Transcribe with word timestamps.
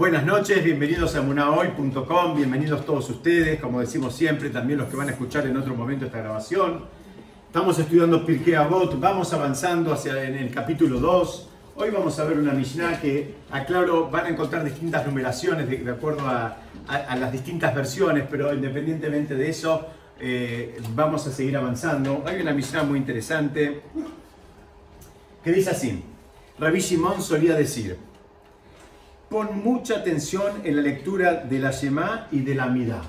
Buenas 0.00 0.24
noches, 0.24 0.64
bienvenidos 0.64 1.14
a 1.14 1.20
munahoy.com, 1.20 2.34
bienvenidos 2.34 2.86
todos 2.86 3.10
ustedes, 3.10 3.60
como 3.60 3.80
decimos 3.80 4.16
siempre, 4.16 4.48
también 4.48 4.78
los 4.78 4.88
que 4.88 4.96
van 4.96 5.08
a 5.08 5.10
escuchar 5.10 5.46
en 5.46 5.54
otro 5.58 5.74
momento 5.74 6.06
esta 6.06 6.20
grabación. 6.20 6.86
Estamos 7.46 7.78
estudiando 7.78 8.24
Pirkei 8.24 8.54
Avot, 8.54 8.98
vamos 8.98 9.30
avanzando 9.34 9.92
hacia 9.92 10.24
en 10.24 10.36
el 10.36 10.50
capítulo 10.50 11.00
2. 11.00 11.48
Hoy 11.76 11.90
vamos 11.90 12.18
a 12.18 12.24
ver 12.24 12.38
una 12.38 12.52
Mishnah 12.52 12.98
que, 12.98 13.34
aclaro, 13.50 14.08
van 14.08 14.24
a 14.24 14.28
encontrar 14.30 14.64
distintas 14.64 15.04
numeraciones 15.04 15.68
de, 15.68 15.90
acuerdo 15.90 16.26
a, 16.26 16.56
las 16.88 17.30
distintas 17.30 17.74
versiones, 17.74 18.24
pero 18.30 18.54
independientemente 18.54 19.34
de 19.34 19.50
eso, 19.50 19.86
eh, 20.18 20.80
vamos 20.94 21.26
a 21.26 21.30
seguir 21.30 21.58
avanzando. 21.58 22.24
Hay 22.24 22.40
una 22.40 22.54
Mishnah 22.54 22.84
muy 22.84 22.98
interesante 22.98 23.82
que 25.44 25.52
dice 25.52 25.68
así, 25.68 26.02
Rabbi 26.58 26.80
Shimon 26.80 27.20
solía 27.20 27.54
decir, 27.54 27.98
pon 29.30 29.62
mucha 29.62 29.98
atención 29.98 30.60
en 30.64 30.74
la 30.74 30.82
lectura 30.82 31.34
de 31.34 31.60
la 31.60 31.70
Shema 31.70 32.26
y 32.32 32.40
de 32.40 32.56
la 32.56 32.66
Midah. 32.66 33.00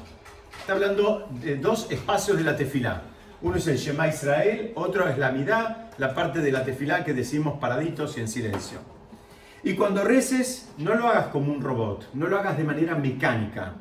Está 0.59 0.73
hablando 0.73 1.27
de 1.41 1.55
dos 1.55 1.91
espacios 1.91 2.37
de 2.37 2.43
la 2.43 2.55
tefilá. 2.55 3.01
Uno 3.41 3.55
es 3.55 3.65
el 3.65 3.77
Shema 3.77 4.07
Israel, 4.07 4.71
otro 4.75 5.09
es 5.09 5.17
la 5.17 5.31
Midah, 5.31 5.89
la 5.97 6.13
parte 6.13 6.41
de 6.41 6.51
la 6.51 6.63
tefilá 6.63 7.03
que 7.03 7.15
decimos 7.15 7.57
paraditos 7.59 8.15
y 8.17 8.21
en 8.21 8.27
silencio. 8.27 8.77
Y 9.63 9.73
cuando 9.73 10.03
reces, 10.03 10.69
no 10.77 10.93
lo 10.93 11.07
hagas 11.07 11.27
como 11.27 11.51
un 11.51 11.59
robot, 11.59 12.09
no 12.13 12.27
lo 12.27 12.37
hagas 12.37 12.55
de 12.55 12.65
manera 12.65 12.93
mecánica, 12.93 13.73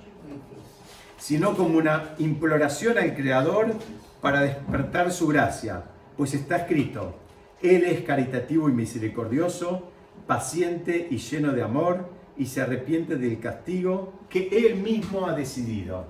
sino 1.19 1.55
como 1.55 1.77
una 1.77 2.15
imploración 2.17 2.97
al 2.97 3.15
Creador 3.15 3.75
para 4.23 4.41
despertar 4.41 5.13
su 5.13 5.27
gracia, 5.27 5.85
pues 6.17 6.33
está 6.33 6.57
escrito, 6.57 7.17
Él 7.61 7.85
es 7.85 8.01
caritativo 8.01 8.71
y 8.71 8.73
misericordioso, 8.73 9.91
paciente 10.27 11.07
y 11.11 11.19
lleno 11.19 11.53
de 11.53 11.63
amor, 11.63 12.20
y 12.41 12.47
se 12.47 12.63
arrepiente 12.63 13.17
del 13.17 13.39
castigo 13.39 14.15
que 14.31 14.49
él 14.51 14.77
mismo 14.77 15.27
ha 15.27 15.35
decidido. 15.35 16.07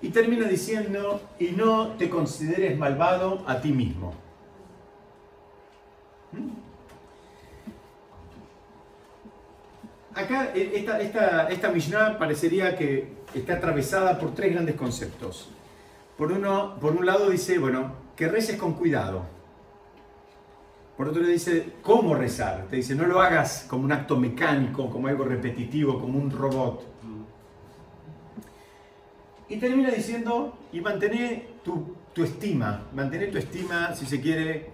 Y 0.00 0.10
termina 0.10 0.46
diciendo, 0.46 1.20
y 1.40 1.48
no 1.48 1.88
te 1.98 2.08
consideres 2.08 2.78
malvado 2.78 3.42
a 3.44 3.60
ti 3.60 3.72
mismo. 3.72 4.14
¿Mm? 6.30 6.50
Acá 10.14 10.52
eh, 10.54 10.74
esta, 10.76 11.00
esta, 11.00 11.48
esta 11.48 11.72
Mishnah 11.72 12.18
parecería 12.18 12.76
que 12.76 13.08
está 13.34 13.54
atravesada 13.54 14.16
por 14.16 14.32
tres 14.32 14.52
grandes 14.52 14.76
conceptos. 14.76 15.48
Por, 16.16 16.30
uno, 16.30 16.76
por 16.78 16.92
un 16.92 17.04
lado 17.04 17.30
dice, 17.30 17.58
bueno, 17.58 17.94
que 18.14 18.28
reces 18.28 18.56
con 18.56 18.74
cuidado 18.74 19.41
por 21.02 21.08
otro 21.08 21.22
le 21.22 21.32
dice 21.32 21.66
cómo 21.82 22.14
rezar. 22.14 22.68
Te 22.70 22.76
dice, 22.76 22.94
no 22.94 23.04
lo 23.04 23.20
hagas 23.20 23.66
como 23.68 23.82
un 23.82 23.90
acto 23.90 24.16
mecánico, 24.16 24.88
como 24.88 25.08
algo 25.08 25.24
repetitivo, 25.24 25.98
como 25.98 26.16
un 26.16 26.30
robot. 26.30 26.86
Y 29.48 29.56
termina 29.56 29.90
diciendo, 29.90 30.56
y 30.72 30.80
mantener 30.80 31.54
tu, 31.64 31.96
estima, 32.22 32.84
mantener 32.94 33.32
tu 33.32 33.38
estima, 33.38 33.92
si 33.96 34.06
se 34.06 34.20
quiere, 34.20 34.70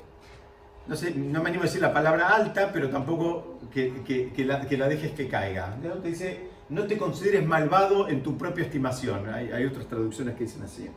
no 0.86 0.96
sé, 0.96 1.12
no 1.12 1.42
me 1.42 1.48
animo 1.48 1.62
a 1.62 1.64
decir 1.64 1.80
la 1.80 1.94
palabra 1.94 2.28
alta, 2.28 2.72
pero 2.74 2.90
tampoco 2.90 3.60
que, 3.72 4.44
la, 4.44 4.86
dejes 4.86 5.12
que 5.12 5.28
caiga. 5.28 5.78
Te 5.80 6.08
dice, 6.10 6.50
no 6.68 6.84
te 6.84 6.98
consideres 6.98 7.46
malvado 7.46 8.06
en 8.06 8.22
tu 8.22 8.36
propia 8.36 8.64
estimación. 8.64 9.30
Hay, 9.32 9.50
hay 9.50 9.64
otras 9.64 9.86
traducciones 9.86 10.34
que 10.34 10.44
dicen 10.44 10.62
así. 10.62 10.90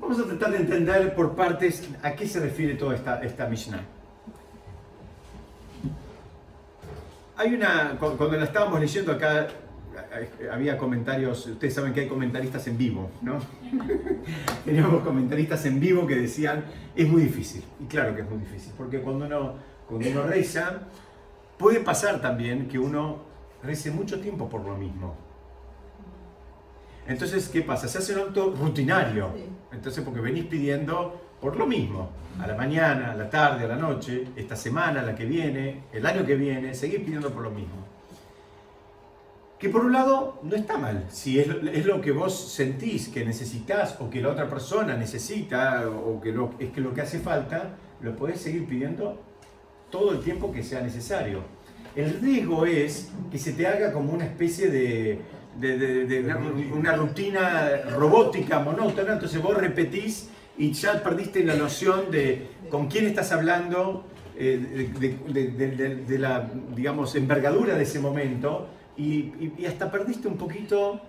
Vamos 0.00 0.18
a 0.18 0.24
tratar 0.24 0.52
de 0.52 0.58
entender 0.58 1.14
por 1.14 1.34
partes 1.34 1.88
a 2.02 2.12
qué 2.12 2.26
se 2.26 2.40
refiere 2.40 2.74
toda 2.74 2.94
esta, 2.94 3.22
esta 3.22 3.46
Mishnah. 3.46 3.82
Hay 7.36 7.54
una, 7.54 7.96
cuando 7.98 8.32
la 8.32 8.44
estábamos 8.44 8.80
leyendo 8.80 9.12
acá, 9.12 9.48
había 10.50 10.78
comentarios, 10.78 11.46
ustedes 11.46 11.74
saben 11.74 11.92
que 11.92 12.00
hay 12.00 12.08
comentaristas 12.08 12.66
en 12.66 12.78
vivo, 12.78 13.10
¿no? 13.20 13.38
Teníamos 14.64 15.02
comentaristas 15.02 15.64
en 15.66 15.78
vivo 15.78 16.06
que 16.06 16.16
decían, 16.16 16.64
es 16.96 17.06
muy 17.06 17.22
difícil. 17.22 17.62
Y 17.78 17.84
claro 17.84 18.14
que 18.14 18.22
es 18.22 18.28
muy 18.28 18.38
difícil, 18.38 18.72
porque 18.76 19.00
cuando 19.00 19.26
uno, 19.26 19.54
cuando 19.86 20.08
uno 20.08 20.22
reza, 20.22 20.82
puede 21.58 21.80
pasar 21.80 22.22
también 22.22 22.68
que 22.68 22.78
uno 22.78 23.18
rece 23.62 23.90
mucho 23.90 24.18
tiempo 24.20 24.48
por 24.48 24.64
lo 24.64 24.76
mismo. 24.76 25.14
Entonces, 27.06 27.48
¿qué 27.48 27.60
pasa? 27.60 27.86
Se 27.86 27.98
hace 27.98 28.14
un 28.14 28.28
acto 28.28 28.54
rutinario. 28.58 29.59
Entonces, 29.72 30.04
porque 30.04 30.20
venís 30.20 30.44
pidiendo 30.46 31.20
por 31.40 31.56
lo 31.56 31.66
mismo, 31.66 32.10
a 32.38 32.46
la 32.46 32.54
mañana, 32.54 33.12
a 33.12 33.14
la 33.14 33.30
tarde, 33.30 33.64
a 33.64 33.68
la 33.68 33.76
noche, 33.76 34.26
esta 34.36 34.56
semana, 34.56 35.02
la 35.02 35.14
que 35.14 35.24
viene, 35.24 35.84
el 35.92 36.04
año 36.04 36.24
que 36.24 36.34
viene, 36.34 36.74
seguís 36.74 37.00
pidiendo 37.00 37.30
por 37.30 37.42
lo 37.42 37.50
mismo. 37.50 37.86
Que 39.58 39.68
por 39.68 39.84
un 39.84 39.92
lado 39.92 40.40
no 40.42 40.56
está 40.56 40.78
mal, 40.78 41.06
si 41.10 41.38
es, 41.38 41.48
lo 41.84 42.00
que 42.00 42.12
vos 42.12 42.52
sentís 42.52 43.08
que 43.08 43.24
necesitas 43.24 43.96
o 44.00 44.08
que 44.08 44.22
la 44.22 44.30
otra 44.30 44.48
persona 44.48 44.96
necesita 44.96 45.88
o 45.88 46.20
que 46.20 46.34
es 46.58 46.70
que 46.70 46.80
lo 46.80 46.94
que 46.94 47.02
hace 47.02 47.18
falta, 47.18 47.76
lo 48.00 48.16
podés 48.16 48.40
seguir 48.40 48.66
pidiendo 48.66 49.20
todo 49.90 50.12
el 50.12 50.20
tiempo 50.20 50.50
que 50.52 50.62
sea 50.62 50.80
necesario. 50.80 51.42
El 51.94 52.20
riesgo 52.20 52.64
es 52.64 53.10
que 53.30 53.38
se 53.38 53.52
te 53.52 53.66
haga 53.66 53.92
como 53.92 54.12
una 54.12 54.24
especie 54.24 54.70
de, 54.70 55.20
de, 55.58 56.72
una, 56.72 56.94
rutina 56.94 57.70
robótica, 57.96 58.60
monótona, 58.60 59.14
entonces 59.14 59.42
vos 59.42 59.56
repetís 59.56 60.28
y 60.56 60.72
ya 60.72 61.02
perdiste 61.02 61.44
la 61.44 61.54
noción 61.54 62.10
de 62.10 62.48
con 62.70 62.86
quién 62.88 63.06
estás 63.06 63.32
hablando, 63.32 64.04
eh, 64.36 64.90
de, 64.98 66.18
la, 66.18 66.48
digamos, 66.74 67.14
envergadura 67.14 67.74
de 67.74 67.82
ese 67.82 67.98
momento 67.98 68.68
y, 68.96 69.52
hasta 69.66 69.90
perdiste 69.90 70.28
un 70.28 70.36
poquito 70.36 71.00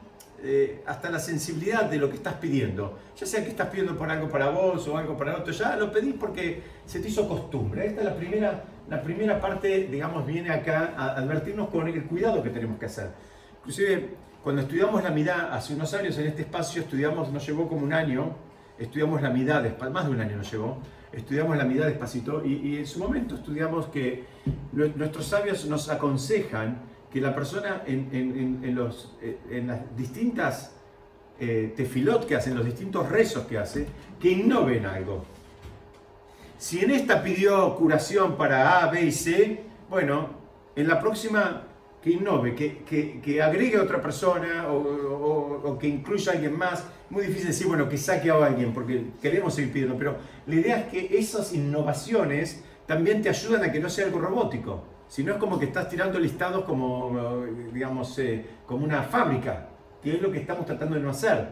eh, 0.44 0.82
hasta 0.86 1.10
la 1.10 1.20
sensibilidad 1.20 1.84
de 1.84 1.98
lo 1.98 2.10
que 2.10 2.16
estás 2.16 2.36
pidiendo. 2.36 2.98
Ya 3.18 3.26
sea 3.26 3.44
que 3.44 3.52
estás 3.52 3.68
pidiendo 3.68 3.98
por 3.98 4.10
algo 4.10 4.28
para 4.28 4.50
vos 4.50 4.88
o 4.88 4.98
algo 4.98 5.16
para 5.16 5.38
otro, 5.38 5.54
ya 5.54 5.76
lo 5.76 5.92
pedís 5.92 6.16
porque 6.20 6.62
se 6.86 7.00
te 7.00 7.10
hizo 7.10 7.28
costumbre. 7.28 7.86
Esta 7.86 8.02
es 8.02 8.06
la 8.06 8.16
primera, 8.16 8.64
la 8.90 9.02
primera 9.02 9.40
parte, 9.40 9.88
digamos, 9.88 10.26
viene 10.26 10.50
acá 10.52 10.94
a 10.98 11.18
advertirnos 11.18 11.70
con 11.70 11.88
el 11.88 12.04
cuidado 12.06 12.42
que 12.42 12.50
tenemos 12.50 12.80
que 12.80 12.86
hacer. 12.88 13.10
Inclusive 13.60 14.10
cuando 14.44 14.64
estudiamos 14.64 15.04
la 15.04 15.12
mirada 15.12 15.54
hace 15.54 15.76
unos 15.76 15.94
años 15.94 16.18
en 16.18 16.28
este 16.28 16.42
espacio, 16.42 16.82
estudiamos, 16.82 17.32
nos 17.32 17.46
llevó 17.46 17.68
como 17.68 17.86
un 17.86 17.94
año, 17.94 18.36
estudiamos 18.80 19.22
la 19.22 19.30
mirada, 19.30 19.76
más 19.92 20.06
de 20.06 20.12
un 20.12 20.20
año 20.20 20.38
nos 20.38 20.52
llevó, 20.52 20.80
estudiamos 21.12 21.56
la 21.58 21.64
mirada 21.64 21.90
despacito 21.90 22.44
y, 22.44 22.78
en 22.78 22.88
su 22.88 23.00
momento 23.00 23.36
estudiamos 23.36 23.88
que 23.88 24.26
nuestros 24.72 25.28
sabios 25.28 25.66
nos 25.66 25.90
aconsejan 25.90 26.80
que 27.12 27.22
la 27.22 27.36
persona 27.36 27.84
en, 27.86 28.74
los, 28.74 29.16
eh, 29.22 29.38
en 29.52 29.68
las 29.68 29.96
distintas 29.96 30.76
eh, 31.40 31.74
tefilot 31.76 32.26
que 32.26 32.36
hacen, 32.36 32.56
los 32.56 32.66
distintos 32.66 33.10
rezos 33.10 33.46
que 33.46 33.58
hace, 33.58 33.86
que 34.20 34.32
innoven 34.32 34.86
algo. 34.86 35.26
Si 36.58 36.80
en 36.80 36.92
esta 36.92 37.22
pidió 37.22 37.76
curación 37.76 38.38
para 38.38 38.84
A, 38.84 38.90
B 38.90 39.02
y 39.02 39.12
C, 39.12 39.64
bueno, 39.90 40.30
en 40.76 40.88
la 40.88 41.00
próxima 41.00 41.64
que 42.02 42.12
innove, 42.12 42.56
que, 42.56 43.22
que, 43.22 43.42
agregue 43.42 43.78
a 43.78 43.84
otra 43.84 44.02
persona 44.02 44.68
o, 44.72 45.78
que 45.80 45.88
incluya 45.88 46.32
a 46.32 46.36
alguien 46.36 46.58
más. 46.58 46.84
Muy 47.10 47.28
difícil 47.28 47.48
decir, 47.48 47.68
bueno, 47.68 47.88
que 47.88 47.98
saque 47.98 48.32
a 48.32 48.46
alguien, 48.46 48.74
porque 48.74 49.04
queremos 49.22 49.54
seguir 49.54 49.72
pidiendo, 49.72 49.98
pero 49.98 50.16
la 50.48 50.56
idea 50.56 50.78
es 50.80 50.86
que 50.86 51.18
esas 51.18 51.54
innovaciones 51.54 52.64
también 52.88 53.22
te 53.22 53.30
ayudan 53.30 53.64
a 53.64 53.72
que 53.72 53.80
no 53.80 53.90
sea 53.90 54.06
algo 54.06 54.20
robótico. 54.20 54.84
Si 55.08 55.24
no 55.24 55.34
es 55.34 55.40
como 55.40 55.60
que 55.60 55.66
estás 55.66 55.90
tirando 55.90 56.18
listados 56.20 56.64
como, 56.64 57.46
digamos, 57.74 58.18
eh, 58.18 58.46
como 58.66 58.86
una 58.86 59.04
fábrica, 59.04 59.68
que 60.02 60.16
es 60.16 60.22
lo 60.22 60.32
que 60.32 60.40
estamos 60.40 60.66
tratando 60.66 60.96
de 60.96 61.02
no 61.02 61.10
hacer. 61.10 61.50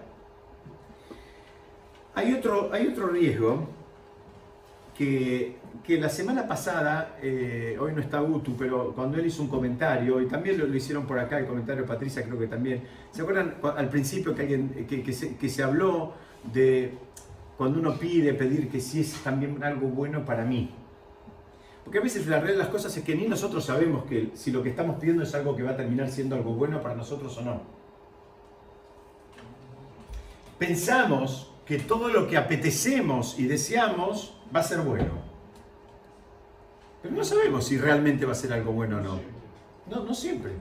Hay 2.16 2.34
otro, 2.34 2.70
hay 2.74 2.88
otro 2.88 3.08
riesgo 3.08 3.68
que 5.00 5.98
la 5.98 6.10
semana 6.10 6.48
pasada, 6.48 7.18
eh, 7.22 7.78
hoy 7.80 7.94
no 7.94 8.02
está 8.02 8.22
Utu, 8.22 8.56
pero 8.58 8.94
cuando 8.94 9.18
él 9.18 9.26
hizo 9.26 9.42
un 9.42 9.48
comentario, 9.48 10.22
y 10.22 10.28
también 10.28 10.60
lo, 10.60 10.76
hicieron 10.76 11.08
por 11.08 11.18
acá, 11.18 11.40
el 11.40 11.46
comentario 11.46 11.84
de 11.84 11.88
Patricia 11.88 12.24
creo 12.24 12.38
que 12.38 12.48
también, 12.48 12.84
¿se 13.12 13.22
acuerdan 13.22 13.56
al 13.64 13.90
principio 13.90 14.36
que, 14.36 14.42
alguien, 14.42 14.86
que 14.88 15.50
se 15.50 15.64
habló 15.64 16.14
de 16.54 16.94
cuando 17.58 17.80
uno 17.80 17.98
pide, 17.98 18.34
pedir 18.34 18.70
que 18.70 18.80
sí 18.80 19.00
es 19.00 19.14
también 19.24 19.64
algo 19.64 19.88
bueno 19.88 20.26
para 20.26 20.46
mí? 20.46 20.70
Porque 21.84 21.98
a 21.98 22.02
veces 22.02 22.28
la 22.28 22.36
realidad 22.36 22.58
de 22.58 22.64
las 22.66 22.72
cosas 22.72 22.96
es 22.96 23.04
que 23.04 23.16
ni 23.16 23.26
nosotros 23.26 23.66
sabemos 23.66 24.06
que 24.06 24.30
si 24.36 24.52
lo 24.52 24.62
que 24.62 24.70
estamos 24.70 25.00
pidiendo 25.00 25.24
es 25.24 25.34
algo 25.34 25.56
que 25.56 25.64
va 25.64 25.72
a 25.72 25.78
terminar 25.78 26.10
siendo 26.10 26.36
algo 26.36 26.54
bueno 26.54 26.82
para 26.82 26.94
nosotros 26.94 27.36
o 27.38 27.42
no. 27.42 27.62
Pensamos 30.60 31.49
que 31.70 31.78
todo 31.78 32.10
lo 32.10 32.28
que 32.28 32.36
apetecemos 32.36 33.38
y 33.38 33.46
deseamos 33.46 34.36
va 34.54 34.62
a 34.62 34.64
ser 34.64 34.80
bueno. 34.80 35.12
Pero 37.04 37.14
no 37.14 37.24
sabemos 37.24 37.68
si 37.68 37.78
realmente 37.78 38.26
va 38.26 38.32
a 38.32 38.36
ser 38.36 38.52
algo 38.52 38.72
bueno 38.72 38.98
o 38.98 39.02
no. 39.02 39.20
No, 39.88 40.04
no 40.04 40.16
siempre. 40.16 40.54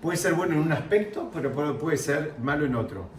Puede 0.00 0.16
ser 0.16 0.32
bueno 0.32 0.54
en 0.54 0.60
un 0.60 0.72
aspecto, 0.72 1.30
pero 1.30 1.78
puede 1.78 1.98
ser 1.98 2.34
malo 2.40 2.64
en 2.64 2.74
otro. 2.76 3.10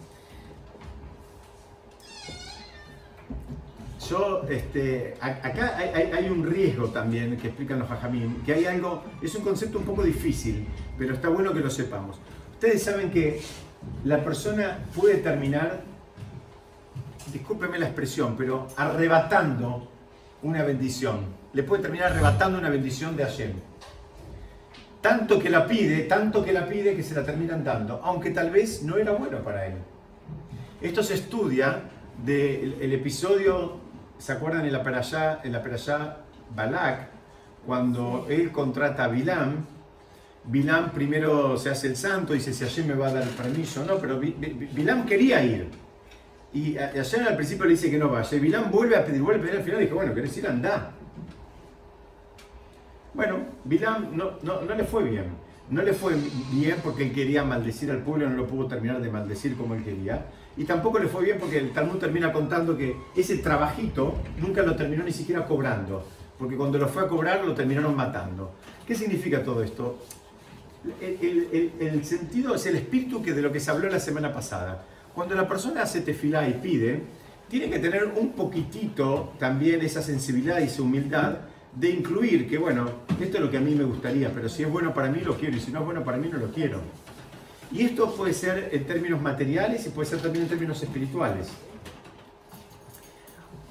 yo, 4.09 4.43
este, 4.49 5.15
acá 5.19 5.77
hay, 5.77 6.29
un 6.29 6.45
riesgo 6.45 6.89
también 6.89 7.37
que 7.37 7.47
explican 7.47 7.79
los 7.79 7.89
hajamim, 7.89 8.43
que 8.43 8.53
hay 8.53 8.65
algo, 8.65 9.03
es 9.21 9.33
un 9.35 9.43
concepto 9.43 9.79
un 9.79 9.85
poco 9.85 10.03
difícil, 10.03 10.67
pero 10.97 11.13
está 11.13 11.29
bueno 11.29 11.53
que 11.53 11.59
lo 11.59 11.69
sepamos. 11.69 12.19
Ustedes 12.53 12.83
saben 12.83 13.09
que 13.09 13.41
la 14.03 14.23
persona 14.23 14.79
puede 14.95 15.17
terminar, 15.17 15.83
discúlpeme 17.31 17.79
la 17.79 17.85
expresión, 17.85 18.35
pero 18.37 18.67
arrebatando 18.75 19.91
una 20.43 20.63
bendición. 20.63 21.25
Le 21.53 21.63
puede 21.63 21.83
terminar 21.83 22.11
arrebatando 22.11 22.59
una 22.59 22.69
bendición 22.69 23.15
de 23.15 23.23
Hashem. 23.23 23.53
Tanto 25.01 25.39
que 25.39 25.49
la 25.49 25.67
pide, 25.67 26.03
tanto 26.03 26.43
que 26.43 26.51
la 26.51 26.67
pide 26.67 26.95
que 26.95 27.03
se 27.03 27.13
la 27.13 27.23
terminan 27.23 27.63
dando, 27.63 28.01
aunque 28.03 28.31
tal 28.31 28.49
vez 28.49 28.83
no 28.83 28.97
era 28.97 29.11
bueno 29.11 29.39
para 29.39 29.65
él. 29.67 29.75
Esto 30.81 31.03
se 31.03 31.13
estudia 31.13 31.83
del 32.23 32.77
el 32.81 32.93
episodio, 32.93 33.77
¿se 34.17 34.31
acuerdan 34.31 34.65
en 34.65 34.73
la 34.73 34.83
Perashá, 34.83 35.41
en 35.43 35.51
la 35.51 36.17
Balak? 36.55 37.07
Cuando 37.65 38.27
él 38.29 38.51
contrata 38.51 39.05
a 39.05 39.07
Bilam, 39.07 39.65
Bilam 40.43 40.91
primero 40.91 41.57
se 41.57 41.69
hace 41.69 41.87
el 41.87 41.95
santo, 41.95 42.33
dice 42.33 42.53
si 42.53 42.63
Hashem 42.63 42.87
me 42.87 42.93
va 42.93 43.07
a 43.07 43.13
dar 43.13 43.23
el 43.23 43.29
permiso, 43.29 43.83
no, 43.83 43.97
pero 43.97 44.19
Bilam 44.19 45.05
quería 45.05 45.43
ir. 45.43 45.84
Y 46.55 46.77
ayer 46.77 47.21
al 47.27 47.35
principio 47.35 47.65
le 47.65 47.71
dice 47.71 47.91
que 47.91 47.97
no 47.97 48.07
vaya. 48.07 48.37
Y 48.37 48.39
Bilam 48.39 48.71
vuelve 48.71 48.95
a 48.95 49.03
pedir, 49.03 49.21
vuelve 49.21 49.41
a 49.41 49.43
pedir 49.43 49.57
al 49.57 49.63
final 49.65 49.81
y 49.81 49.83
dijo, 49.83 49.95
bueno, 49.97 50.13
¿querés 50.15 50.37
ir? 50.37 50.47
Anda. 50.47 50.89
Bueno, 53.13 53.39
Bilam 53.65 54.15
no, 54.15 54.31
no, 54.41 54.61
no, 54.61 54.73
le 54.73 54.85
fue 54.85 55.03
bien. 55.03 55.25
No 55.69 55.81
le 55.81 55.91
fue 55.91 56.13
bien 56.53 56.77
porque 56.81 57.03
él 57.03 57.11
quería 57.13 57.43
maldecir 57.43 57.91
al 57.91 57.97
pueblo, 57.97 58.29
no 58.29 58.37
lo 58.37 58.47
pudo 58.47 58.67
terminar 58.67 59.01
de 59.01 59.11
maldecir 59.11 59.57
como 59.57 59.75
él 59.75 59.83
quería. 59.83 60.27
Y 60.55 60.63
tampoco 60.63 60.97
le 60.99 61.09
fue 61.09 61.25
bien 61.25 61.39
porque 61.41 61.57
el 61.57 61.73
Talmud 61.73 61.97
termina 61.97 62.31
contando 62.31 62.77
que 62.77 62.95
ese 63.17 63.39
trabajito 63.39 64.15
nunca 64.39 64.61
lo 64.61 64.77
terminó 64.77 65.03
ni 65.03 65.11
siquiera 65.11 65.45
cobrando. 65.45 66.07
Porque 66.39 66.55
cuando 66.55 66.77
lo 66.77 66.87
fue 66.87 67.03
a 67.03 67.07
cobrar 67.09 67.43
lo 67.43 67.53
terminaron 67.53 67.93
matando. 67.97 68.53
¿Qué 68.87 68.95
significa 68.95 69.43
todo 69.43 69.61
esto? 69.61 69.99
El, 71.01 71.49
el, 71.51 71.71
el 71.81 72.05
sentido 72.05 72.55
es 72.55 72.65
el 72.65 72.77
espíritu 72.77 73.21
que 73.21 73.33
de 73.33 73.41
lo 73.41 73.51
que 73.51 73.59
se 73.59 73.71
habló 73.71 73.89
la 73.89 73.99
semana 73.99 74.31
pasada 74.31 74.85
cuando 75.15 75.33
la 75.33 75.47
persona 75.47 75.83
hace 75.83 76.01
tefilá 76.01 76.47
y 76.47 76.53
pide, 76.53 77.01
tiene 77.47 77.69
que 77.69 77.79
tener 77.79 78.05
un 78.05 78.33
poquitito 78.33 79.33
también 79.39 79.81
esa 79.81 80.01
sensibilidad 80.01 80.59
y 80.59 80.63
esa 80.63 80.81
humildad 80.81 81.37
de 81.73 81.89
incluir 81.89 82.49
que, 82.49 82.57
bueno, 82.57 82.89
esto 83.19 83.37
es 83.37 83.43
lo 83.43 83.49
que 83.49 83.57
a 83.57 83.61
mí 83.61 83.73
me 83.75 83.85
gustaría, 83.85 84.29
pero 84.31 84.49
si 84.49 84.63
es 84.63 84.69
bueno 84.69 84.93
para 84.93 85.09
mí 85.09 85.21
lo 85.21 85.37
quiero 85.37 85.55
y 85.55 85.59
si 85.59 85.71
no 85.71 85.79
es 85.79 85.85
bueno 85.85 86.03
para 86.03 86.17
mí 86.17 86.27
no 86.27 86.37
lo 86.37 86.51
quiero. 86.51 86.81
Y 87.71 87.83
esto 87.83 88.13
puede 88.13 88.33
ser 88.33 88.69
en 88.73 88.85
términos 88.85 89.21
materiales 89.21 89.85
y 89.87 89.89
puede 89.89 90.09
ser 90.09 90.21
también 90.21 90.43
en 90.43 90.49
términos 90.49 90.81
espirituales. 90.83 91.49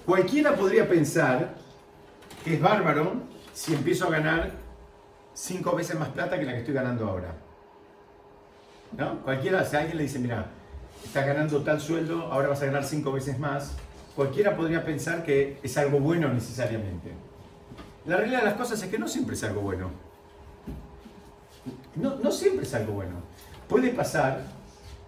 Cualquiera 0.06 0.54
podría 0.54 0.88
pensar 0.88 1.54
que 2.42 2.54
es 2.54 2.60
bárbaro 2.60 3.22
si 3.52 3.74
empiezo 3.74 4.06
a 4.06 4.10
ganar 4.10 4.50
cinco 5.32 5.74
veces 5.76 5.98
más 5.98 6.08
plata 6.08 6.38
que 6.38 6.44
la 6.44 6.52
que 6.52 6.58
estoy 6.58 6.74
ganando 6.74 7.06
ahora. 7.06 7.34
¿No? 8.96 9.22
Cualquiera, 9.22 9.64
si 9.64 9.76
alguien 9.76 9.96
le 9.96 10.02
dice, 10.04 10.18
mira, 10.18 10.46
estás 11.04 11.26
ganando 11.26 11.62
tal 11.62 11.80
sueldo, 11.80 12.32
ahora 12.32 12.48
vas 12.48 12.62
a 12.62 12.66
ganar 12.66 12.84
cinco 12.84 13.12
veces 13.12 13.38
más, 13.38 13.72
cualquiera 14.16 14.56
podría 14.56 14.84
pensar 14.84 15.22
que 15.22 15.58
es 15.62 15.76
algo 15.76 16.00
bueno 16.00 16.28
necesariamente. 16.32 17.12
La 18.06 18.16
realidad 18.16 18.40
de 18.40 18.46
las 18.46 18.54
cosas 18.54 18.82
es 18.82 18.90
que 18.90 18.98
no 18.98 19.08
siempre 19.08 19.34
es 19.34 19.44
algo 19.44 19.60
bueno. 19.60 19.90
No, 21.96 22.16
no 22.16 22.30
siempre 22.30 22.66
es 22.66 22.74
algo 22.74 22.94
bueno. 22.94 23.22
Puede 23.68 23.90
pasar 23.90 24.42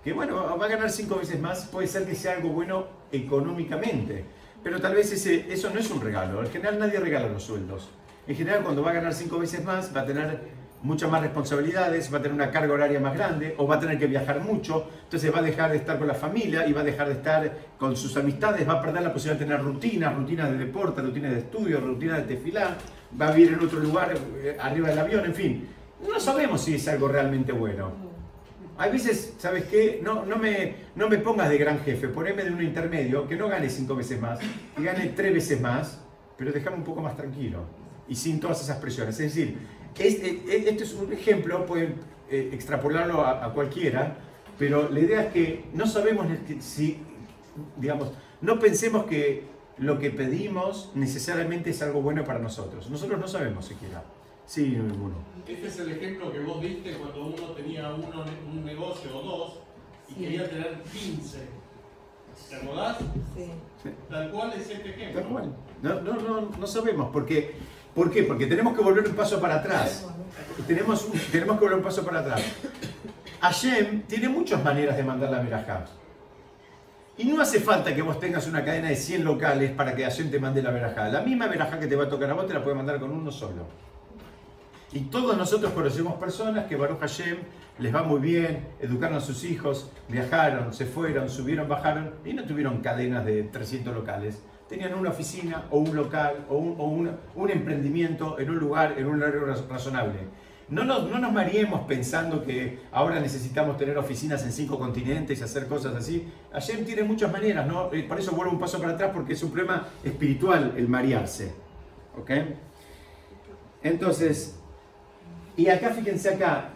que, 0.03 0.13
bueno, 0.13 0.57
va 0.57 0.67
a 0.67 0.69
ganar 0.69 0.91
cinco 0.91 1.17
veces 1.17 1.41
más, 1.41 1.67
puede 1.67 1.89
ser 1.89 2.07
que 2.07 2.15
sea 2.15 2.35
algo 2.35 2.51
bueno 2.51 2.87
económicamente, 3.13 4.25
pero 4.63 4.81
tal 4.81 4.95
vez 4.95 5.13
ese, 5.13 5.53
eso 5.53 5.71
no 5.71 5.81
es 5.81 5.91
un 5.91 6.01
regalo. 6.01 6.43
En 6.43 6.51
general 6.51 6.79
nadie 6.79 7.01
regala 7.01 7.29
los 7.29 7.43
sueldos. 7.43 7.91
En 8.27 8.37
general 8.37 8.63
cuando 8.63 8.83
va 8.83 8.91
a 8.91 8.95
ganar 8.95 9.15
cinco 9.15 9.39
veces 9.39 9.65
más 9.65 9.95
va 9.95 10.03
a 10.03 10.07
tener 10.07 10.41
muchas 10.83 11.11
más 11.11 11.23
responsabilidades, 11.23 12.13
va 12.13 12.19
a 12.19 12.23
tener 12.23 12.35
una 12.35 12.51
carga 12.51 12.75
horaria 12.75 13.01
más 13.01 13.15
grande 13.15 13.55
o 13.59 13.67
va 13.67 13.77
a 13.77 13.81
tener 13.81 13.99
que 13.99 14.07
viajar 14.07 14.41
mucho, 14.41 14.89
entonces 15.05 15.35
va 15.35 15.39
a 15.39 15.43
dejar 15.43 15.71
de 15.71 15.79
estar 15.79 15.99
con 15.99 16.07
la 16.07 16.15
familia 16.15 16.67
y 16.67 16.73
va 16.73 16.83
a 16.83 16.85
dejar 16.85 17.09
de 17.09 17.15
estar 17.15 17.53
con 17.79 17.97
sus 17.97 18.17
amistades, 18.17 18.69
va 18.69 18.75
a 18.75 18.83
perder 18.83 19.03
la 19.03 19.13
posibilidad 19.13 19.41
de 19.41 19.47
tener 19.47 19.63
rutinas, 19.65 20.15
rutinas 20.15 20.51
de 20.51 20.59
deporte, 20.59 21.03
rutinas 21.03 21.33
de 21.33 21.39
estudio, 21.39 21.81
rutinas 21.81 22.19
de 22.19 22.35
tefilá, 22.35 22.77
va 23.21 23.29
a 23.29 23.33
vivir 23.33 23.55
en 23.55 23.65
otro 23.65 23.81
lugar 23.81 24.15
eh, 24.39 24.57
arriba 24.61 24.89
del 24.89 24.99
avión, 24.99 25.25
en 25.25 25.35
fin. 25.35 25.69
No 26.07 26.21
sabemos 26.21 26.63
si 26.63 26.75
es 26.75 26.87
algo 26.89 27.09
realmente 27.09 27.53
bueno. 27.53 28.07
Hay 28.79 28.93
veces, 28.93 29.35
¿sabes 29.39 29.65
qué? 29.65 30.01
No, 30.03 30.27
no, 30.27 30.37
me, 30.37 30.75
no 30.95 31.09
me 31.09 31.17
pongas 31.19 31.49
de 31.49 31.57
gran 31.57 31.81
jefe, 31.81 32.09
poneme 32.09 32.45
de 32.45 32.53
un 32.53 32.63
intermedio, 32.63 33.27
que 33.27 33.35
no 33.35 33.49
gane 33.49 33.71
cinco 33.71 33.97
veces 33.97 34.21
más, 34.21 34.39
que 34.77 34.83
gane 34.83 35.13
tres 35.17 35.33
veces 35.33 35.61
más, 35.61 36.03
pero 36.37 36.53
déjame 36.53 36.77
un 36.77 36.85
poco 36.85 37.01
más 37.01 37.17
tranquilo 37.17 37.65
y 38.09 38.15
sin 38.15 38.41
todas 38.41 38.63
esas 38.63 38.79
presiones. 38.79 39.19
Es 39.19 39.35
decir, 39.35 39.57
este, 39.99 40.43
este, 40.49 40.85
es 40.85 40.95
un 40.95 41.13
ejemplo, 41.13 41.65
pueden 41.67 41.97
eh, 42.31 42.51
extrapolarlo 42.53 43.25
a, 43.25 43.53
cualquiera, 43.53 44.17
pero 44.59 44.89
la 44.91 45.01
idea 45.01 45.23
es 45.23 45.33
que 45.33 45.65
no 45.73 45.87
sabemos 45.87 46.27
si, 46.61 46.99
digamos, 47.77 48.13
no 48.41 48.59
pensemos 48.59 49.07
que 49.07 49.45
lo 49.79 49.99
que 49.99 50.11
pedimos 50.11 50.91
necesariamente 50.95 51.71
es 51.71 51.83
algo 51.83 52.03
bueno 52.03 52.25
para 52.25 52.39
nosotros. 52.39 52.91
Nosotros 52.91 53.21
no 53.21 53.29
sabemos 53.29 53.67
siquiera. 53.67 54.03
Sí, 54.47 54.63
ninguno. 54.63 55.17
Este 55.47 55.67
es 55.67 55.79
el 55.81 55.93
ejemplo 55.93 56.33
que 56.33 56.41
vos 56.41 56.61
diste 56.63 56.95
cuando 56.95 57.27
uno 57.27 57.53
tenía 57.53 57.93
uno, 57.93 58.25
un 58.49 58.65
negocio 58.65 59.17
o 59.17 59.23
dos 59.23 59.59
y 60.09 60.15
quería 60.15 60.49
tener 60.49 60.83
15. 60.83 61.39
¿Te 62.49 62.57
acordás? 62.57 62.99
Sí. 63.35 63.91
Tal 64.09 64.31
cual 64.31 64.53
es 64.53 64.71
este 64.71 64.91
ejemplo. 64.91 65.21
Tal 65.21 65.31
cual. 65.31 65.57
No, 65.83 66.01
no, 66.01 66.13
no, 66.15 66.41
no 66.59 66.67
sabemos, 66.67 67.11
porque 67.13 67.55
¿Por 67.97 68.11
qué? 68.11 68.25
Porque 68.25 68.47
tenemos 68.47 68.77
que 68.77 68.83
volver 68.83 69.09
un 69.09 69.15
paso 69.15 69.41
para 69.41 69.55
atrás. 69.55 70.07
Tenemos, 70.67 71.11
tenemos 71.33 71.57
que 71.57 71.65
volver 71.65 71.79
un 71.79 71.83
paso 71.83 72.05
para 72.05 72.21
atrás. 72.21 72.43
Hashem 73.41 74.03
tiene 74.03 74.29
muchas 74.29 74.63
maneras 74.63 74.99
de 74.99 75.03
mandar 75.03 75.31
la 75.31 75.41
verajá. 75.41 75.87
Y 77.17 77.25
no 77.25 77.41
hace 77.41 77.59
falta 77.59 77.95
que 77.95 78.03
vos 78.03 78.21
tengas 78.21 78.47
una 78.49 78.63
cadena 78.63 78.89
de 78.89 78.97
100 78.97 79.25
locales 79.25 79.71
para 79.71 79.97
que 79.97 80.05
Hashem 80.05 80.31
te 80.31 80.39
mande 80.39 80.63
la 80.63 80.73
verajá. 80.73 81.09
La 81.09 81.23
misma 81.23 81.47
verajá 81.47 81.81
que 81.81 81.87
te 81.87 81.97
va 81.97 82.05
a 82.05 82.09
tocar 82.11 82.29
a 82.29 82.35
vos 82.35 82.47
te 82.47 82.53
la 82.53 82.63
puede 82.63 82.77
mandar 82.77 83.01
con 83.01 83.11
uno 83.11 83.33
solo. 83.33 83.67
Y 84.93 85.01
todos 85.01 85.35
nosotros 85.39 85.73
conocemos 85.73 86.17
personas 86.17 86.67
que 86.67 86.77
Baruch 86.77 87.01
Hashem 87.01 87.39
les 87.79 87.95
va 87.95 88.03
muy 88.03 88.21
bien, 88.21 88.69
educaron 88.79 89.17
a 89.17 89.21
sus 89.23 89.43
hijos, 89.45 89.91
viajaron, 90.09 90.75
se 90.75 90.85
fueron, 90.85 91.31
subieron, 91.31 91.67
bajaron 91.67 92.13
y 92.27 92.35
no 92.35 92.45
tuvieron 92.45 92.83
cadenas 92.83 93.25
de 93.25 93.45
300 93.45 93.95
locales 93.95 94.43
tenían 94.69 94.95
una 94.95 95.11
oficina 95.11 95.67
o 95.71 95.79
un 95.79 95.95
local 95.95 96.47
o 96.49 96.57
un, 96.57 97.51
emprendimiento 97.51 98.39
en 98.39 98.51
un 98.51 98.59
lugar, 98.59 98.95
en 98.99 99.07
un 99.07 99.23
horario 99.23 99.47
razonable. 99.69 100.47
No 100.69 100.85
nos, 100.85 101.09
no 101.09 101.19
nos 101.19 101.33
mareemos 101.33 101.87
pensando 101.87 102.45
que 102.45 102.81
ahora 102.91 103.21
necesitamos 103.21 103.77
tener 103.77 103.97
oficinas 103.97 104.43
en 104.43 104.51
cinco 104.51 104.79
continentes 104.79 105.39
y 105.39 105.43
hacer 105.45 105.69
cosas 105.69 105.95
así. 105.95 106.29
Hashem 106.53 106.85
tiene 106.85 107.05
muchas 107.05 107.31
maneras, 107.31 107.69
¿no? 107.69 107.93
Eh, 107.93 108.03
por 108.03 108.19
eso 108.19 108.33
vuelvo 108.33 108.53
un 108.53 108.59
paso 108.59 108.81
para 108.81 108.95
atrás 108.95 109.13
porque 109.15 109.35
es 109.35 109.43
un 109.45 109.51
problema 109.51 109.87
espiritual 110.03 110.75
el 110.77 110.89
marearse. 110.89 111.55
¿Ok? 112.19 112.31
Entonces, 113.85 114.59
y 115.57 115.69
acá 115.69 115.91
fíjense 115.91 116.31
acá, 116.35 116.71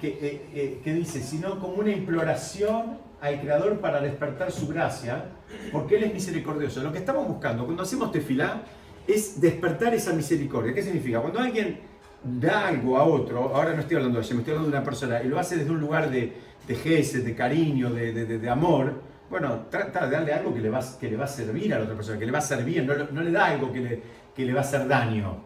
que, 0.00 0.08
eh, 0.08 0.46
eh, 0.54 0.80
que 0.84 0.94
dice, 0.94 1.20
sino 1.20 1.58
como 1.58 1.74
una 1.74 1.90
imploración 1.90 2.98
al 3.22 3.40
Creador 3.40 3.78
para 3.78 4.00
despertar 4.00 4.50
su 4.50 4.66
gracia, 4.66 5.26
porque 5.70 5.96
Él 5.96 6.04
es 6.04 6.12
misericordioso. 6.12 6.82
Lo 6.82 6.92
que 6.92 6.98
estamos 6.98 7.26
buscando 7.26 7.64
cuando 7.64 7.84
hacemos 7.84 8.10
tefilá 8.10 8.62
es 9.06 9.40
despertar 9.40 9.94
esa 9.94 10.12
misericordia. 10.12 10.74
¿Qué 10.74 10.82
significa? 10.82 11.20
Cuando 11.20 11.38
alguien 11.38 11.78
da 12.24 12.66
algo 12.66 12.98
a 12.98 13.04
otro, 13.04 13.54
ahora 13.54 13.74
no 13.74 13.80
estoy 13.80 13.96
hablando 13.96 14.18
de 14.18 14.24
ella, 14.24 14.34
me 14.34 14.40
estoy 14.40 14.52
hablando 14.54 14.70
de 14.70 14.76
una 14.76 14.84
persona, 14.84 15.22
y 15.22 15.28
lo 15.28 15.38
hace 15.38 15.56
desde 15.56 15.70
un 15.70 15.80
lugar 15.80 16.10
de, 16.10 16.32
de 16.66 17.22
de 17.24 17.34
cariño, 17.36 17.90
de, 17.90 18.50
amor, 18.50 19.00
bueno, 19.30 19.66
trata 19.70 20.06
de 20.06 20.16
darle 20.16 20.32
algo 20.32 20.52
que 20.52 20.60
le, 20.60 20.68
va, 20.68 20.80
que 21.00 21.08
le 21.08 21.16
va 21.16 21.24
a 21.24 21.28
servir 21.28 21.72
a 21.74 21.78
la 21.78 21.84
otra 21.84 21.94
persona, 21.94 22.18
que 22.18 22.26
le 22.26 22.32
va 22.32 22.38
a 22.38 22.42
servir, 22.42 22.84
no, 22.84 22.92
no 23.12 23.22
le 23.22 23.30
da 23.30 23.46
algo 23.46 23.72
que 23.72 23.80
le, 23.80 24.02
que 24.34 24.44
le 24.44 24.52
va 24.52 24.60
a 24.60 24.64
hacer 24.64 24.88
daño. 24.88 25.44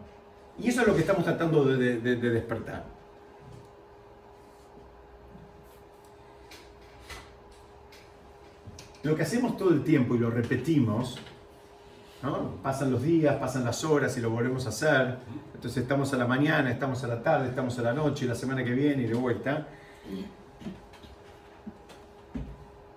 Y 0.59 0.69
eso 0.69 0.81
es 0.81 0.87
lo 0.87 0.95
que 0.95 1.01
estamos 1.01 1.23
tratando 1.23 1.63
de 1.63 1.97
despertar. 1.99 2.96
Lo 9.03 9.15
que 9.15 9.23
hacemos 9.23 9.57
todo 9.57 9.69
el 9.69 9.83
tiempo 9.83 10.15
y 10.15 10.19
lo 10.19 10.29
repetimos, 10.29 11.19
pasan 12.63 12.91
los 12.91 13.03
días, 13.03 13.35
pasan 13.37 13.63
las 13.63 13.83
horas 13.83 14.17
y 14.17 14.21
lo 14.21 14.29
volvemos 14.29 14.65
a 14.65 14.69
hacer. 14.69 15.17
Entonces 15.53 15.83
estamos 15.83 16.13
a 16.13 16.17
la 16.17 16.27
mañana, 16.27 16.71
estamos 16.71 17.03
a 17.03 17.07
la 17.07 17.21
tarde, 17.21 17.49
estamos 17.49 17.77
a 17.79 17.81
la 17.83 17.93
noche, 17.93 18.25
la 18.25 18.35
semana 18.35 18.63
que 18.63 18.71
viene 18.71 19.03
y 19.03 19.07
de 19.07 19.13
vuelta. 19.13 19.67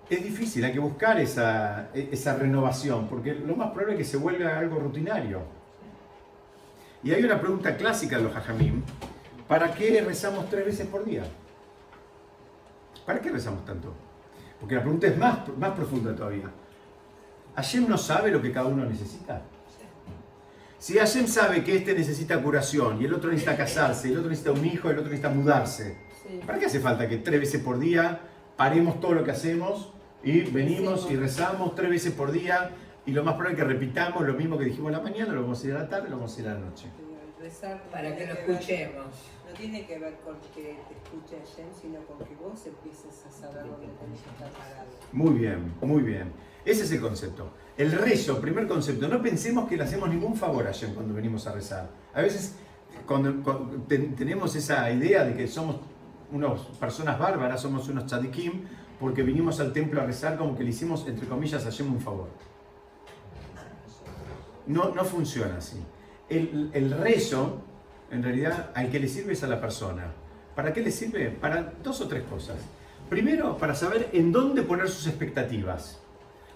Es 0.09 0.23
difícil, 0.23 0.65
hay 0.65 0.73
que 0.73 0.79
buscar 0.79 1.19
esa, 1.19 1.89
esa 1.93 2.35
renovación, 2.35 3.07
porque 3.07 3.33
lo 3.33 3.55
más 3.55 3.71
probable 3.71 3.93
es 3.93 3.99
que 3.99 4.03
se 4.05 4.17
vuelva 4.17 4.57
algo 4.57 4.77
rutinario. 4.77 5.41
Y 7.03 7.11
hay 7.11 7.23
una 7.23 7.39
pregunta 7.39 7.77
clásica 7.77 8.17
de 8.17 8.23
los 8.23 8.35
hajamim, 8.35 8.83
¿para 9.47 9.73
qué 9.73 10.03
rezamos 10.05 10.49
tres 10.49 10.65
veces 10.65 10.87
por 10.87 11.05
día? 11.05 11.23
¿Para 13.05 13.21
qué 13.21 13.29
rezamos 13.29 13.63
tanto? 13.65 13.93
Porque 14.61 14.75
la 14.75 14.81
pregunta 14.81 15.07
es 15.07 15.17
más, 15.17 15.39
más 15.57 15.71
profunda 15.71 16.15
todavía. 16.15 16.49
¿Hashem 17.55 17.89
no 17.89 17.97
sabe 17.97 18.31
lo 18.31 18.41
que 18.41 18.51
cada 18.51 18.67
uno 18.67 18.85
necesita? 18.85 19.41
Si 20.77 20.97
Hashem 20.97 21.27
sabe 21.27 21.63
que 21.63 21.75
este 21.75 21.93
necesita 21.93 22.41
curación 22.41 23.01
y 23.01 23.05
el 23.05 23.13
otro 23.13 23.29
necesita 23.29 23.57
casarse, 23.57 24.07
y 24.07 24.11
el 24.11 24.19
otro 24.19 24.29
necesita 24.29 24.51
un 24.51 24.65
hijo 24.65 24.87
y 24.87 24.91
el 24.91 24.99
otro 24.99 25.11
necesita 25.11 25.29
mudarse, 25.29 25.97
¿para 26.45 26.57
qué 26.59 26.67
hace 26.67 26.79
falta 26.79 27.09
que 27.09 27.17
tres 27.17 27.39
veces 27.39 27.61
por 27.61 27.77
día 27.77 28.19
paremos 28.55 28.99
todo 28.99 29.13
lo 29.13 29.23
que 29.23 29.31
hacemos 29.31 29.91
y 30.23 30.41
venimos 30.41 31.09
y 31.09 31.15
rezamos 31.15 31.75
tres 31.75 31.89
veces 31.89 32.13
por 32.13 32.31
día 32.31 32.71
y 33.05 33.11
lo 33.11 33.23
más 33.23 33.33
probable 33.33 33.59
es 33.59 33.63
que 33.63 33.73
repitamos 33.73 34.25
lo 34.25 34.33
mismo 34.33 34.57
que 34.57 34.65
dijimos 34.65 34.91
en 34.91 34.97
la 34.97 35.03
mañana, 35.03 35.33
lo 35.33 35.41
vamos 35.41 35.57
a 35.57 35.61
hacer 35.61 35.75
a 35.75 35.79
la 35.79 35.89
tarde, 35.89 36.09
lo 36.09 36.17
vamos 36.17 36.31
a 36.31 36.33
hacer 36.33 36.47
a 36.47 36.53
la 36.53 36.59
noche? 36.59 36.87
para 37.91 38.15
que 38.15 38.27
lo 38.27 38.33
escuchemos. 38.33 39.07
No 39.51 39.57
tiene 39.57 39.85
que 39.85 39.99
ver 39.99 40.15
con 40.23 40.35
que 40.53 40.77
te 40.87 40.95
escuche 40.95 41.37
Hashem, 41.37 41.67
sino 41.79 41.99
con 42.05 42.17
que 42.19 42.35
vos 42.35 42.65
empieces 42.65 43.25
a 43.27 43.31
saber 43.31 43.63
dónde 43.67 43.87
tenés 43.87 44.19
que 44.21 44.29
estar 44.29 44.49
parado. 44.51 44.87
Muy 45.11 45.31
bien, 45.31 45.73
muy 45.81 46.01
bien. 46.01 46.31
Ese 46.63 46.83
es 46.83 46.91
el 46.91 47.01
concepto. 47.01 47.51
El 47.77 47.91
rezo, 47.91 48.39
primer 48.39 48.67
concepto, 48.67 49.07
no 49.07 49.21
pensemos 49.21 49.67
que 49.67 49.77
le 49.77 49.83
hacemos 49.83 50.09
ningún 50.09 50.35
favor 50.35 50.63
a 50.63 50.67
Hashem 50.67 50.93
cuando 50.93 51.13
venimos 51.13 51.47
a 51.47 51.53
rezar. 51.53 51.89
A 52.13 52.21
veces 52.21 52.55
cuando, 53.05 53.33
tenemos 53.87 54.55
esa 54.55 54.89
idea 54.91 55.23
de 55.23 55.35
que 55.35 55.47
somos 55.47 55.77
unas 56.31 56.61
personas 56.79 57.19
bárbaras, 57.19 57.61
somos 57.61 57.87
unos 57.89 58.05
chadikim, 58.05 58.63
porque 58.99 59.23
vinimos 59.23 59.59
al 59.59 59.73
templo 59.73 60.01
a 60.01 60.05
rezar 60.05 60.37
como 60.37 60.55
que 60.55 60.63
le 60.63 60.69
hicimos, 60.69 61.07
entre 61.07 61.27
comillas, 61.27 61.63
a 61.63 61.65
Hashem 61.65 61.91
un 61.91 61.99
favor. 61.99 62.29
No, 64.67 64.93
no 64.93 65.03
funciona 65.03 65.57
así. 65.57 65.83
El, 66.29 66.69
el 66.73 66.91
rezo, 66.91 67.63
en 68.11 68.21
realidad, 68.21 68.71
al 68.75 68.89
que 68.91 68.99
le 68.99 69.07
sirve 69.07 69.33
es 69.33 69.43
a 69.43 69.47
la 69.47 69.59
persona. 69.59 70.11
¿Para 70.55 70.73
qué 70.73 70.81
le 70.81 70.91
sirve? 70.91 71.29
Para 71.29 71.73
dos 71.81 72.01
o 72.01 72.07
tres 72.07 72.23
cosas. 72.23 72.57
Primero, 73.09 73.57
para 73.57 73.73
saber 73.73 74.09
en 74.13 74.31
dónde 74.31 74.63
poner 74.63 74.89
sus 74.89 75.07
expectativas. 75.07 75.99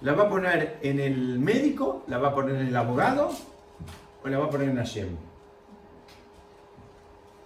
¿La 0.01 0.13
va 0.13 0.23
a 0.23 0.29
poner 0.29 0.77
en 0.81 0.99
el 0.99 1.39
médico? 1.39 2.03
¿La 2.07 2.17
va 2.17 2.29
a 2.29 2.35
poner 2.35 2.55
en 2.55 2.67
el 2.67 2.75
abogado? 2.75 3.31
¿O 4.23 4.27
la 4.27 4.37
va 4.37 4.45
a 4.45 4.49
poner 4.49 4.69
en 4.69 4.77
Hashem? 4.77 5.07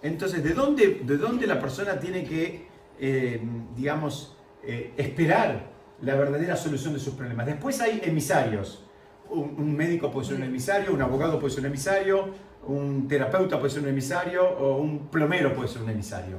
Entonces, 0.02 0.42
¿de 0.42 0.54
dónde, 0.54 1.02
de 1.04 1.16
dónde 1.16 1.46
la 1.46 1.60
persona 1.60 1.98
tiene 2.00 2.24
que, 2.24 2.66
eh, 2.98 3.40
digamos, 3.76 4.36
eh, 4.64 4.92
esperar 4.96 5.70
la 6.00 6.14
verdadera 6.14 6.56
solución 6.56 6.94
de 6.94 7.00
sus 7.00 7.14
problemas? 7.14 7.46
Después 7.46 7.80
hay 7.80 8.00
emisarios. 8.04 8.84
Un, 9.28 9.76
médico 9.76 10.10
puede 10.10 10.26
ser 10.26 10.36
un 10.36 10.42
emisario, 10.42 10.92
un 10.92 11.02
abogado 11.02 11.38
puede 11.38 11.54
ser 11.54 11.60
un 11.60 11.66
emisario, 11.66 12.30
un 12.66 13.08
terapeuta 13.08 13.58
puede 13.58 13.72
ser 13.72 13.82
un 13.82 13.88
emisario 13.88 14.48
o 14.48 14.76
un 14.76 15.08
plomero 15.08 15.54
puede 15.54 15.68
ser 15.68 15.82
un 15.82 15.90
emisario 15.90 16.38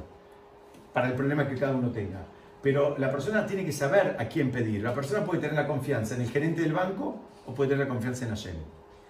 para 0.92 1.08
el 1.08 1.14
problema 1.14 1.48
que 1.48 1.56
cada 1.56 1.74
uno 1.74 1.90
tenga. 1.90 2.24
Pero 2.62 2.96
la 2.98 3.10
persona 3.10 3.44
tiene 3.44 3.64
que 3.64 3.72
saber 3.72 4.16
a 4.18 4.26
quién 4.26 4.52
pedir. 4.52 4.82
La 4.82 4.94
persona 4.94 5.24
puede 5.24 5.40
tener 5.40 5.56
la 5.56 5.66
confianza 5.66 6.14
en 6.14 6.22
el 6.22 6.30
gerente 6.30 6.62
del 6.62 6.72
banco 6.72 7.16
o 7.46 7.54
puede 7.54 7.70
tener 7.70 7.86
la 7.86 7.92
confianza 7.92 8.24
en 8.24 8.30
Hashem. 8.30 8.56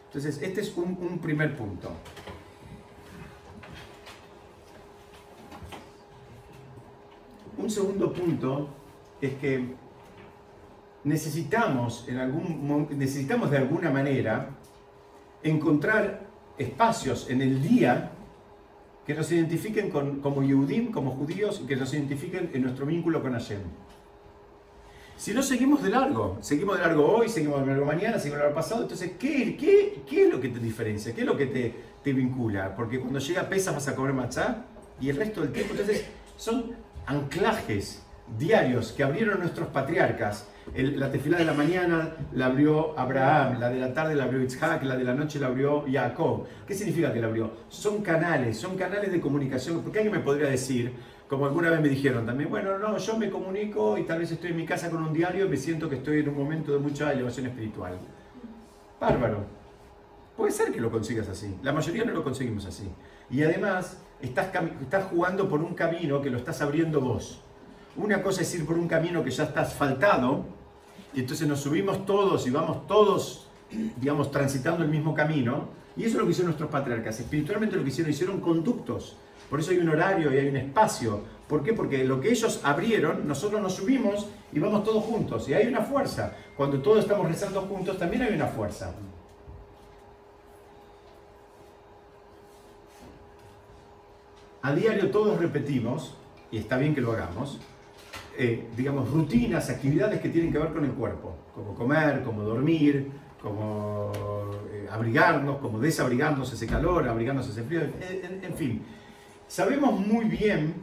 Entonces, 0.07 0.41
este 0.43 0.61
es 0.63 0.75
un, 0.77 1.19
primer 1.19 1.57
punto. 1.57 1.91
Un 7.59 7.71
segundo 7.71 8.13
punto 8.13 8.69
es 9.21 9.35
que 9.35 9.75
necesitamos, 11.05 12.07
en 12.09 12.19
algún, 12.19 12.89
necesitamos 12.97 13.51
de 13.51 13.59
alguna 13.59 13.91
manera 13.91 14.51
encontrar 15.43 16.32
espacios 16.59 17.29
en 17.31 17.43
el 17.43 17.63
día 17.63 18.13
que 19.07 19.15
nos 19.15 19.31
identifiquen 19.33 19.91
como 19.91 20.43
Yehudim, 20.43 20.93
como 20.93 21.13
judíos, 21.13 21.61
y 21.65 21.67
que 21.67 21.77
nos 21.77 21.93
identifiquen 21.93 22.51
en 22.53 22.63
nuestro 22.63 22.87
vínculo 22.87 23.21
con 23.21 23.33
Hashem. 23.33 23.61
Si 25.17 25.33
no 25.33 25.43
seguimos 25.43 25.83
de 25.83 25.91
largo, 25.91 26.39
seguimos 26.41 26.79
de 26.79 26.83
largo 26.83 27.07
hoy, 27.07 27.29
seguimos 27.29 27.61
de 27.61 27.67
largo 27.67 27.85
mañana, 27.85 28.19
seguimos 28.19 28.39
de 28.39 28.45
largo 28.45 28.55
pasado, 28.55 28.83
entonces, 28.83 29.13
¿qué, 29.19 29.57
qué, 29.57 30.03
qué 30.09 30.27
es 30.27 30.33
lo 30.33 30.41
que 30.41 30.49
te 30.49 30.59
diferencia? 30.59 31.15
¿Qué 31.15 31.21
es 31.21 31.27
lo 31.27 31.37
que 31.37 31.47
te, 31.47 31.75
te 32.03 32.13
vincula? 32.13 32.75
Porque 32.75 32.99
cuando 32.99 33.19
llega 33.19 33.49
Pesas 33.49 33.75
vas 33.75 33.89
a 33.89 33.95
comer 33.95 34.13
machá 34.13 34.65
y 35.01 35.09
el 35.11 35.17
resto 35.17 35.43
del 35.43 35.53
tiempo, 35.53 35.73
entonces, 35.73 36.05
son 36.37 36.73
anclajes 37.07 38.03
diarios 38.39 38.93
que 38.93 39.03
abrieron 39.03 39.41
nuestros 39.41 39.69
patriarcas 39.69 40.47
la 40.75 41.11
tefila 41.11 41.39
de 41.39 41.45
la 41.45 41.53
mañana 41.53 42.15
la 42.33 42.47
abrió 42.47 42.99
Abraham, 42.99 43.59
la 43.61 43.69
de 43.69 43.79
la 43.79 43.93
tarde 43.93 44.15
la 44.15 44.25
abrió 44.25 44.43
Isaac, 44.43 44.83
la 44.85 44.97
de 44.97 45.05
la 45.05 45.15
noche 45.15 45.39
la 45.39 45.49
abrió 45.49 45.85
Jacob. 45.91 46.47
¿Qué 46.67 46.75
significa 46.75 47.13
que 47.13 47.21
la 47.21 47.27
abrió? 47.27 47.51
Son 47.69 48.03
canales, 48.03 48.59
son 48.59 48.77
canales 48.77 49.13
de 49.13 49.21
comunicación. 49.21 49.83
Porque 49.83 49.99
alguien 49.99 50.17
me 50.17 50.23
podría 50.23 50.49
decir, 50.49 50.93
como 51.29 51.47
alguna 51.47 51.71
vez 51.71 51.81
me 51.81 51.89
dijeron 51.89 52.25
también, 52.25 52.49
bueno, 52.49 52.79
no, 52.79 52.97
yo 52.97 53.19
me 53.19 53.29
comunico 53.29 53.99
y 53.99 54.05
tal 54.05 54.21
vez 54.21 54.31
estoy 54.31 54.51
en 54.51 54.57
mi 54.57 54.67
casa 54.67 54.91
con 54.91 55.03
un 55.03 55.13
diario 55.13 55.47
y 55.47 55.49
me 55.49 55.57
siento 55.57 55.89
que 55.89 55.97
estoy 55.97 56.21
en 56.21 56.29
un 56.29 56.37
momento 56.37 56.73
de 56.73 56.79
mucha 56.79 57.13
elevación 57.13 57.47
espiritual. 57.47 57.99
Bárbaro. 59.01 59.45
Puede 60.37 60.53
ser 60.53 60.73
que 60.73 60.81
lo 60.81 60.91
consigas 60.91 61.29
así. 61.29 61.57
La 61.63 61.73
mayoría 61.73 62.05
no 62.05 62.13
lo 62.13 62.25
conseguimos 62.25 62.65
así. 62.67 62.89
Y 63.31 63.43
además, 63.43 64.01
estás, 64.21 64.49
estás 64.81 65.05
jugando 65.05 65.49
por 65.49 65.61
un 65.61 65.75
camino 65.75 66.23
que 66.23 66.31
lo 66.31 66.39
estás 66.39 66.63
abriendo 66.63 67.01
vos. 67.01 67.43
Una 67.97 68.23
cosa 68.23 68.43
es 68.43 68.55
ir 68.55 68.65
por 68.65 68.79
un 68.79 68.89
camino 68.89 69.23
que 69.23 69.31
ya 69.31 69.45
está 69.45 69.63
asfaltado, 69.63 70.45
y 71.15 71.21
entonces 71.21 71.47
nos 71.47 71.61
subimos 71.61 72.07
todos 72.07 72.47
y 72.47 72.51
vamos 72.51 72.87
todos, 72.87 73.49
digamos, 73.71 74.31
transitando 74.31 74.83
el 74.83 74.91
mismo 74.91 75.15
camino. 75.15 75.69
Y 75.95 76.05
eso 76.05 76.13
es 76.13 76.21
lo 76.21 76.25
que 76.25 76.31
hicieron 76.31 76.51
nuestros 76.51 76.71
patriarcas. 76.71 77.21
Espiritualmente 77.21 77.77
lo 77.77 77.83
que 77.83 77.91
hicieron, 77.91 78.11
hicieron 78.11 78.41
conductos. 78.41 79.17
Por 79.51 79.61
eso 79.61 79.73
hay 79.73 79.79
un 79.79 79.91
horario 79.91 80.33
y 80.33 80.39
hay 80.39 80.49
un 80.49 80.57
espacio. 80.57 81.21
¿Por 81.47 81.63
qué? 81.63 81.75
Porque 81.75 82.03
lo 82.05 82.19
que 82.19 82.31
ellos 82.31 82.61
abrieron, 82.65 83.29
nosotros 83.29 83.61
nos 83.61 83.75
subimos 83.75 84.27
y 84.55 84.59
vamos 84.59 84.85
todos 84.85 85.05
juntos. 85.05 85.47
Y 85.51 85.55
hay 85.55 85.67
una 85.67 85.83
fuerza. 85.83 86.35
Cuando 86.57 86.81
todos 86.81 87.01
estamos 87.01 87.29
rezando 87.29 87.61
juntos, 87.63 87.99
también 87.99 88.23
hay 88.23 88.35
una 88.35 88.47
fuerza. 88.47 88.95
A 94.63 94.73
diario 94.73 95.11
todos 95.11 95.39
repetimos, 95.39 96.15
y 96.51 96.57
está 96.57 96.79
bien 96.79 96.95
que 96.95 97.01
lo 97.03 97.13
hagamos, 97.13 97.61
eh, 98.39 98.69
digamos, 98.77 99.11
rutinas, 99.11 99.69
actividades 99.69 100.21
que 100.21 100.29
tienen 100.29 100.53
que 100.53 100.59
ver 100.59 100.73
con 100.73 100.85
el 100.85 100.93
cuerpo, 100.93 101.37
como 101.55 101.75
comer, 101.75 102.23
como 102.23 102.43
dormir, 102.43 103.11
como 103.43 104.11
eh, 104.73 104.89
abrigarnos, 104.91 105.59
como 105.59 105.79
desabrigarnos 105.79 106.53
ese 106.53 106.67
calor, 106.67 107.07
abrigarnos 107.09 107.49
ese 107.49 107.63
frío, 107.63 107.83
en, 107.83 108.55
fin. 108.55 108.83
Sabemos 109.49 109.99
muy 110.01 110.25
bien 110.27 110.75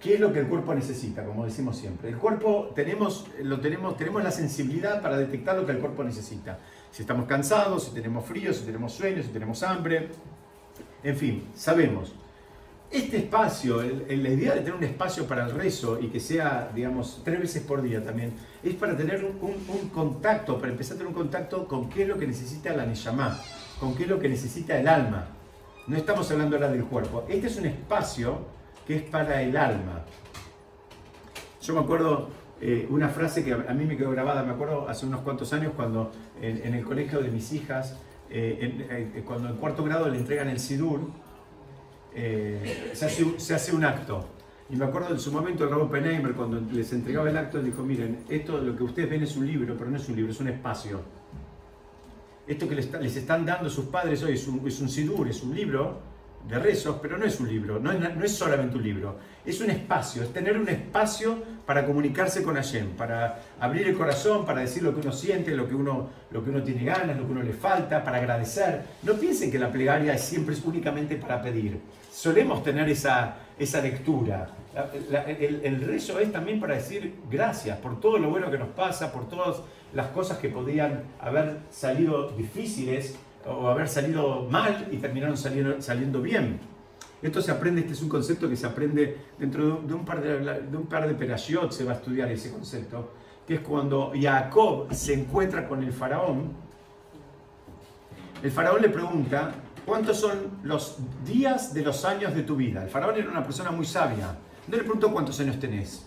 qué 0.00 0.14
es 0.14 0.20
lo 0.20 0.32
que 0.32 0.38
el 0.38 0.46
cuerpo 0.46 0.74
necesita, 0.74 1.24
como 1.24 1.44
decimos 1.44 1.76
siempre. 1.76 2.08
El 2.08 2.16
cuerpo 2.16 2.72
tenemos, 2.74 3.26
lo 3.42 3.60
tenemos, 3.60 3.96
tenemos 3.96 4.22
la 4.22 4.30
sensibilidad 4.30 5.02
para 5.02 5.18
detectar 5.18 5.56
lo 5.56 5.66
que 5.66 5.72
el 5.72 5.78
cuerpo 5.78 6.02
necesita. 6.02 6.60
Si 6.90 7.02
estamos 7.02 7.26
cansados, 7.26 7.84
si 7.84 7.90
tenemos 7.92 8.24
frío, 8.24 8.54
si 8.54 8.64
tenemos 8.64 8.92
sueño, 8.92 9.22
si 9.22 9.28
tenemos 9.28 9.62
hambre, 9.62 10.08
en 11.02 11.16
fin, 11.16 11.44
sabemos. 11.54 12.14
Este 12.92 13.16
espacio, 13.16 13.80
la 13.80 14.28
idea 14.28 14.52
de 14.54 14.60
tener 14.60 14.74
un 14.74 14.84
espacio 14.84 15.26
para 15.26 15.46
el 15.46 15.52
rezo 15.52 15.98
y 15.98 16.08
que 16.08 16.20
sea, 16.20 16.70
digamos, 16.74 17.22
tres 17.24 17.40
veces 17.40 17.62
por 17.62 17.80
día 17.80 18.04
también, 18.04 18.34
es 18.62 18.74
para 18.74 18.94
tener 18.94 19.24
un, 19.24 19.88
contacto, 19.88 20.58
para 20.58 20.72
empezar 20.72 20.96
a 20.96 20.98
tener 20.98 21.08
un 21.08 21.14
contacto 21.14 21.66
con 21.66 21.88
qué 21.88 22.02
es 22.02 22.08
lo 22.08 22.18
que 22.18 22.26
necesita 22.26 22.74
la 22.74 22.84
Neyamá, 22.84 23.40
con 23.80 23.94
qué 23.94 24.02
es 24.02 24.10
lo 24.10 24.18
que 24.18 24.28
necesita 24.28 24.78
el 24.78 24.86
alma. 24.86 25.24
No 25.86 25.96
estamos 25.96 26.30
hablando 26.30 26.56
ahora 26.56 26.70
del 26.70 26.84
cuerpo. 26.84 27.24
Este 27.30 27.46
es 27.46 27.56
un 27.56 27.64
espacio 27.64 28.40
que 28.86 28.96
es 28.96 29.02
para 29.04 29.40
el 29.40 29.56
alma. 29.56 30.04
Yo 31.62 31.72
me 31.72 31.80
acuerdo 31.80 32.28
eh, 32.60 32.86
una 32.90 33.08
frase 33.08 33.42
que 33.42 33.54
a 33.54 33.72
mí 33.72 33.86
me 33.86 33.96
quedó 33.96 34.10
grabada, 34.10 34.42
me 34.42 34.52
acuerdo 34.52 34.86
hace 34.86 35.06
unos 35.06 35.22
cuantos 35.22 35.50
años 35.54 35.72
cuando 35.74 36.12
en, 36.42 36.74
el 36.74 36.84
colegio 36.84 37.22
de 37.22 37.30
mis 37.30 37.54
hijas, 37.54 37.96
eh, 38.28 38.86
eh, 39.16 39.22
cuando 39.24 39.48
en 39.48 39.56
cuarto 39.56 39.82
grado 39.82 40.10
le 40.10 40.18
entregan 40.18 40.50
el 40.50 40.60
Sidur, 40.60 41.10
eh, 42.14 42.92
se, 42.94 43.54
hace, 43.54 43.72
un 43.72 43.84
acto. 43.84 44.26
Y 44.70 44.76
me 44.76 44.84
acuerdo 44.84 45.10
en 45.10 45.20
su 45.20 45.32
momento 45.32 45.64
el 45.64 45.70
Raúl 45.70 45.90
Penheimer, 45.90 46.32
cuando 46.32 46.60
les 46.72 46.92
entregaba 46.92 47.28
el 47.28 47.36
acto, 47.36 47.62
dijo, 47.62 47.82
miren, 47.82 48.24
esto 48.28 48.58
lo 48.58 48.76
que 48.76 48.84
ustedes 48.84 49.10
ven 49.10 49.22
es 49.22 49.36
un 49.36 49.46
libro, 49.46 49.76
pero 49.76 49.90
no 49.90 49.96
es 49.96 50.08
un 50.08 50.16
libro, 50.16 50.32
es 50.32 50.40
un 50.40 50.48
espacio. 50.48 51.00
Esto 52.46 52.68
que 52.68 52.74
les, 52.74 53.16
están 53.16 53.46
dando 53.46 53.70
sus 53.70 53.86
padres 53.86 54.22
hoy 54.22 54.34
es 54.34 54.46
un, 54.48 54.66
es 54.66 54.80
un 54.80 54.88
sidur, 54.88 55.28
es 55.28 55.42
un 55.42 55.54
libro 55.54 56.12
de 56.48 56.58
rezos, 56.58 56.96
pero 57.00 57.16
no 57.16 57.24
es 57.24 57.38
un 57.38 57.48
libro, 57.48 57.78
no 57.78 57.92
es, 57.92 58.16
no 58.16 58.24
es, 58.24 58.32
solamente 58.32 58.76
un 58.76 58.82
libro, 58.82 59.16
es 59.46 59.60
un 59.60 59.70
espacio, 59.70 60.24
es 60.24 60.32
tener 60.32 60.58
un 60.58 60.68
espacio 60.68 61.36
para 61.64 61.86
comunicarse 61.86 62.42
con 62.42 62.56
Hashem, 62.56 62.90
para 62.96 63.40
abrir 63.60 63.86
el 63.86 63.96
corazón, 63.96 64.44
para 64.44 64.60
decir 64.60 64.82
lo 64.82 64.92
que 64.92 65.00
uno 65.00 65.12
siente, 65.12 65.52
lo 65.52 65.68
que 65.68 65.74
uno, 65.74 66.10
lo 66.32 66.42
que 66.42 66.50
uno 66.50 66.62
tiene 66.62 66.84
ganas, 66.84 67.16
lo 67.16 67.26
que 67.26 67.32
uno 67.32 67.42
le 67.42 67.52
falta, 67.52 68.02
para 68.02 68.18
agradecer. 68.18 68.82
No 69.04 69.14
piensen 69.14 69.52
que 69.52 69.58
la 69.58 69.70
plegaria 69.70 70.14
es 70.14 70.22
siempre 70.22 70.54
es 70.54 70.64
únicamente 70.64 71.16
para 71.16 71.40
pedir 71.40 71.80
solemos 72.12 72.62
tener 72.62 72.88
esa, 72.88 73.36
esa 73.58 73.80
lectura. 73.80 74.48
el, 75.64 75.80
rezo 75.80 76.18
es 76.20 76.30
también 76.30 76.60
para 76.60 76.74
decir 76.74 77.14
gracias 77.30 77.78
por 77.78 78.00
todo 78.00 78.18
lo 78.18 78.30
bueno 78.30 78.50
que 78.50 78.58
nos 78.58 78.68
pasa, 78.68 79.12
por 79.12 79.28
todas 79.28 79.62
las 79.94 80.08
cosas 80.08 80.38
que 80.38 80.48
podían 80.48 81.04
haber 81.20 81.58
salido 81.70 82.30
difíciles 82.30 83.16
o 83.46 83.68
haber 83.68 83.88
salido 83.88 84.46
mal 84.48 84.88
y 84.90 84.98
terminaron 84.98 85.36
saliendo, 85.36 85.80
saliendo 85.80 86.20
bien. 86.20 86.60
Esto 87.22 87.40
se 87.40 87.52
aprende, 87.52 87.80
este 87.80 87.92
es 87.92 88.02
un 88.02 88.08
concepto 88.08 88.48
que 88.48 88.56
se 88.56 88.66
aprende 88.66 89.16
dentro 89.38 89.80
de 89.80 89.94
un 89.94 90.04
par 90.04 90.20
de, 90.20 90.38
de 90.38 90.76
un 90.76 90.86
par 90.86 91.06
de 91.06 91.14
perashot, 91.14 91.70
se 91.70 91.84
va 91.84 91.92
a 91.92 91.94
estudiar 91.96 92.30
ese 92.30 92.50
concepto, 92.50 93.12
que 93.46 93.54
es 93.54 93.60
cuando 93.60 94.12
Jacob 94.20 94.92
se 94.92 95.14
encuentra 95.14 95.68
con 95.68 95.82
el 95.82 95.92
faraón 95.92 96.72
el 98.42 98.50
faraón 98.50 98.82
le 98.82 98.88
pregunta, 98.88 99.52
¿cuántos 99.86 100.18
son 100.18 100.58
los 100.62 100.98
días 101.24 101.74
de 101.74 101.82
los 101.82 102.04
años 102.04 102.34
de 102.34 102.42
tu 102.42 102.56
vida? 102.56 102.82
El 102.82 102.90
faraón 102.90 103.16
era 103.16 103.30
una 103.30 103.42
persona 103.42 103.70
muy 103.70 103.86
sabia. 103.86 104.36
No 104.68 104.76
le 104.76 104.82
preguntó 104.82 105.12
cuántos 105.12 105.38
años 105.40 105.58
tenés. 105.58 106.06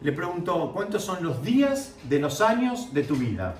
Le 0.00 0.12
preguntó, 0.12 0.72
¿cuántos 0.72 1.04
son 1.04 1.22
los 1.22 1.42
días 1.42 1.94
de 2.08 2.18
los 2.18 2.40
años 2.40 2.92
de 2.92 3.02
tu 3.02 3.16
vida? 3.16 3.54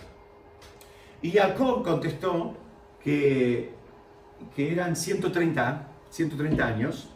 Y 1.23 1.31
Jacob 1.31 1.83
contestó 1.83 2.55
que, 3.03 3.73
que 4.55 4.73
eran 4.73 4.97
130, 4.97 5.89
130 6.11 6.67
años. 6.67 7.09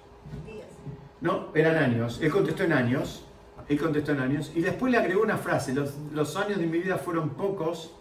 No, 1.21 1.49
eran 1.55 1.77
años. 1.77 2.19
Él 2.23 2.33
contestó 2.33 2.65
en 2.65 2.73
años. 2.73 3.25
Él 3.69 3.79
contestó 3.79 4.13
en 4.13 4.21
años. 4.21 4.53
Y 4.55 4.63
después 4.63 4.91
le 4.91 4.99
agregó 4.99 5.23
una 5.23 5.37
frase. 5.37 5.75
Los, 5.75 5.95
los 6.13 6.37
años 6.37 6.59
de 6.59 6.67
mi 6.67 6.79
vida 6.79 6.97
fueron 6.97 7.31
pocos 7.31 7.95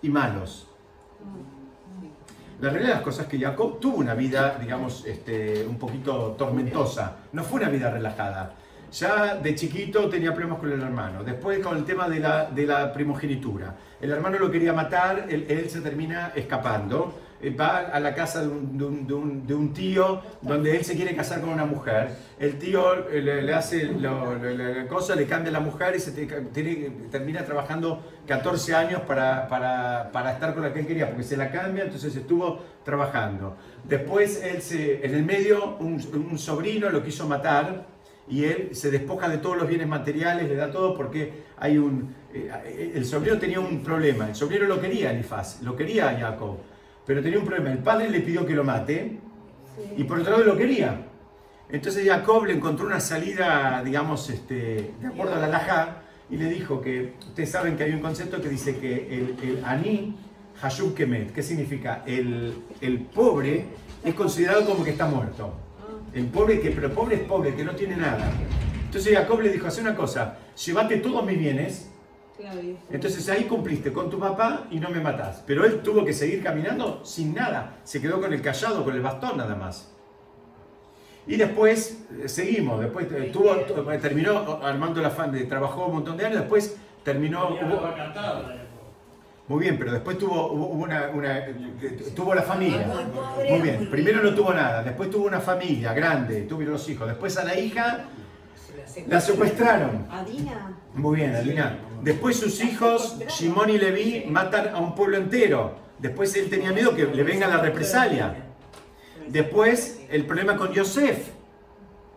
y 0.00 0.08
malos. 0.08 0.68
La 2.60 2.68
realidad 2.68 2.88
de 2.88 2.94
las 2.96 3.02
cosas 3.02 3.24
es 3.24 3.30
que 3.30 3.38
Jacob 3.38 3.80
tuvo 3.80 3.96
una 3.96 4.12
vida, 4.12 4.58
digamos, 4.60 5.06
este, 5.06 5.64
un 5.66 5.78
poquito 5.78 6.34
tormentosa. 6.36 7.16
No 7.32 7.42
fue 7.42 7.60
una 7.60 7.70
vida 7.70 7.90
relajada. 7.90 8.54
Ya 8.92 9.36
de 9.36 9.54
chiquito 9.54 10.10
tenía 10.10 10.34
problemas 10.34 10.58
con 10.58 10.70
el 10.70 10.82
hermano. 10.82 11.24
Después 11.24 11.60
con 11.60 11.78
el 11.78 11.84
tema 11.84 12.06
de 12.06 12.20
la, 12.20 12.50
de 12.50 12.66
la 12.66 12.92
primogenitura. 12.92 13.74
El 13.98 14.10
hermano 14.10 14.38
lo 14.38 14.50
quería 14.50 14.74
matar, 14.74 15.26
él, 15.30 15.46
él 15.48 15.70
se 15.70 15.80
termina 15.80 16.32
escapando. 16.34 17.14
Eh, 17.42 17.50
va 17.50 17.78
a 17.78 18.00
la 18.00 18.14
casa 18.14 18.42
de 18.42 18.48
un, 18.48 18.76
de, 18.76 18.84
un, 18.84 19.06
de, 19.06 19.14
un, 19.14 19.46
de 19.46 19.54
un, 19.54 19.72
tío 19.72 20.20
donde 20.42 20.76
él 20.76 20.84
se 20.84 20.94
quiere 20.94 21.16
casar 21.16 21.40
con 21.40 21.50
una 21.50 21.64
mujer. 21.64 22.10
El 22.38 22.58
tío 22.58 23.08
eh, 23.08 23.22
le, 23.22 23.40
le 23.40 23.54
hace 23.54 23.84
lo, 23.84 24.36
la 24.36 24.86
cosa, 24.86 25.14
le 25.14 25.26
cambia 25.26 25.50
la 25.50 25.60
mujer 25.60 25.96
y 25.96 26.00
se 26.00 26.12
tiene, 26.12 26.90
termina 27.10 27.44
trabajando 27.44 28.02
14 28.26 28.74
años 28.74 29.00
para, 29.06 29.48
para, 29.48 30.10
para, 30.12 30.32
estar 30.32 30.52
con 30.52 30.62
la 30.62 30.72
que 30.72 30.80
él 30.80 30.86
quería, 30.86 31.08
porque 31.08 31.22
se 31.22 31.36
la 31.36 31.50
cambia, 31.50 31.84
entonces 31.84 32.14
estuvo 32.14 32.60
trabajando. 32.84 33.56
Después, 33.84 34.42
él 34.42 34.60
se, 34.60 35.04
en 35.06 35.14
el 35.14 35.24
medio, 35.24 35.76
un 35.78 36.38
sobrino 36.38 36.90
lo 36.90 37.02
quiso 37.02 37.26
matar 37.26 37.86
y 38.30 38.44
él 38.44 38.68
se 38.72 38.90
despoja 38.90 39.28
de 39.28 39.38
todos 39.38 39.56
los 39.56 39.66
bienes 39.66 39.88
materiales, 39.88 40.48
le 40.48 40.54
da 40.54 40.70
todo 40.70 40.94
porque 40.94 41.44
hay 41.58 41.78
un... 41.78 42.14
Eh, 42.32 42.92
el 42.94 43.04
sobrino 43.04 43.38
tenía 43.38 43.58
un 43.58 43.82
problema, 43.82 44.28
el 44.28 44.36
sobrino 44.36 44.66
lo 44.66 44.80
quería 44.80 45.10
Elifaz, 45.10 45.62
lo 45.62 45.74
quería 45.74 46.16
Jacob 46.18 46.58
pero 47.10 47.24
tenía 47.24 47.40
un 47.40 47.44
problema. 47.44 47.72
El 47.72 47.78
padre 47.78 48.08
le 48.08 48.20
pidió 48.20 48.46
que 48.46 48.54
lo 48.54 48.62
mate 48.62 49.18
sí. 49.74 49.94
y 49.96 50.04
por 50.04 50.20
otro 50.20 50.30
lado 50.30 50.44
lo 50.44 50.56
quería. 50.56 51.08
Entonces 51.68 52.06
Jacob 52.06 52.44
le 52.44 52.52
encontró 52.52 52.86
una 52.86 53.00
salida, 53.00 53.82
digamos, 53.84 54.30
este, 54.30 54.92
de 55.00 55.06
acuerdo 55.08 55.34
a 55.34 55.48
la 55.48 56.02
y 56.30 56.36
le 56.36 56.48
dijo 56.48 56.80
que, 56.80 57.14
ustedes 57.18 57.50
saben 57.50 57.76
que 57.76 57.82
hay 57.82 57.90
un 57.94 57.98
concepto 57.98 58.40
que 58.40 58.48
dice 58.48 58.76
que 58.76 59.08
el, 59.18 59.36
el 59.42 59.64
ani 59.64 60.16
hashub 60.60 60.94
kemet, 60.94 61.32
¿qué 61.32 61.42
significa? 61.42 62.04
El, 62.06 62.54
el 62.80 63.00
pobre 63.00 63.64
es 64.04 64.14
considerado 64.14 64.64
como 64.64 64.84
que 64.84 64.90
está 64.90 65.06
muerto. 65.06 65.52
El 66.14 66.26
pobre, 66.26 66.60
que, 66.60 66.70
pero 66.70 66.92
pobre 66.92 67.16
es 67.16 67.22
pobre, 67.22 67.56
que 67.56 67.64
no 67.64 67.74
tiene 67.74 67.96
nada. 67.96 68.30
Entonces 68.84 69.12
Jacob 69.12 69.40
le 69.40 69.50
dijo, 69.50 69.66
hace 69.66 69.80
una 69.80 69.96
cosa, 69.96 70.38
llévate 70.64 70.98
todos 70.98 71.26
mis 71.26 71.40
bienes, 71.40 71.89
entonces 72.90 73.28
ahí 73.28 73.44
cumpliste 73.44 73.92
con 73.92 74.10
tu 74.10 74.18
papá 74.18 74.66
y 74.70 74.78
no 74.80 74.90
me 74.90 75.00
matás. 75.00 75.42
Pero 75.46 75.64
él 75.64 75.80
tuvo 75.80 76.04
que 76.04 76.12
seguir 76.12 76.42
caminando 76.42 77.04
sin 77.04 77.34
nada. 77.34 77.78
Se 77.84 78.00
quedó 78.00 78.20
con 78.20 78.32
el 78.32 78.42
callado, 78.42 78.84
con 78.84 78.94
el 78.94 79.02
bastón 79.02 79.38
nada 79.38 79.54
más. 79.54 79.92
Y 81.26 81.36
después 81.36 82.04
eh, 82.22 82.28
seguimos. 82.28 82.80
Después 82.80 83.06
eh, 83.12 83.30
tuvo, 83.32 83.54
terminó 84.00 84.60
armando 84.62 85.00
la 85.00 85.10
fan, 85.10 85.36
trabajó 85.48 85.86
un 85.86 85.94
montón 85.94 86.16
de 86.16 86.26
años. 86.26 86.40
Después 86.40 86.76
terminó. 87.04 87.48
Hubo, 87.48 87.80
muy 89.48 89.62
bien, 89.62 89.78
pero 89.78 89.92
después 89.92 90.16
tuvo, 90.16 90.52
hubo 90.52 90.66
una, 90.66 91.10
una, 91.12 91.44
tuvo 92.14 92.34
la 92.34 92.42
familia. 92.42 92.86
Muy 93.48 93.60
bien. 93.60 93.90
Primero 93.90 94.22
no 94.22 94.32
tuvo 94.32 94.54
nada. 94.54 94.82
Después 94.82 95.10
tuvo 95.10 95.26
una 95.26 95.40
familia 95.40 95.92
grande. 95.92 96.42
Tuvieron 96.42 96.74
los 96.74 96.88
hijos. 96.88 97.08
Después 97.08 97.36
a 97.36 97.44
la 97.44 97.58
hija 97.58 98.04
la 99.08 99.20
secuestraron. 99.20 100.06
Adina. 100.10 100.76
Muy 100.94 101.16
bien, 101.16 101.34
Adina. 101.34 101.78
Después 102.02 102.36
sus 102.38 102.62
hijos, 102.62 103.16
Shimon 103.28 103.70
y 103.70 103.78
Levi, 103.78 104.24
matan 104.26 104.74
a 104.74 104.78
un 104.78 104.94
pueblo 104.94 105.18
entero. 105.18 105.74
Después 105.98 106.34
él 106.36 106.48
tenía 106.48 106.72
miedo 106.72 106.94
que 106.94 107.04
le 107.04 107.22
venga 107.22 107.46
la 107.46 107.58
represalia. 107.58 108.34
Después 109.28 110.00
el 110.08 110.24
problema 110.24 110.56
con 110.56 110.72
Yosef. 110.72 111.28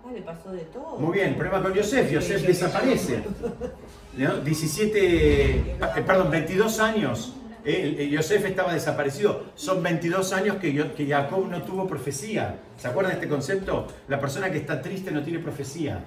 Ah, 0.06 0.12
le 0.14 0.22
pasó 0.22 0.52
de 0.52 0.62
todo. 0.62 0.98
Muy 0.98 1.16
bien, 1.16 1.30
el 1.30 1.36
problema 1.36 1.62
con 1.62 1.74
Yosef. 1.74 2.10
Yosef 2.12 2.48
desaparece. 2.48 3.24
¿No? 4.18 4.38
17, 4.38 5.78
perdón, 6.06 6.32
22 6.32 6.80
años. 6.80 7.36
Eh, 7.66 8.10
Yosef 8.10 8.46
estaba 8.46 8.74
desaparecido. 8.74 9.48
Son 9.56 9.84
22 9.84 10.32
años 10.32 10.58
que, 10.58 10.74
que 10.94 11.08
Jacob 11.08 11.46
no 11.50 11.62
tuvo 11.64 11.88
profecía. 11.88 12.60
¿Se 12.78 12.88
acuerdan 12.88 13.12
de 13.12 13.20
este 13.20 13.28
concepto? 13.28 13.88
La 14.08 14.20
persona 14.20 14.50
que 14.50 14.60
está 14.60 14.82
triste 14.82 15.12
no 15.12 15.24
tiene 15.24 15.40
profecía 15.40 16.04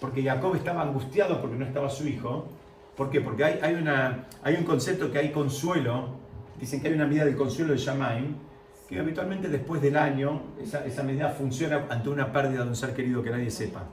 porque 0.00 0.22
Jacob 0.22 0.56
estaba 0.56 0.82
angustiado 0.82 1.40
porque 1.40 1.56
no 1.56 1.64
estaba 1.64 1.90
su 1.90 2.08
hijo. 2.08 2.48
¿Por 2.96 3.10
qué? 3.10 3.20
Porque 3.20 3.44
hay, 3.44 3.60
hay, 3.62 3.74
una, 3.74 4.26
hay 4.42 4.54
un 4.54 4.64
concepto 4.64 5.12
que 5.12 5.18
hay 5.18 5.30
consuelo, 5.30 6.16
dicen 6.58 6.80
que 6.80 6.88
hay 6.88 6.94
una 6.94 7.06
medida 7.06 7.24
del 7.24 7.36
consuelo 7.36 7.72
de 7.72 7.78
Shamaim, 7.78 8.34
que 8.88 8.98
habitualmente 8.98 9.48
después 9.48 9.80
del 9.80 9.96
año 9.96 10.42
esa, 10.60 10.84
esa 10.84 11.02
medida 11.02 11.28
funciona 11.28 11.86
ante 11.88 12.08
una 12.08 12.32
pérdida 12.32 12.64
de 12.64 12.68
un 12.68 12.76
ser 12.76 12.94
querido 12.94 13.22
que 13.22 13.30
nadie 13.30 13.50
sepa. 13.50 13.84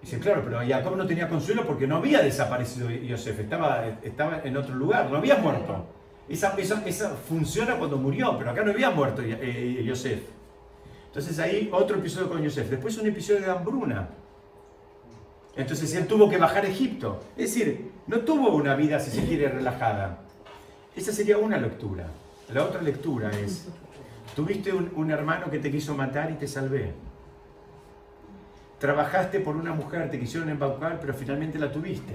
Dicen, 0.00 0.20
claro, 0.20 0.42
pero 0.44 0.58
Jacob 0.66 0.96
no 0.96 1.06
tenía 1.06 1.28
consuelo 1.28 1.66
porque 1.66 1.86
no 1.86 1.96
había 1.96 2.20
desaparecido 2.20 2.90
Yosef, 2.90 3.40
estaba, 3.40 3.86
estaba 4.02 4.42
en 4.44 4.56
otro 4.56 4.74
lugar, 4.74 5.10
no 5.10 5.16
había 5.16 5.36
muerto. 5.36 5.86
Esa, 6.28 6.54
esa, 6.58 6.82
esa 6.86 7.10
funciona 7.10 7.76
cuando 7.76 7.96
murió, 7.96 8.36
pero 8.38 8.50
acá 8.50 8.62
no 8.62 8.70
había 8.70 8.90
muerto 8.90 9.22
eh, 9.24 9.82
Yosef. 9.84 10.20
Entonces 11.06 11.38
ahí 11.38 11.70
otro 11.72 11.96
episodio 11.96 12.28
con 12.28 12.42
Yosef. 12.42 12.68
Después 12.68 12.98
un 12.98 13.06
episodio 13.06 13.40
de 13.40 13.50
hambruna 13.50 14.08
entonces 15.56 15.94
él 15.94 16.06
tuvo 16.06 16.28
que 16.28 16.38
bajar 16.38 16.64
a 16.64 16.68
Egipto. 16.68 17.20
Es 17.36 17.54
decir, 17.54 17.92
no 18.06 18.20
tuvo 18.20 18.54
una 18.54 18.74
vida, 18.74 18.98
si 18.98 19.10
se 19.10 19.24
quiere, 19.24 19.48
relajada. 19.48 20.18
Esa 20.96 21.12
sería 21.12 21.38
una 21.38 21.58
lectura. 21.58 22.06
La 22.52 22.64
otra 22.64 22.82
lectura 22.82 23.30
es, 23.30 23.66
tuviste 24.34 24.72
un, 24.72 25.10
hermano 25.10 25.50
que 25.50 25.58
te 25.58 25.70
quiso 25.70 25.94
matar 25.94 26.30
y 26.30 26.34
te 26.34 26.48
salvé. 26.48 26.92
Trabajaste 28.78 29.40
por 29.40 29.56
una 29.56 29.72
mujer, 29.72 30.10
te 30.10 30.18
quisieron 30.18 30.48
embaucar, 30.50 31.00
pero 31.00 31.14
finalmente 31.14 31.58
la 31.58 31.72
tuviste. 31.72 32.14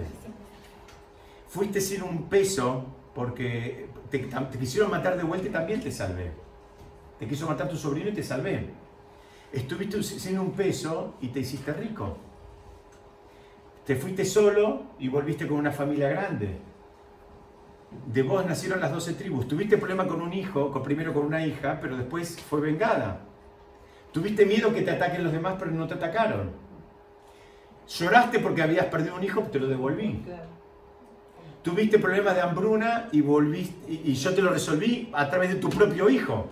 Fuiste 1.47 1.81
sin 1.81 2.03
un 2.03 2.29
peso 2.29 2.85
porque 3.15 3.87
te, 4.11 4.19
te 4.19 4.59
quisieron 4.59 4.91
matar 4.91 5.17
de 5.17 5.23
vuelta 5.23 5.47
y 5.47 5.51
también 5.51 5.81
te 5.81 5.91
salvé. 5.91 6.31
Te 7.17 7.27
quiso 7.27 7.47
matar 7.47 7.67
tu 7.69 7.77
sobrino 7.77 8.09
y 8.09 8.13
te 8.13 8.23
salvé. 8.23 8.69
Estuviste 9.51 10.03
sin 10.03 10.37
un 10.37 10.51
peso 10.51 11.15
y 11.21 11.29
te 11.29 11.39
hiciste 11.39 11.73
rico. 11.73 12.28
Te 13.89 13.95
fuiste 13.95 14.23
solo 14.23 14.83
y 14.99 15.07
volviste 15.07 15.47
con 15.47 15.57
una 15.57 15.71
familia 15.71 16.09
grande. 16.09 16.59
De 18.05 18.21
vos 18.21 18.45
nacieron 18.45 18.79
las 18.79 18.91
doce 18.91 19.13
tribus. 19.13 19.47
Tuviste 19.47 19.79
problema 19.79 20.05
con 20.05 20.21
un 20.21 20.31
hijo, 20.31 20.71
con, 20.71 20.83
primero 20.83 21.11
con 21.11 21.25
una 21.25 21.43
hija, 21.43 21.79
pero 21.81 21.97
después 21.97 22.39
fue 22.39 22.61
vengada. 22.61 23.21
Tuviste 24.11 24.45
miedo 24.45 24.71
que 24.71 24.83
te 24.83 24.91
ataquen 24.91 25.23
los 25.23 25.33
demás, 25.33 25.55
pero 25.57 25.71
no 25.71 25.87
te 25.87 25.95
atacaron. 25.95 26.51
Lloraste 27.87 28.37
porque 28.37 28.61
habías 28.61 28.85
perdido 28.85 29.15
un 29.15 29.23
hijo, 29.23 29.41
te 29.41 29.57
lo 29.57 29.65
devolví. 29.65 30.23
Tuviste 31.63 31.97
problemas 31.97 32.35
de 32.35 32.41
hambruna 32.41 33.09
y, 33.11 33.21
volviste, 33.21 33.91
y 33.91 34.13
yo 34.13 34.35
te 34.35 34.43
lo 34.43 34.51
resolví 34.51 35.09
a 35.13 35.27
través 35.31 35.49
de 35.49 35.55
tu 35.55 35.67
propio 35.67 36.11
hijo. 36.11 36.47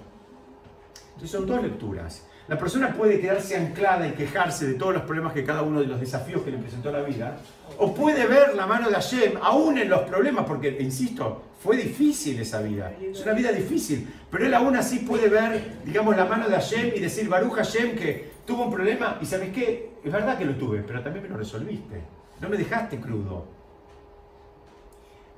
Entonces 1.09 1.29
son 1.29 1.45
dos 1.45 1.61
lecturas. 1.61 2.26
La 2.47 2.57
persona 2.57 2.93
puede 2.93 3.19
quedarse 3.19 3.57
anclada 3.57 4.07
y 4.07 4.11
quejarse 4.11 4.65
de 4.65 4.75
todos 4.75 4.93
los 4.93 5.03
problemas 5.03 5.33
que 5.33 5.43
cada 5.43 5.63
uno 5.63 5.81
de 5.81 5.87
los 5.87 5.99
desafíos 5.99 6.43
que 6.43 6.51
le 6.51 6.57
presentó 6.57 6.91
la 6.91 7.01
vida, 7.01 7.37
o 7.77 7.93
puede 7.93 8.25
ver 8.25 8.55
la 8.55 8.65
mano 8.65 8.87
de 8.87 8.95
Hashem, 8.95 9.33
aún 9.41 9.77
en 9.77 9.89
los 9.89 10.01
problemas, 10.03 10.45
porque, 10.45 10.77
insisto, 10.79 11.43
fue 11.61 11.75
difícil 11.75 12.39
esa 12.39 12.61
vida, 12.61 12.93
es 13.01 13.21
una 13.21 13.33
vida 13.33 13.51
difícil, 13.51 14.07
pero 14.31 14.45
él 14.45 14.53
aún 14.53 14.77
así 14.77 14.99
puede 14.99 15.27
ver, 15.27 15.79
digamos, 15.83 16.15
la 16.15 16.23
mano 16.23 16.47
de 16.47 16.55
Hashem 16.55 16.93
y 16.95 16.99
decir, 17.01 17.27
Baruch 17.27 17.53
Hashem, 17.53 17.97
que 17.97 18.31
tuvo 18.45 18.63
un 18.63 18.71
problema, 18.71 19.17
y 19.21 19.25
¿sabes 19.25 19.49
qué? 19.49 19.91
Es 20.01 20.11
verdad 20.11 20.37
que 20.37 20.45
lo 20.45 20.55
tuve, 20.55 20.83
pero 20.87 21.03
también 21.03 21.23
me 21.23 21.29
lo 21.29 21.35
resolviste, 21.35 22.01
no 22.39 22.47
me 22.47 22.55
dejaste 22.55 22.97
crudo. 23.01 23.45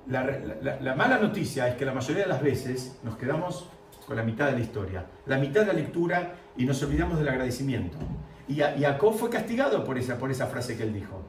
La, 0.06 0.24
la, 0.62 0.80
la 0.80 0.96
mala 0.96 1.18
noticia 1.18 1.68
es 1.70 1.76
que 1.76 1.86
la 1.86 1.94
mayoría 1.94 2.24
de 2.24 2.30
las 2.30 2.42
veces 2.42 3.00
nos 3.04 3.18
quedamos 3.18 3.68
con 4.10 4.18
la 4.18 4.24
mitad 4.24 4.48
de 4.48 4.54
la 4.54 4.60
historia, 4.62 5.06
la 5.28 5.38
mitad 5.38 5.62
de 5.62 5.68
la 5.68 5.74
lectura 5.74 6.34
y 6.58 6.66
nos 6.66 6.82
olvidamos 6.82 7.20
del 7.20 7.30
agradecimiento. 7.30 7.96
Y 8.48 8.56
Jacob 8.56 9.14
fue 9.14 9.30
castigado 9.30 9.84
por 9.84 10.00
esa, 10.00 10.18
por 10.18 10.32
esa 10.32 10.48
frase 10.48 10.76
que 10.76 10.82
él 10.82 10.92
dijo. 10.92 11.22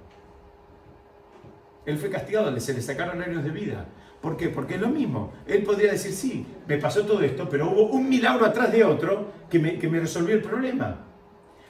Él 1.84 1.98
fue 1.98 2.08
castigado, 2.08 2.58
se 2.58 2.72
le 2.72 2.80
sacaron 2.80 3.20
años 3.20 3.44
de 3.44 3.50
vida. 3.50 3.84
¿Por 4.22 4.34
qué? 4.34 4.48
Porque 4.48 4.76
es 4.76 4.80
lo 4.80 4.88
mismo. 4.88 5.30
Él 5.46 5.62
podría 5.62 5.92
decir, 5.92 6.14
sí, 6.14 6.46
me 6.66 6.78
pasó 6.78 7.04
todo 7.04 7.20
esto, 7.20 7.50
pero 7.50 7.70
hubo 7.70 7.82
un 7.90 8.08
milagro 8.08 8.46
atrás 8.46 8.72
de 8.72 8.82
otro 8.82 9.30
que 9.50 9.58
me, 9.58 9.78
que 9.78 9.86
me 9.86 10.00
resolvió 10.00 10.34
el 10.34 10.40
problema. 10.40 11.04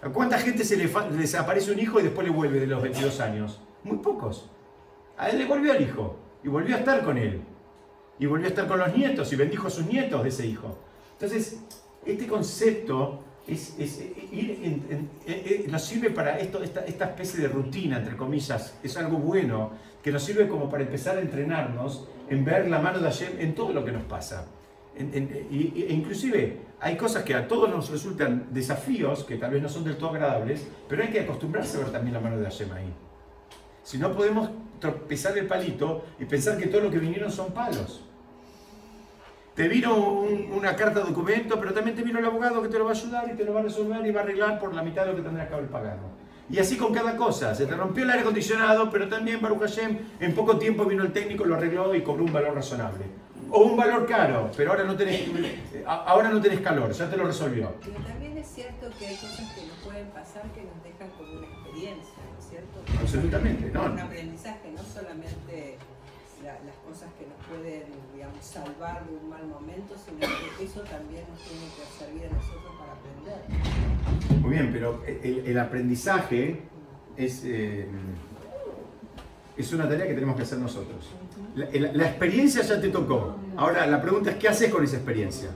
¿A 0.02 0.10
cuánta 0.10 0.38
gente 0.38 0.62
se 0.62 0.76
le, 0.76 0.88
desaparece 1.18 1.72
un 1.72 1.80
hijo 1.80 1.98
y 1.98 2.04
después 2.04 2.24
le 2.24 2.32
vuelve 2.32 2.60
de 2.60 2.68
los 2.68 2.80
22 2.80 3.18
años? 3.18 3.60
Muy 3.82 3.96
pocos. 3.96 4.48
A 5.18 5.28
él 5.28 5.38
le 5.38 5.46
volvió 5.46 5.72
el 5.72 5.82
hijo 5.82 6.20
y 6.44 6.48
volvió 6.48 6.76
a 6.76 6.78
estar 6.78 7.02
con 7.02 7.18
él. 7.18 7.42
y 8.20 8.26
volvió 8.26 8.46
a 8.46 8.50
estar 8.50 8.68
con 8.68 8.78
los 8.78 8.94
nietos 8.94 9.32
y 9.32 9.36
bendijo 9.36 9.66
a 9.66 9.70
sus 9.70 9.86
nietos 9.86 10.22
de 10.22 10.28
ese 10.28 10.46
hijo. 10.46 10.78
Entonces, 11.20 11.60
este 12.06 12.26
concepto 12.26 13.20
es, 13.46 13.74
es- 13.78 14.00
en- 14.00 15.10
eh, 15.26 15.64
eh, 15.66 15.66
nos 15.68 15.82
sirve 15.84 16.10
para 16.10 16.38
esto, 16.38 16.62
esta, 16.62 16.80
esta 16.86 17.04
especie 17.06 17.40
de 17.40 17.48
rutina, 17.48 17.98
entre 17.98 18.16
comillas, 18.16 18.78
es 18.82 18.96
algo 18.96 19.18
bueno, 19.18 19.72
que 20.02 20.10
nos 20.12 20.22
sirve 20.22 20.48
como 20.48 20.70
para 20.70 20.82
empezar 20.84 21.18
a 21.18 21.20
entrenarnos 21.20 22.08
en 22.30 22.42
ver 22.44 22.68
la 22.70 22.78
mano 22.78 22.98
de 23.00 23.04
Hashem 23.04 23.38
en 23.38 23.54
todo 23.54 23.72
lo 23.74 23.84
que 23.84 23.92
nos 23.92 24.04
pasa. 24.04 24.46
En- 24.96 25.12
en- 25.12 25.46
y- 25.50 25.82
e 25.88 25.92
inclusive 25.92 26.58
hay 26.80 26.96
cosas 26.96 27.22
que 27.22 27.34
a 27.34 27.46
todos 27.46 27.68
nos 27.68 27.90
resultan 27.90 28.46
desafíos, 28.50 29.24
que 29.24 29.36
tal 29.36 29.50
vez 29.50 29.62
no 29.62 29.68
son 29.68 29.84
del 29.84 29.96
todo 29.98 30.10
agradables, 30.10 30.66
pero 30.88 31.02
hay 31.02 31.10
que 31.10 31.20
acostumbrarse 31.20 31.76
a 31.76 31.80
ver 31.80 31.92
también 31.92 32.14
la 32.14 32.20
mano 32.20 32.38
de 32.38 32.44
Hashem 32.44 32.72
ahí. 32.72 32.92
Si 33.82 33.98
no 33.98 34.10
podemos 34.12 34.48
tropezar 34.78 35.36
el 35.36 35.46
palito 35.46 36.04
y 36.18 36.24
pensar 36.24 36.56
que 36.56 36.66
todo 36.68 36.80
lo 36.80 36.90
que 36.90 36.98
vinieron 36.98 37.30
son 37.30 37.52
palos. 37.52 38.02
Te 39.60 39.68
vino 39.68 39.94
un- 39.94 40.52
una 40.54 40.74
carta 40.74 41.00
de 41.00 41.06
documento, 41.10 41.60
pero 41.60 41.74
también 41.74 41.94
te 41.94 42.02
vino 42.02 42.18
el 42.18 42.24
abogado 42.24 42.62
que 42.62 42.68
te 42.68 42.78
lo 42.78 42.86
va 42.86 42.92
a 42.92 42.94
ayudar 42.94 43.28
y 43.30 43.36
te 43.36 43.44
lo 43.44 43.52
va 43.52 43.60
a 43.60 43.64
resolver 43.64 44.06
y 44.06 44.10
va 44.10 44.20
a 44.20 44.22
arreglar 44.24 44.58
por 44.58 44.74
la 44.74 44.82
mitad 44.82 45.02
de 45.04 45.10
lo 45.10 45.16
que 45.16 45.22
tendrás 45.22 45.48
que 45.48 45.54
haber 45.54 45.66
pagado. 45.68 45.98
Y 46.48 46.58
así 46.58 46.78
con 46.78 46.94
cada 46.94 47.14
cosa. 47.14 47.54
Se 47.54 47.66
te 47.66 47.74
rompió 47.76 48.04
el 48.04 48.08
aire 48.08 48.22
acondicionado, 48.22 48.88
pero 48.90 49.06
también 49.10 49.38
Baruch 49.42 49.60
Hashem, 49.60 49.98
en 50.18 50.34
poco 50.34 50.56
tiempo 50.56 50.86
vino 50.86 51.02
el 51.02 51.12
técnico, 51.12 51.44
lo 51.44 51.56
arregló 51.56 51.94
y 51.94 52.00
cobró 52.00 52.24
un 52.24 52.32
valor 52.32 52.54
razonable. 52.54 53.04
O 53.50 53.64
un 53.64 53.76
valor 53.76 54.06
caro, 54.06 54.50
pero 54.56 54.70
ahora 54.70 54.84
no 54.84 54.96
tenés, 54.96 55.28
ahora 55.84 56.30
no 56.30 56.40
tenés 56.40 56.60
calor, 56.60 56.90
ya 56.92 57.10
te 57.10 57.18
lo 57.18 57.24
resolvió. 57.26 57.74
Pero 57.84 58.00
también 58.06 58.38
es 58.38 58.46
cierto 58.46 58.88
que 58.98 59.08
hay 59.08 59.16
cosas 59.16 59.52
que 59.54 59.66
nos 59.66 59.76
pueden 59.84 60.06
pasar 60.06 60.44
que 60.54 60.62
nos 60.62 60.82
dejan 60.82 61.10
como 61.18 61.32
una 61.36 61.46
experiencia, 61.48 62.14
¿no 62.32 62.38
es 62.38 62.48
cierto? 62.48 62.80
Absolutamente, 62.98 63.70
no. 63.74 63.84
Un 63.84 63.98
aprendizaje, 64.00 64.72
no 64.74 64.82
solamente 64.82 65.76
la- 66.44 66.58
las 66.64 66.76
cosas 66.86 67.08
que 67.18 67.26
nos 67.26 67.36
pueden, 67.46 67.82
digamos, 68.14 68.44
salvar 68.44 69.04
de 69.06 69.16
un 69.16 69.28
mal 69.28 69.46
momento, 69.46 69.94
sino 70.04 70.18
que 70.20 70.64
eso 70.64 70.80
también 70.82 71.24
nos 71.30 71.40
tiene 71.42 71.66
que 71.76 71.84
servir 71.98 72.24
a 72.26 72.34
nosotros 72.34 72.72
para 72.78 72.92
aprender. 72.92 74.40
Muy 74.40 74.50
bien, 74.50 74.70
pero 74.72 75.02
el, 75.06 75.46
el 75.46 75.58
aprendizaje 75.58 76.62
es, 77.16 77.42
eh, 77.44 77.86
es 79.56 79.72
una 79.72 79.88
tarea 79.88 80.06
que 80.06 80.14
tenemos 80.14 80.36
que 80.36 80.42
hacer 80.42 80.58
nosotros. 80.58 81.08
La, 81.54 81.66
la- 81.92 82.08
experiencia 82.08 82.62
ya 82.62 82.80
te 82.80 82.88
tocó. 82.88 83.36
Ahora 83.56 83.86
la 83.86 84.00
pregunta 84.00 84.30
es, 84.30 84.36
¿qué 84.36 84.48
haces 84.48 84.70
con 84.72 84.82
esa 84.84 84.96
experiencia? 84.96 85.50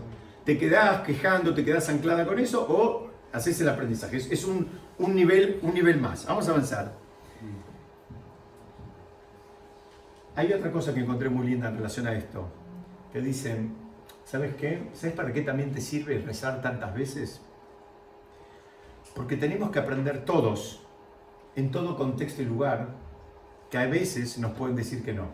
¿Te 0.45 0.59
quedás 0.59 1.01
quejando, 1.03 1.55
te 1.55 1.65
quedás 1.65 1.89
anclada 1.89 2.27
con 2.27 2.39
eso 2.39 2.67
o 2.69 3.09
haces 3.33 3.61
el 3.63 3.69
aprendizaje? 3.69 4.19
Es, 4.19 4.31
es 4.31 4.45
un, 4.45 4.69
un 4.99 5.15
nivel, 5.15 5.59
un 5.63 5.73
nivel 5.73 5.99
más. 6.01 6.27
Vamos 6.27 6.47
a 6.49 6.51
avanzar. 6.51 6.93
Hay 10.37 10.53
otra 10.53 10.71
cosa 10.73 10.93
que 10.93 11.01
encontré 11.01 11.29
muy 11.29 11.47
linda 11.47 11.69
en 11.69 11.77
relación 11.77 12.07
a 12.07 12.15
esto. 12.15 12.47
Que 13.13 13.21
dicen, 13.21 13.75
¿sabes 14.25 14.55
qué? 14.57 14.89
¿Sabes 14.95 15.15
para 15.15 15.33
qué 15.33 15.43
también 15.43 15.73
te 15.73 15.81
sirve 15.81 16.19
rezar 16.19 16.61
tantas 16.61 16.95
veces? 16.95 17.41
Porque 19.15 19.37
tenemos 19.37 19.71
que 19.71 19.79
aprender 19.79 20.25
todos, 20.25 20.81
en 21.55 21.71
todo 21.71 21.97
contexto 21.97 22.43
y 22.43 22.47
lugar, 22.47 22.89
que 23.71 23.79
a 23.79 23.87
veces 23.87 24.39
nos 24.39 24.53
pueden 24.53 24.75
decir 24.75 25.05
que 25.05 25.13
no. 25.13 25.29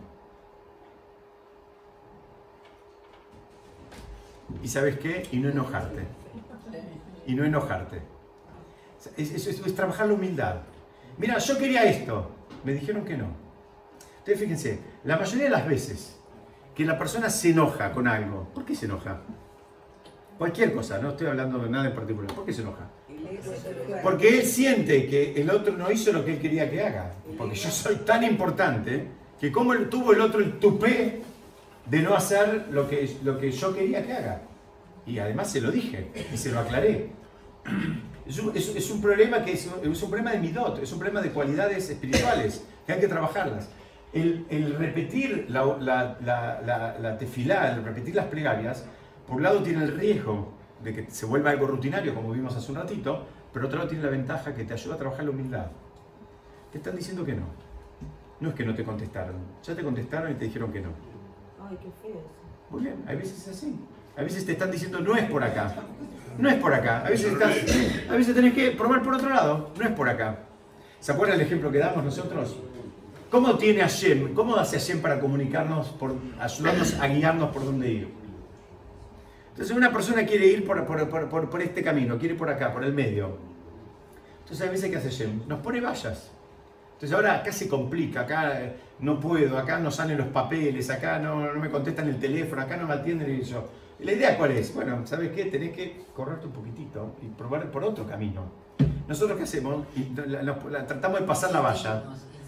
¿Y 4.63 4.67
sabes 4.67 4.99
qué? 4.99 5.27
Y 5.31 5.37
no 5.37 5.49
enojarte. 5.49 6.03
Y 7.25 7.33
no 7.33 7.43
enojarte. 7.43 8.01
Es, 9.17 9.47
es- 9.47 9.75
trabajar 9.75 10.07
la 10.07 10.13
humildad. 10.13 10.57
Mira, 11.17 11.37
yo 11.39 11.57
quería 11.57 11.85
esto. 11.85 12.29
Me 12.63 12.73
dijeron 12.73 13.03
que 13.03 13.17
no. 13.17 13.27
Entonces 14.19 14.39
fíjense, 14.39 14.79
la 15.03 15.17
mayoría 15.17 15.45
de 15.45 15.49
las 15.51 15.67
veces 15.67 16.17
que 16.75 16.85
la 16.85 16.97
persona 16.97 17.29
se 17.29 17.49
enoja 17.49 17.91
con 17.91 18.07
algo, 18.07 18.47
¿por 18.53 18.65
qué 18.65 18.75
se 18.75 18.85
enoja? 18.85 19.21
Cualquier 20.37 20.73
cosa, 20.73 20.97
no 20.99 21.09
estoy 21.11 21.27
hablando 21.27 21.59
de 21.59 21.69
nada 21.69 21.87
en 21.87 21.93
particular. 21.93 22.33
¿Por 22.33 22.45
qué 22.45 22.53
se 22.53 22.61
enoja? 22.61 22.89
Porque 24.01 24.39
él 24.39 24.45
siente 24.45 25.07
que 25.07 25.39
el 25.39 25.49
otro 25.51 25.77
no 25.77 25.91
hizo 25.91 26.11
lo 26.11 26.25
que 26.25 26.33
él 26.33 26.39
quería 26.39 26.69
que 26.69 26.81
haga. 26.81 27.13
Porque 27.37 27.55
yo 27.55 27.69
soy 27.69 27.97
tan 27.97 28.23
importante 28.23 29.07
que 29.39 29.51
como 29.51 29.75
tuvo 29.81 30.13
el 30.13 30.21
otro 30.21 30.39
el 30.39 30.57
tupé 30.59 31.21
de 31.85 32.01
no 32.01 32.15
hacer 32.15 32.67
lo 32.71 32.87
que, 32.89 33.17
lo 33.23 33.37
que 33.39 33.51
yo 33.51 33.73
quería 33.75 34.03
que 34.05 34.13
haga. 34.13 34.41
Y 35.05 35.19
además 35.19 35.51
se 35.51 35.61
lo 35.61 35.71
dije 35.71 36.11
y 36.33 36.37
se 36.37 36.51
lo 36.51 36.59
aclaré. 36.59 37.09
Es 38.25 38.39
un, 38.39 38.55
es- 38.55 38.75
es 38.75 38.89
un 38.91 39.01
problema 39.01 39.43
que 39.43 39.53
es, 39.53 39.67
es 39.83 40.01
un 40.03 40.09
problema 40.09 40.31
de 40.31 40.39
midot, 40.39 40.81
es 40.81 40.91
un 40.91 40.99
problema 40.99 41.21
de 41.21 41.29
cualidades 41.29 41.89
espirituales 41.89 42.63
que 42.87 42.93
hay 42.93 42.99
que 42.99 43.07
trabajarlas. 43.07 43.69
El, 44.13 44.45
el 44.49 44.75
repetir 44.75 45.45
la, 45.49 45.63
la, 45.79 46.17
la, 46.21 46.61
la, 46.65 46.99
la 46.99 47.17
tefilá, 47.17 47.71
el 47.73 47.83
repetir 47.83 48.15
las 48.15 48.25
plegarias, 48.25 48.85
por 49.25 49.37
un 49.37 49.43
lado 49.43 49.63
tiene 49.63 49.83
el 49.83 49.97
riesgo 49.97 50.51
de 50.83 50.93
que 50.93 51.09
se 51.09 51.25
vuelva 51.25 51.51
algo 51.51 51.67
rutinario, 51.67 52.13
como 52.13 52.31
vimos 52.31 52.55
hace 52.55 52.71
un 52.71 52.77
ratito, 52.77 53.25
pero 53.53 53.67
otro 53.67 53.77
lado 53.77 53.89
tiene 53.89 54.03
la 54.03 54.09
ventaja 54.09 54.53
que 54.53 54.65
te 54.65 54.73
ayuda 54.73 54.95
a 54.95 54.97
trabajar 54.97 55.23
la 55.23 55.31
humildad. 55.31 55.67
Te 56.71 56.77
están 56.77 56.95
diciendo 56.95 57.23
que 57.23 57.33
no. 57.33 57.45
No 58.39 58.49
es 58.49 58.55
que 58.55 58.65
no 58.65 58.73
te 58.73 58.83
contestaron, 58.83 59.35
ya 59.63 59.75
te 59.75 59.83
contestaron 59.83 60.31
y 60.31 60.33
te 60.35 60.45
dijeron 60.45 60.71
que 60.73 60.81
no. 60.81 60.89
Ay, 61.69 61.77
qué 61.77 61.91
feo 62.01 62.19
eso. 62.19 62.41
Muy 62.71 62.81
bien, 62.81 63.03
a 63.07 63.13
veces 63.13 63.47
es 63.47 63.55
así. 63.55 63.79
A 64.17 64.23
veces 64.23 64.45
te 64.45 64.53
están 64.53 64.71
diciendo 64.71 64.99
no 64.99 65.15
es 65.15 65.29
por 65.29 65.43
acá. 65.43 65.73
No 66.37 66.49
es 66.49 66.55
por 66.55 66.73
acá. 66.73 67.05
A 67.05 67.09
veces, 67.09 67.33
estás, 67.33 67.55
a 68.09 68.15
veces 68.15 68.33
tenés 68.33 68.53
que 68.53 68.71
probar 68.71 69.03
por 69.03 69.13
otro 69.13 69.29
lado. 69.29 69.71
No 69.77 69.85
es 69.85 69.91
por 69.91 70.09
acá. 70.09 70.39
¿Se 70.99 71.11
acuerdan 71.11 71.39
el 71.39 71.45
ejemplo 71.45 71.71
que 71.71 71.77
damos 71.77 72.03
nosotros? 72.03 72.57
¿Cómo 73.31 73.57
tiene 73.57 73.79
Hashem? 73.79 74.33
¿Cómo 74.33 74.57
hace 74.57 74.77
Hashem 74.77 75.01
para 75.01 75.17
comunicarnos, 75.21 75.95
ayudarnos 76.37 76.99
a 76.99 77.07
guiarnos 77.07 77.49
por 77.51 77.63
dónde 77.63 77.89
ir? 77.89 78.09
Entonces 79.51 79.73
una 79.75 79.89
persona 79.89 80.25
quiere 80.25 80.47
ir 80.47 80.65
por, 80.65 80.85
este 81.61 81.81
camino, 81.81 82.17
quiere 82.17 82.33
ir 82.33 82.37
por 82.37 82.49
acá, 82.49 82.73
por 82.73 82.83
el 82.83 82.93
medio. 82.93 83.37
Entonces 84.41 84.67
a 84.67 84.69
veces 84.69 84.89
¿qué 84.89 84.97
hace 84.97 85.09
Hashem? 85.09 85.47
Nos 85.47 85.61
pone 85.61 85.79
vallas. 85.79 86.29
Entonces 86.95 87.15
ahora 87.15 87.35
acá 87.35 87.53
se 87.53 87.69
complica, 87.69 88.21
acá 88.21 88.61
eh, 88.61 88.75
no 88.99 89.17
puedo, 89.17 89.57
acá 89.57 89.79
no 89.79 89.91
salen 89.91 90.17
los 90.17 90.27
papeles, 90.27 90.89
acá 90.89 91.17
no, 91.17 91.37
me 91.53 91.69
contestan 91.69 92.09
el 92.09 92.19
teléfono, 92.19 92.61
acá 92.61 92.75
no 92.75 92.85
me 92.85 92.95
atienden 92.95 93.33
y 93.33 93.43
yo. 93.43 93.65
¿Y 93.97 94.03
¿La 94.03 94.11
idea 94.11 94.37
cuál 94.37 94.51
es? 94.51 94.75
Bueno, 94.75 95.07
¿sabes 95.07 95.31
qué? 95.31 95.45
Tenés 95.45 95.71
que 95.71 96.03
correrte 96.13 96.47
un 96.47 96.51
poquitito 96.51 97.15
y 97.21 97.27
probar 97.27 97.71
por 97.71 97.85
otro 97.85 98.05
camino. 98.05 98.43
Nosotros 99.07 99.37
qué 99.37 99.45
hacemos? 99.45 99.85
Tratamos 100.85 101.21
de 101.21 101.25
pasar 101.25 101.53
la 101.53 101.61
valla. 101.61 102.03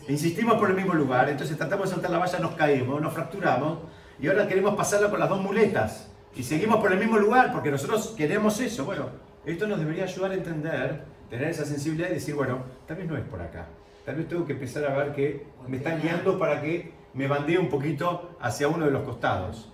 Insistimos 0.07 0.55
por 0.55 0.69
el 0.69 0.75
mismo 0.75 0.93
lugar, 0.93 1.29
entonces 1.29 1.57
tratamos 1.57 1.87
de 1.87 1.93
saltar 1.93 2.11
la 2.11 2.17
valla, 2.17 2.39
nos 2.39 2.55
caemos, 2.55 3.01
nos 3.01 3.13
fracturamos 3.13 3.79
y 4.19 4.27
ahora 4.27 4.47
queremos 4.47 4.75
pasarla 4.75 5.09
con 5.09 5.19
las 5.19 5.29
dos 5.29 5.41
muletas. 5.41 6.09
Y 6.35 6.43
seguimos 6.43 6.77
por 6.77 6.91
el 6.91 6.99
mismo 6.99 7.17
lugar 7.17 7.53
porque 7.53 7.71
nosotros 7.71 8.13
queremos 8.17 8.59
eso. 8.59 8.85
Bueno, 8.85 9.09
esto 9.45 9.67
nos 9.67 9.79
debería 9.79 10.03
ayudar 10.03 10.31
a 10.31 10.33
entender, 10.33 11.03
tener 11.29 11.47
esa 11.49 11.65
sensibilidad 11.65 12.09
y 12.09 12.15
decir, 12.15 12.35
bueno, 12.35 12.63
tal 12.87 12.97
vez 12.97 13.07
no 13.07 13.15
es 13.15 13.23
por 13.23 13.41
acá. 13.41 13.67
Tal 14.05 14.15
vez 14.15 14.27
tengo 14.27 14.45
que 14.45 14.53
empezar 14.53 14.85
a 14.85 14.97
ver 14.97 15.13
que 15.13 15.45
me 15.67 15.77
están 15.77 16.01
guiando 16.01 16.37
para 16.37 16.61
que 16.61 16.91
me 17.13 17.27
bandee 17.27 17.57
un 17.57 17.69
poquito 17.69 18.35
hacia 18.41 18.67
uno 18.67 18.85
de 18.85 18.91
los 18.91 19.03
costados. 19.03 19.71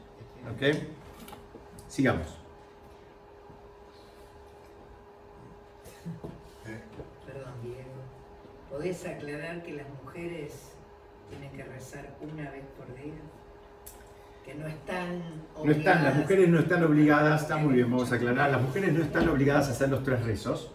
¿Ok? 0.53 0.77
Sigamos. 1.87 2.38
¿Podés 8.79 9.05
aclarar 9.05 9.61
que 9.61 9.73
las 9.73 9.85
mujeres 10.01 10.71
tienen 11.29 11.51
que 11.51 11.63
rezar 11.65 12.15
una 12.21 12.49
vez 12.49 12.63
por 12.77 12.87
día? 12.95 13.11
Que 14.45 14.55
no 14.55 14.67
están 14.67 15.19
No 15.65 15.69
están, 15.69 15.83
las 16.05 16.13
obligadas- 16.13 16.15
mujeres 16.15 16.49
no 16.49 16.59
están 16.59 16.83
obligadas, 16.85 17.41
está 17.41 17.57
muy 17.57 17.73
bien, 17.73 17.91
vamos 17.91 18.09
a 18.09 18.15
aclarar, 18.15 18.49
las 18.51 18.61
mujeres 18.61 18.93
no 18.93 19.03
están 19.03 19.27
obligadas 19.27 19.67
a 19.67 19.71
hacer 19.71 19.89
los 19.89 20.01
tres 20.01 20.23
rezos. 20.23 20.71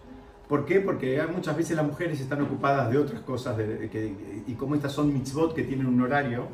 ¿Por 0.51 0.67
qué? 0.67 0.81
Porque 0.81 1.19
muchas 1.35 1.57
veces 1.57 1.79
las 1.79 1.87
mujeres 1.87 2.21
están 2.21 2.43
ocupadas 2.43 2.91
de 2.91 2.99
otras 2.99 3.23
cosas 3.23 3.57
de- 3.57 3.79
de 3.79 3.89
que- 3.89 4.43
y 4.49 4.53
como 4.53 4.75
estas 4.75 4.93
son 4.93 5.11
mitzvot 5.11 5.55
que 5.55 5.63
tienen 5.63 5.87
un 5.87 5.99
horario, 6.03 6.49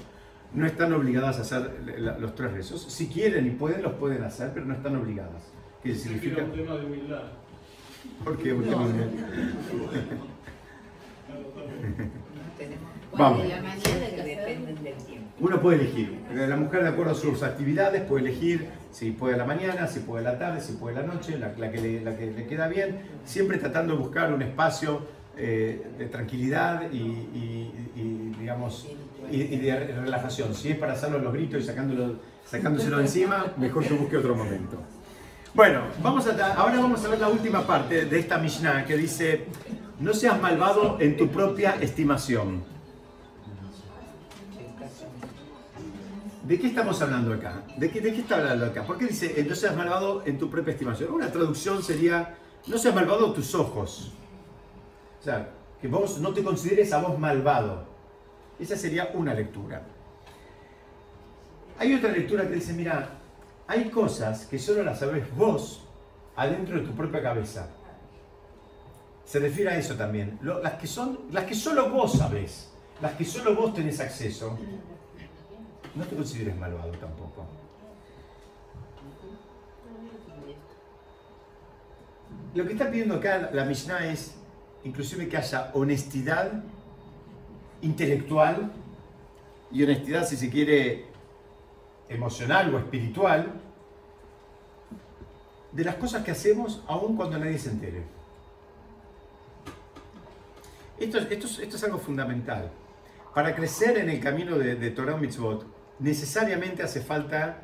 no 0.55 0.65
están 0.67 0.93
obligadas 0.93 1.39
a 1.39 1.41
hacer 1.41 1.81
la- 1.99 2.17
los 2.17 2.37
tres 2.37 2.53
rezos. 2.53 2.81
Si 2.81 3.09
quieren 3.09 3.45
y 3.49 3.51
pueden, 3.51 3.83
los 3.83 3.95
pueden 3.95 4.23
hacer, 4.23 4.53
pero 4.55 4.67
no 4.67 4.75
están 4.75 4.95
obligadas. 4.95 5.43
¿Qué 5.83 5.97
significa? 5.97 6.45
un 6.45 6.53
tema 6.53 6.77
de 6.77 6.87
humildad. 6.87 7.23
¿Por 8.25 8.39
qué? 8.39 8.55
Porque 8.55 8.71
no-. 8.71 8.87
Vamos. 13.17 13.43
Uno 15.41 15.61
puede 15.61 15.79
elegir. 15.81 16.19
La 16.35 16.57
mujer, 16.57 16.83
de 16.83 16.89
acuerdo 16.91 17.13
a 17.13 17.15
sus 17.15 17.43
actividades, 17.43 18.03
puede 18.03 18.29
elegir 18.29 18.69
si 18.93 19.11
puede 19.13 19.35
a 19.35 19.39
la 19.39 19.45
mañana, 19.45 19.87
si 19.87 20.01
puede 20.01 20.27
a 20.27 20.33
la 20.33 20.39
tarde, 20.39 20.61
si 20.61 20.73
puede 20.75 20.99
a 20.99 21.01
la 21.03 21.07
noche, 21.15 21.39
la, 21.39 21.53
la 21.57 21.71
que, 21.73 21.81
le, 21.81 22.01
la 22.03 22.17
que 22.17 22.27
le 22.31 22.47
queda 22.47 22.69
bien, 22.69 23.01
siempre 23.25 23.59
tratando 23.59 23.95
de 23.95 23.99
buscar 24.01 24.33
un 24.33 24.43
espacio 24.43 25.07
eh, 25.37 25.87
de 25.99 26.07
tranquilidad 26.07 26.91
y, 26.93 26.97
y- 26.99 27.73
y, 27.97 28.33
digamos, 28.39 28.87
y, 29.31 29.41
y 29.43 29.57
de 29.59 29.77
relajación. 30.01 30.55
Si 30.55 30.71
es 30.71 30.77
para 30.77 30.93
hacerlo 30.93 31.19
los 31.19 31.33
gritos 31.33 31.63
y 31.63 31.67
sacándolo, 31.67 32.17
sacándoselo 32.45 32.99
de 32.99 33.03
encima, 33.05 33.47
mejor 33.57 33.85
que 33.85 33.95
busque 33.95 34.17
otro 34.17 34.35
momento. 34.35 34.77
Bueno, 35.55 35.83
vamos 36.03 36.27
a, 36.29 36.55
ahora 36.55 36.79
vamos 36.81 37.05
a 37.05 37.09
ver 37.09 37.19
la 37.21 37.29
última 37.29 37.67
parte 37.67 38.05
de 38.05 38.19
esta 38.19 38.39
Mishnah 38.39 38.85
que 38.85 38.97
dice, 38.97 39.47
no 40.01 40.15
seas 40.15 40.41
malvado 40.41 40.97
en 40.99 41.17
tu 41.17 41.29
propia 41.29 41.77
estimación. 41.81 42.65
¿De 46.43 46.59
qué 46.59 46.67
estamos 46.69 47.01
hablando 47.03 47.35
acá? 47.35 47.63
¿De 47.77 47.91
qué, 47.91 48.01
¿De 48.01 48.13
qué 48.13 48.23
está 48.23 48.37
hablando 48.37 48.67
acá? 48.67 48.83
¿Por 48.85 48.99
qué 48.99 49.07
dice, 49.07 49.47
no 49.47 49.55
seas 49.55 49.77
malvado 49.77 50.23
en 50.27 50.39
tu 50.39 50.51
propia 50.51 50.73
estimación? 50.73 51.13
Una 51.13 51.31
traducción 51.31 51.83
sería, 51.83 52.35
no 52.67 52.79
seas 52.79 52.95
malvado 52.95 53.33
tus 53.33 53.55
ojos. 53.55 54.13
O 55.21 55.23
sea, 55.23 55.51
que 55.81 55.87
vos 55.87 56.19
no 56.19 56.33
te 56.33 56.43
consideres 56.43 56.93
a 56.93 56.99
vos 57.03 57.19
malvado. 57.19 57.85
Esa 58.59 58.77
sería 58.77 59.11
una 59.15 59.35
lectura. 59.35 59.83
Hay 61.79 61.95
otra 61.95 62.11
lectura 62.11 62.49
que 62.49 62.55
dice, 62.55 62.73
mira, 62.73 63.11
hay 63.67 63.91
cosas 63.91 64.47
que 64.47 64.59
solo 64.59 64.83
las 64.83 64.99
sabes 64.99 65.25
vos 65.37 65.87
adentro 66.37 66.81
de 66.81 66.87
tu 66.87 66.93
propia 66.93 67.23
cabeza. 67.23 67.69
Se 69.31 69.39
refiere 69.39 69.71
a 69.71 69.79
eso 69.79 69.95
también. 69.95 70.41
las, 70.43 70.73
que 70.73 70.89
son, 70.89 71.21
las 71.31 71.45
que 71.45 71.55
solo 71.55 71.89
vos 71.89 72.15
sabés, 72.15 72.69
las 73.01 73.13
que 73.13 73.25
solo 73.25 73.55
vos 73.55 73.73
tenés 73.73 74.01
acceso, 74.01 74.59
no 75.95 76.05
te 76.05 76.17
consideres 76.17 76.57
malvado 76.57 76.91
tampoco. 76.95 77.47
Lo 82.57 82.67
que 82.67 82.73
está 82.73 82.91
pidiendo 82.91 83.15
acá 83.15 83.51
la 83.53 83.65
Mishnah 83.65 84.07
es 84.07 84.35
inclusive 84.83 85.29
que 85.29 85.37
haya 85.37 85.71
honestidad 85.75 86.65
intelectual 87.83 88.73
y 89.71 89.85
honestidad, 89.85 90.27
si 90.27 90.37
se 90.37 90.51
quiere, 90.51 91.05
emocional 92.09 92.75
o 92.75 92.81
espiritual, 92.81 93.61
de 95.71 95.85
las 95.85 95.95
cosas 95.95 96.25
que 96.25 96.33
hacemos 96.33 96.83
aun 96.89 97.15
cuando 97.15 97.39
nadie 97.39 97.59
se 97.61 97.71
entere. 97.71 98.20
Esto, 101.01 101.19
es 101.19 101.85
algo 101.85 101.99
fundamental. 101.99 102.71
Para 103.35 103.55
crecer 103.55 103.99
en 103.99 104.11
el 104.11 104.21
camino 104.21 104.59
de, 104.59 104.77
de 104.77 104.91
Torah 104.91 105.17
Mitzvot, 105.17 105.67
necesariamente 105.99 106.83
hace 106.83 107.01
falta 107.01 107.63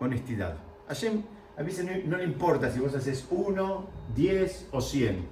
honestidad. 0.00 0.56
A 1.56 1.62
veces 1.62 1.84
no, 1.84 1.92
no 2.04 2.16
le 2.16 2.24
importa 2.24 2.70
si 2.70 2.80
vos 2.80 2.94
haces 2.94 3.26
uno, 3.30 3.88
diez 4.14 4.66
o 4.72 4.80
cien, 4.80 5.26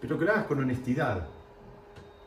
pero 0.00 0.18
que 0.18 0.24
lo 0.24 0.32
hagas 0.32 0.44
con 0.44 0.60
honestidad, 0.60 1.26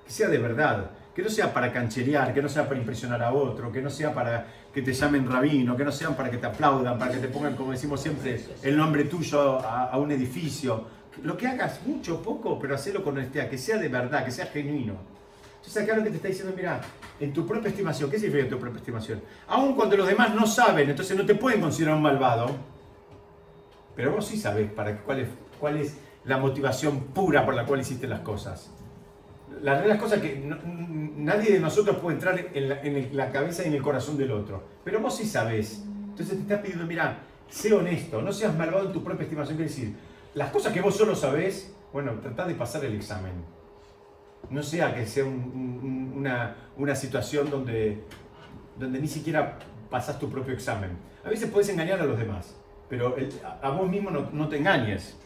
que 0.05 0.11
sea 0.11 0.27
de 0.27 0.37
verdad, 0.37 0.91
que 1.15 1.21
no 1.21 1.29
sea 1.29 1.53
para 1.53 1.71
cancherear, 1.71 2.33
que 2.33 2.41
no 2.41 2.49
sea 2.49 2.67
para 2.67 2.79
impresionar 2.79 3.21
a 3.21 3.31
otro, 3.31 3.71
que 3.71 3.81
no 3.81 3.89
sea 3.89 4.13
para 4.13 4.47
que 4.73 4.81
te 4.81 4.93
llamen 4.93 5.29
rabino, 5.29 5.77
que 5.77 5.85
no 5.85 5.91
sean 5.91 6.15
para 6.15 6.31
que 6.31 6.37
te 6.37 6.47
aplaudan, 6.47 6.97
para 6.97 7.11
que 7.11 7.19
te 7.19 7.27
pongan, 7.27 7.55
como 7.55 7.71
decimos 7.71 8.01
siempre, 8.01 8.43
el 8.63 8.75
nombre 8.75 9.03
tuyo 9.05 9.59
a, 9.59 9.95
un 9.97 10.11
edificio. 10.11 11.02
Lo 11.21 11.37
que 11.37 11.47
hagas, 11.47 11.85
mucho 11.85 12.21
poco, 12.21 12.57
pero 12.59 12.75
hacelo 12.75 13.03
con 13.03 13.17
honestidad, 13.17 13.49
que 13.49 13.57
sea 13.57 13.77
de 13.77 13.87
verdad, 13.87 14.25
que 14.25 14.31
sea 14.31 14.47
genuino. 14.47 14.95
Entonces 15.57 15.83
acá 15.83 15.95
lo 15.95 16.03
que 16.03 16.09
te 16.09 16.15
está 16.17 16.27
diciendo, 16.27 16.53
mira, 16.55 16.81
en 17.19 17.31
tu 17.31 17.47
propia 17.47 17.69
estimación, 17.69 18.09
¿qué 18.09 18.19
significa 18.19 18.49
tu 18.49 18.59
propia 18.59 18.79
estimación? 18.79 19.21
Aun 19.47 19.75
cuando 19.75 19.95
los 19.95 20.07
demás 20.07 20.33
no 20.33 20.45
saben, 20.45 20.89
entonces 20.89 21.15
no 21.15 21.25
te 21.25 21.35
pueden 21.35 21.61
considerar 21.61 21.95
un 21.95 22.01
malvado, 22.01 22.47
pero 23.95 24.11
vos 24.11 24.25
sí 24.25 24.37
sabés 24.37 24.71
para 24.71 24.97
cuál 24.97 25.19
es, 25.19 25.29
cuál 25.59 25.77
es 25.77 25.97
la 26.25 26.37
motivación 26.37 27.05
pura 27.05 27.45
por 27.45 27.53
la 27.53 27.65
cual 27.65 27.81
hiciste 27.81 28.07
las 28.07 28.21
cosas. 28.21 28.71
La 29.61 29.75
realidad 29.75 29.95
es 29.97 30.01
cosa 30.01 30.21
que 30.21 30.43
nadie 31.15 31.51
de 31.51 31.59
nosotros 31.59 31.97
puede 31.97 32.15
entrar 32.15 32.47
en 32.53 33.15
la, 33.15 33.31
cabeza 33.31 33.63
y 33.63 33.67
en 33.67 33.75
el 33.75 33.81
corazón 33.81 34.17
del 34.17 34.31
otro. 34.31 34.63
Pero 34.83 34.99
vos 34.99 35.15
sí 35.15 35.25
sabés. 35.25 35.83
Entonces 36.09 36.35
te 36.35 36.41
estás 36.41 36.59
pidiendo, 36.59 36.85
mira, 36.85 37.19
sé 37.49 37.73
honesto, 37.73 38.21
no 38.21 38.31
seas 38.31 38.55
malvado 38.57 38.87
en 38.87 38.93
tu 38.93 39.03
propia 39.03 39.23
estimación. 39.23 39.57
Quiere 39.57 39.69
decir, 39.69 39.95
las 40.33 40.49
cosas 40.51 40.73
que 40.73 40.81
vos 40.81 40.95
solo 40.95 41.15
sabés, 41.15 41.73
bueno, 41.91 42.13
tratá 42.21 42.47
de 42.47 42.55
pasar 42.55 42.83
el 42.85 42.95
examen. 42.95 43.33
No 44.49 44.63
sea 44.63 44.93
que 44.93 45.05
sea 45.05 45.23
una, 45.25 46.55
una, 46.77 46.95
situación 46.95 47.49
donde, 47.49 48.03
donde 48.77 48.99
ni 48.99 49.07
siquiera 49.07 49.57
pasas 49.89 50.19
tu 50.19 50.29
propio 50.29 50.53
examen. 50.53 50.97
A 51.23 51.29
veces 51.29 51.49
puedes 51.49 51.69
engañar 51.69 52.01
a 52.01 52.05
los 52.05 52.17
demás, 52.17 52.55
pero 52.89 53.15
a, 53.61 53.69
vos 53.69 53.89
mismo 53.89 54.11
no, 54.11 54.29
no 54.31 54.49
te 54.49 54.57
engañes. 54.57 55.17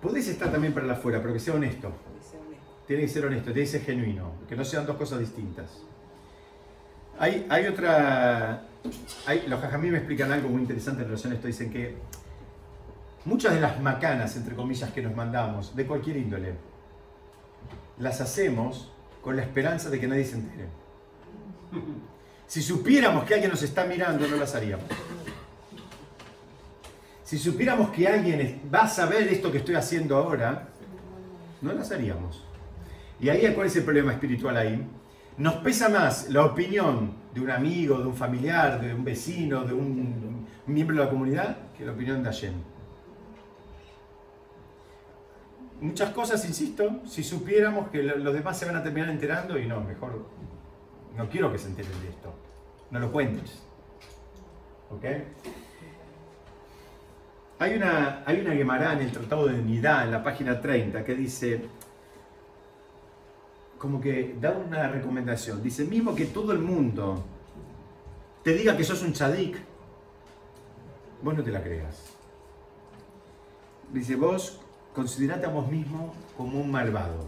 Podés 0.00 0.28
estar 0.28 0.50
también 0.50 0.72
para 0.72 0.86
el 0.86 0.92
afuera, 0.92 1.20
pero 1.20 1.34
que 1.34 1.40
sea 1.40 1.54
honesto. 1.54 1.92
Tiene 2.86 3.02
que 3.02 3.08
ser 3.08 3.26
honesto, 3.26 3.52
tiene 3.52 3.60
que 3.60 3.66
ser 3.66 3.82
genuino, 3.82 4.32
que 4.48 4.56
no 4.56 4.64
sean 4.64 4.86
dos 4.86 4.96
cosas 4.96 5.20
distintas. 5.20 5.84
Hay, 7.20 7.66
otra. 7.66 8.62
Los 9.46 9.60
jajamí 9.60 9.90
me 9.90 9.98
explican 9.98 10.32
algo 10.32 10.48
muy 10.48 10.62
interesante 10.62 11.02
en 11.02 11.08
relación 11.08 11.32
a 11.32 11.36
esto. 11.36 11.48
Dicen 11.48 11.70
que 11.70 11.96
muchas 13.26 13.52
de 13.52 13.60
las 13.60 13.78
macanas, 13.78 14.34
entre 14.36 14.56
comillas, 14.56 14.90
que 14.90 15.02
nos 15.02 15.14
mandamos, 15.14 15.76
de 15.76 15.86
cualquier 15.86 16.16
índole, 16.16 16.54
las 17.98 18.22
hacemos 18.22 18.90
con 19.20 19.36
la 19.36 19.42
esperanza 19.42 19.90
de 19.90 20.00
que 20.00 20.08
nadie 20.08 20.24
se 20.24 20.36
entere. 20.36 20.68
Si 22.46 22.62
supiéramos 22.62 23.24
que 23.24 23.34
alguien 23.34 23.50
nos 23.50 23.62
está 23.62 23.84
mirando, 23.84 24.26
no 24.26 24.36
las 24.36 24.54
haríamos. 24.54 24.86
Si 27.22 27.38
supiéramos 27.38 27.90
que 27.90 28.08
alguien 28.08 28.62
va 28.74 28.84
a 28.84 28.88
saber 28.88 29.28
esto 29.28 29.52
que 29.52 29.58
estoy 29.58 29.74
haciendo 29.74 30.16
ahora, 30.16 30.68
no 31.60 31.74
las 31.74 31.92
haríamos. 31.92 32.42
Y 33.20 33.28
ahí, 33.28 33.52
¿cuál 33.54 33.66
es 33.66 33.76
el 33.76 33.84
problema 33.84 34.12
espiritual 34.12 34.56
ahí? 34.56 34.88
Nos 35.40 35.54
pesa 35.54 35.88
más 35.88 36.28
la 36.28 36.44
opinión 36.44 37.14
de 37.32 37.40
un 37.40 37.50
amigo, 37.50 37.98
de 37.98 38.04
un 38.04 38.14
familiar, 38.14 38.78
de 38.78 38.92
un 38.92 39.02
vecino, 39.02 39.64
de 39.64 39.72
un 39.72 40.46
miembro 40.66 40.98
de 40.98 41.04
la 41.04 41.08
comunidad, 41.08 41.56
que 41.78 41.86
la 41.86 41.92
opinión 41.92 42.22
de 42.22 42.28
Hashem. 42.28 42.52
Muchas 45.80 46.10
cosas, 46.10 46.44
insisto, 46.44 47.00
si 47.06 47.24
supiéramos 47.24 47.88
que 47.88 48.02
los 48.02 48.34
demás 48.34 48.58
se 48.58 48.66
van 48.66 48.76
a 48.76 48.82
terminar 48.82 49.08
enterando, 49.08 49.58
y 49.58 49.64
no, 49.64 49.80
mejor, 49.80 50.26
no 51.16 51.26
quiero 51.30 51.50
que 51.50 51.56
se 51.56 51.68
enteren 51.68 52.02
de 52.02 52.10
esto. 52.10 52.34
No 52.90 53.00
lo 53.00 53.10
cuentes. 53.10 53.62
¿Ok? 54.90 55.04
Hay 57.60 57.76
una, 57.76 58.24
hay 58.26 58.40
una 58.42 58.92
en 58.92 59.00
el 59.00 59.10
Tratado 59.10 59.46
de 59.46 59.56
Nidá, 59.62 60.04
en 60.04 60.10
la 60.10 60.22
página 60.22 60.60
30, 60.60 61.02
que 61.02 61.14
dice, 61.14 61.64
como 63.80 63.98
que 63.98 64.36
da 64.38 64.50
una 64.52 64.88
recomendación. 64.88 65.62
Dice, 65.62 65.84
mismo 65.84 66.14
que 66.14 66.26
todo 66.26 66.52
el 66.52 66.58
mundo 66.58 67.24
te 68.44 68.52
diga 68.52 68.76
que 68.76 68.84
sos 68.84 69.02
un 69.02 69.14
chadik, 69.14 69.56
vos 71.22 71.34
no 71.34 71.42
te 71.42 71.50
la 71.50 71.62
creas. 71.62 72.12
Dice, 73.90 74.16
vos 74.16 74.60
considerate 74.94 75.46
a 75.46 75.48
vos 75.48 75.66
mismo 75.70 76.14
como 76.36 76.60
un 76.60 76.70
malvado. 76.70 77.24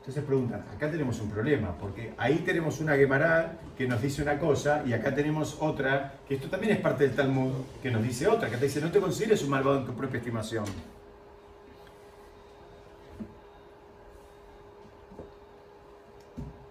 Entonces 0.00 0.24
preguntan, 0.24 0.64
acá 0.74 0.90
tenemos 0.90 1.20
un 1.20 1.30
problema, 1.30 1.78
porque 1.78 2.14
ahí 2.18 2.38
tenemos 2.38 2.80
una 2.80 2.96
Gemara 2.96 3.56
que 3.76 3.86
nos 3.86 4.02
dice 4.02 4.20
una 4.22 4.36
cosa 4.40 4.82
y 4.84 4.94
acá 4.94 5.14
tenemos 5.14 5.58
otra, 5.60 6.14
que 6.26 6.34
esto 6.34 6.48
también 6.48 6.72
es 6.72 6.80
parte 6.80 7.04
del 7.04 7.14
Talmud, 7.14 7.52
que 7.80 7.92
nos 7.92 8.02
dice 8.02 8.26
otra, 8.26 8.50
que 8.50 8.56
te 8.56 8.64
dice, 8.64 8.80
no 8.80 8.90
te 8.90 8.98
consideres 8.98 9.44
un 9.44 9.50
malvado 9.50 9.78
en 9.78 9.86
tu 9.86 9.94
propia 9.94 10.18
estimación. 10.18 10.64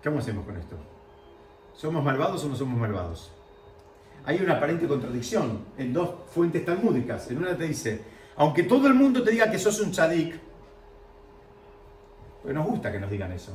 ¿Cómo 0.08 0.20
hacemos 0.20 0.46
con 0.46 0.56
esto? 0.56 0.78
¿Somos 1.74 2.02
malvados 2.02 2.42
o 2.46 2.48
no 2.48 2.56
somos 2.56 2.80
malvados? 2.80 3.30
Hay 4.24 4.40
una 4.40 4.56
aparente 4.56 4.88
contradicción 4.88 5.66
en 5.78 5.92
dos 5.92 6.30
fuentes 6.30 6.64
talmúdicas. 6.64 7.30
En 7.30 7.40
una 7.40 7.58
te 7.58 7.66
dice, 7.66 8.02
aunque 8.38 8.64
todo 8.64 8.88
el 8.88 8.94
mundo 8.94 9.22
te 9.22 9.32
diga 9.32 9.52
que 9.52 9.60
sos 9.60 9.82
un 9.82 9.92
tzadik, 9.92 10.40
porque 12.42 12.54
nos 12.54 12.68
gusta 12.68 12.90
que 12.90 13.00
nos 13.02 13.12
digan 13.12 13.34
eso. 13.34 13.52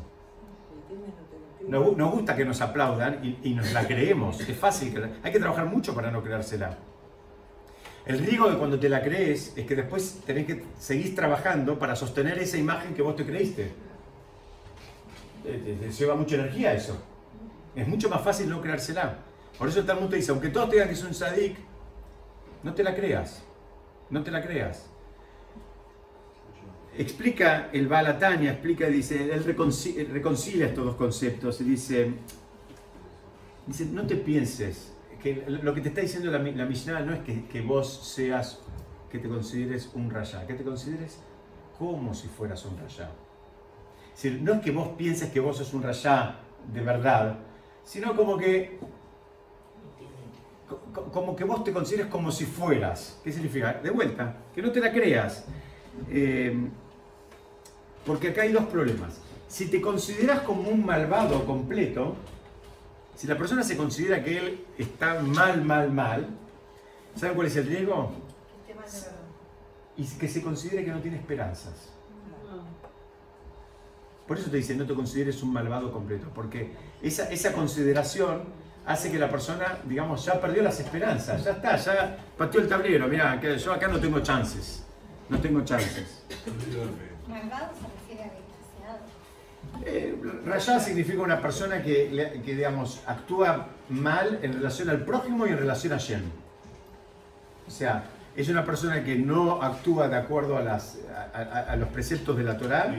Nos, 1.68 2.12
gusta 2.12 2.36
que 2.36 2.44
nos 2.44 2.60
aplaudan 2.60 3.38
y, 3.42 3.54
nos 3.54 3.72
la 3.72 3.86
creemos. 3.86 4.40
Es 4.40 4.56
fácil. 4.56 5.02
Hay 5.22 5.32
que 5.32 5.38
trabajar 5.38 5.64
mucho 5.64 5.94
para 5.94 6.10
no 6.10 6.22
creérsela. 6.22 6.76
El 8.04 8.18
riesgo 8.18 8.50
de 8.50 8.58
cuando 8.58 8.78
te 8.78 8.90
la 8.90 9.00
crees 9.02 9.54
es 9.56 9.64
que 9.64 9.76
después 9.76 10.20
tenés 10.26 10.46
que 10.46 10.64
seguir 10.78 11.14
trabajando 11.14 11.78
para 11.78 11.96
sostener 11.96 12.38
esa 12.38 12.58
imagen 12.58 12.92
que 12.92 13.00
vos 13.00 13.16
te 13.16 13.24
creíste. 13.24 13.91
Te, 15.42 15.90
lleva 15.90 16.14
mucha 16.14 16.36
energía 16.36 16.74
eso. 16.74 16.96
Es 17.74 17.86
mucho 17.88 18.08
más 18.08 18.22
fácil 18.22 18.48
no 18.48 18.60
creérsela. 18.60 19.18
Por 19.58 19.68
eso 19.68 19.80
el 19.80 19.86
Talmud 19.86 20.08
te 20.08 20.16
dice, 20.16 20.30
aunque 20.30 20.48
todos 20.48 20.70
te 20.70 20.76
digan 20.76 20.88
que 20.88 20.94
es 20.94 21.04
un 21.04 21.14
sadik, 21.14 21.56
no 22.62 22.74
te 22.74 22.82
la 22.82 22.94
creas. 22.94 23.42
No 24.10 24.22
te 24.22 24.30
la 24.30 24.42
creas 24.42 24.92
explica 26.96 27.70
el 27.72 27.88
Balatania, 27.88 28.52
explica, 28.52 28.86
dice, 28.86 29.32
él 29.32 29.44
reconcilia, 29.44 30.66
estos 30.66 30.84
dos 30.84 30.96
conceptos 30.96 31.60
y 31.60 31.64
dice, 31.64 32.12
dice, 33.66 33.86
no 33.86 34.06
te 34.06 34.16
pienses, 34.16 34.92
que 35.22 35.44
lo 35.46 35.72
que 35.72 35.80
te 35.80 35.88
está 35.88 36.00
diciendo 36.00 36.30
la, 36.30 36.38
la 36.38 36.66
Mishnah 36.66 37.00
no 37.00 37.14
es 37.14 37.20
que, 37.20 37.60
vos 37.62 38.12
seas, 38.14 38.60
que 39.10 39.18
te 39.18 39.28
consideres 39.28 39.90
un 39.94 40.10
rayá, 40.10 40.46
que 40.46 40.54
te 40.54 40.64
consideres 40.64 41.18
como 41.78 42.14
si 42.14 42.28
fueras 42.28 42.64
un 42.64 42.78
rayá. 42.78 43.10
No 44.40 44.54
es 44.54 44.60
que 44.60 44.70
vos 44.70 44.88
pienses 44.96 45.30
que 45.30 45.40
vos 45.40 45.56
sos 45.56 45.72
un 45.74 45.82
rayá 45.82 46.38
de 46.72 46.80
verdad, 46.80 47.38
sino 47.84 48.14
como 48.14 48.36
que 48.36 48.78
como 51.12 51.36
que 51.36 51.44
vos 51.44 51.64
te 51.64 51.72
consideres 51.72 52.06
como 52.06 52.30
si 52.30 52.44
fueras. 52.44 53.20
¿Qué 53.22 53.32
significa? 53.32 53.74
De 53.74 53.90
vuelta, 53.90 54.36
que 54.54 54.62
no 54.62 54.70
te 54.70 54.80
la 54.80 54.92
creas. 54.92 55.44
Eh, 56.10 56.56
Porque 58.06 58.28
acá 58.28 58.42
hay 58.42 58.52
dos 58.52 58.64
problemas. 58.64 59.20
Si 59.48 59.66
te 59.66 59.80
consideras 59.80 60.40
como 60.40 60.68
un 60.70 60.84
malvado 60.84 61.44
completo, 61.44 62.16
si 63.14 63.26
la 63.26 63.36
persona 63.36 63.62
se 63.62 63.76
considera 63.76 64.24
que 64.24 64.38
él 64.38 64.64
está 64.78 65.20
mal, 65.20 65.62
mal, 65.62 65.92
mal, 65.92 66.26
¿saben 67.14 67.36
cuál 67.36 67.46
es 67.46 67.56
el 67.56 67.66
riesgo? 67.66 68.12
Y 69.96 70.06
que 70.06 70.26
se 70.28 70.42
considere 70.42 70.84
que 70.84 70.90
no 70.90 71.00
tiene 71.00 71.18
esperanzas. 71.18 71.92
Por 74.32 74.38
eso 74.38 74.50
te 74.50 74.56
dice, 74.56 74.74
no 74.74 74.86
te 74.86 74.94
consideres 74.94 75.42
un 75.42 75.52
malvado 75.52 75.92
completo, 75.92 76.28
porque 76.34 76.72
esa, 77.02 77.30
esa 77.30 77.52
consideración 77.52 78.44
hace 78.86 79.12
que 79.12 79.18
la 79.18 79.28
persona, 79.28 79.76
digamos, 79.84 80.24
ya 80.24 80.40
perdió 80.40 80.62
las 80.62 80.80
esperanzas, 80.80 81.44
ya 81.44 81.50
está, 81.50 81.76
ya 81.76 82.16
pateó 82.38 82.62
el 82.62 82.66
tablero, 82.66 83.08
mira, 83.08 83.38
yo 83.58 83.74
acá 83.74 83.88
no 83.88 84.00
tengo 84.00 84.20
chances, 84.20 84.84
no 85.28 85.38
tengo 85.38 85.60
chances. 85.66 86.24
Malvado 87.28 87.72
se 87.74 88.14
refiere 88.14 88.30
a. 90.48 90.56
Eh, 90.56 90.80
significa 90.80 91.20
una 91.20 91.42
persona 91.42 91.82
que, 91.82 92.40
que, 92.42 92.54
digamos, 92.54 93.02
actúa 93.06 93.66
mal 93.90 94.38
en 94.40 94.54
relación 94.54 94.88
al 94.88 95.04
prójimo 95.04 95.46
y 95.46 95.50
en 95.50 95.58
relación 95.58 95.92
a 95.92 95.98
Shem. 95.98 96.22
O 97.68 97.70
sea, 97.70 98.04
es 98.34 98.48
una 98.48 98.64
persona 98.64 99.04
que 99.04 99.14
no 99.14 99.60
actúa 99.60 100.08
de 100.08 100.16
acuerdo 100.16 100.56
a, 100.56 100.62
las, 100.62 101.00
a, 101.34 101.76
los 101.76 101.90
preceptos 101.90 102.34
de 102.34 102.44
la 102.44 102.56
Torá, 102.56 102.94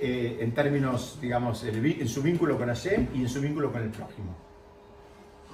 eh, 0.00 0.38
en 0.40 0.52
términos, 0.52 1.18
digamos, 1.20 1.62
en, 1.64 2.08
su 2.08 2.22
vínculo 2.22 2.58
con 2.58 2.66
Hashem 2.66 3.08
y 3.14 3.22
en 3.22 3.28
su 3.28 3.40
vínculo 3.40 3.70
con 3.70 3.82
el 3.82 3.90
prójimo. 3.90 4.34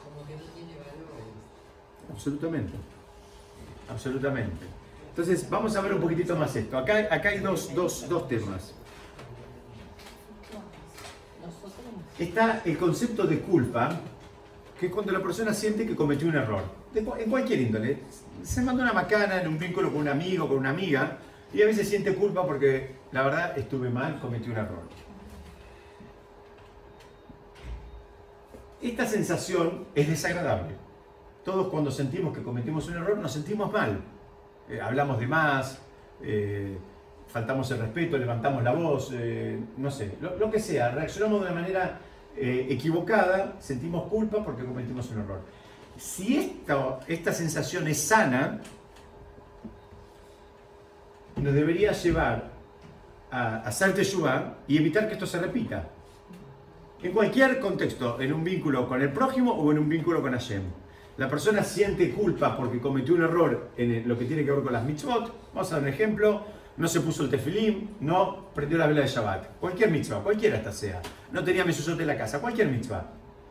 Como 0.02 0.26
que 0.26 0.34
no 0.34 0.42
tiene. 0.54 0.70
Absolutamente. 2.10 2.72
Absolutamente. 3.88 4.66
Entonces, 5.10 5.48
vamos 5.50 5.76
a 5.76 5.82
ver 5.82 5.92
un 5.94 6.00
poquitito 6.00 6.36
más 6.36 6.56
esto. 6.56 6.78
Acá, 6.78 7.08
acá 7.10 7.28
hay 7.28 7.40
dos, 7.40 7.74
dos, 7.74 8.08
dos 8.08 8.28
temas. 8.28 8.74
Está 12.18 12.62
el 12.64 12.78
concepto 12.78 13.26
de 13.26 13.40
culpa, 13.40 13.98
que 14.78 14.86
es 14.86 14.92
cuando 14.92 15.12
la 15.12 15.22
persona 15.22 15.52
siente 15.52 15.86
que 15.86 15.94
cometió 15.94 16.28
un 16.28 16.36
error. 16.36 16.62
en 16.94 17.30
cualquier 17.30 17.60
índole. 17.60 17.98
Se 18.42 18.62
mandó 18.62 18.82
una 18.82 18.92
macana 18.92 19.42
en 19.42 19.48
un 19.48 19.58
vínculo 19.58 19.90
con 19.90 20.00
un 20.00 20.08
amigo, 20.08 20.48
con 20.48 20.58
una 20.58 20.70
amiga, 20.70 21.18
y 21.52 21.62
a 21.62 21.66
veces 21.66 21.88
siente 21.88 22.14
culpa 22.14 22.46
porque 22.46 22.94
la 23.12 23.22
verdad 23.22 23.58
estuve 23.58 23.90
mal, 23.90 24.20
cometí 24.20 24.50
un 24.50 24.56
error. 24.56 24.82
Esta 28.80 29.06
sensación 29.06 29.86
es 29.94 30.08
desagradable. 30.08 30.74
Todos 31.44 31.68
cuando 31.68 31.90
sentimos 31.90 32.36
que 32.36 32.42
cometimos 32.42 32.88
un 32.88 32.94
error 32.94 33.18
nos 33.18 33.32
sentimos 33.32 33.70
mal. 33.72 34.00
Eh, 34.68 34.80
hablamos 34.80 35.18
de 35.18 35.26
más, 35.26 35.78
eh, 36.22 36.78
faltamos 37.26 37.70
el 37.72 37.78
respeto, 37.78 38.16
levantamos 38.16 38.62
la 38.62 38.72
voz, 38.72 39.10
eh, 39.12 39.58
no 39.76 39.90
sé, 39.90 40.16
lo, 40.20 40.50
que 40.50 40.60
sea, 40.60 40.90
reaccionamos 40.90 41.40
de 41.40 41.46
una 41.46 41.60
manera 41.60 42.00
equivocada, 42.36 43.56
sentimos 43.58 44.08
culpa 44.08 44.42
porque 44.42 44.64
cometimos 44.64 45.10
un 45.10 45.20
error. 45.20 45.40
Si 45.98 46.38
esta, 46.38 47.00
esta 47.06 47.32
sensación 47.34 47.86
es 47.88 48.00
sana, 48.00 48.60
nos 51.40 51.54
debería 51.54 51.92
llevar 51.92 52.50
a 53.30 53.56
hacer 53.58 53.94
teshuva 53.94 54.58
y 54.66 54.78
evitar 54.78 55.06
que 55.06 55.14
esto 55.14 55.26
se 55.26 55.38
repita. 55.38 55.88
En 57.02 57.12
cualquier 57.12 57.60
contexto, 57.60 58.20
en 58.20 58.32
un 58.32 58.44
vínculo 58.44 58.86
con 58.88 59.00
el 59.00 59.10
prójimo 59.10 59.52
o 59.52 59.72
en 59.72 59.78
un 59.78 59.88
vínculo 59.88 60.20
con 60.20 60.32
Hashem. 60.32 60.62
La 61.16 61.28
persona 61.28 61.62
siente 61.62 62.10
culpa 62.10 62.56
porque 62.56 62.80
cometió 62.80 63.14
un 63.14 63.22
error 63.22 63.70
en 63.76 64.06
lo 64.08 64.18
que 64.18 64.24
tiene 64.24 64.44
que 64.44 64.50
ver 64.50 64.62
con 64.62 64.72
las 64.72 64.84
mitzvot. 64.84 65.52
Vamos 65.54 65.70
a 65.70 65.76
dar 65.76 65.82
un 65.82 65.88
ejemplo. 65.88 66.42
No 66.76 66.88
se 66.88 67.00
puso 67.00 67.24
el 67.24 67.30
tefilim, 67.30 67.88
no 68.00 68.46
prendió 68.54 68.78
la 68.78 68.86
vela 68.86 69.02
de 69.02 69.06
Shabbat. 69.06 69.58
Cualquier 69.60 69.90
mitzvah, 69.90 70.22
cualquiera 70.22 70.56
esta 70.56 70.72
sea. 70.72 71.02
No 71.32 71.44
tenía 71.44 71.64
mesuzot 71.64 72.00
en 72.00 72.06
la 72.06 72.16
casa, 72.16 72.40
cualquier 72.40 72.68
mitzvah. 72.68 73.06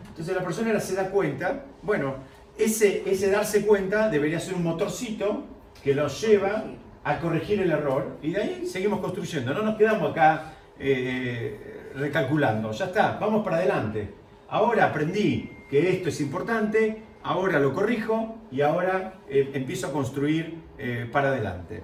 Entonces 0.07 0.35
la 0.35 0.43
persona 0.43 0.79
se 0.79 0.95
da 0.95 1.09
cuenta. 1.09 1.65
Bueno, 1.83 2.15
ese, 2.57 3.03
ese 3.09 3.29
darse 3.29 3.65
cuenta 3.65 4.09
debería 4.09 4.39
ser 4.39 4.55
un 4.55 4.63
motorcito 4.63 5.43
que 5.83 5.93
lo 5.93 6.07
lleva 6.07 6.63
a 7.03 7.19
corregir 7.19 7.61
el 7.61 7.71
error 7.71 8.17
y 8.21 8.31
de 8.31 8.41
ahí 8.41 8.65
seguimos 8.67 8.99
construyendo. 8.99 9.53
No 9.53 9.63
nos 9.63 9.77
quedamos 9.77 10.11
acá 10.11 10.53
eh, 10.77 11.91
recalculando. 11.95 12.71
Ya 12.71 12.85
está, 12.85 13.17
vamos 13.19 13.43
para 13.43 13.57
adelante. 13.57 14.13
Ahora 14.49 14.85
aprendí 14.85 15.51
que 15.69 15.89
esto 15.91 16.09
es 16.09 16.19
importante, 16.21 17.03
ahora 17.23 17.59
lo 17.59 17.73
corrijo 17.73 18.37
y 18.51 18.61
ahora 18.61 19.19
eh, 19.27 19.51
empiezo 19.53 19.87
a 19.87 19.91
construir 19.91 20.63
eh, 20.77 21.07
para 21.11 21.29
adelante. 21.29 21.83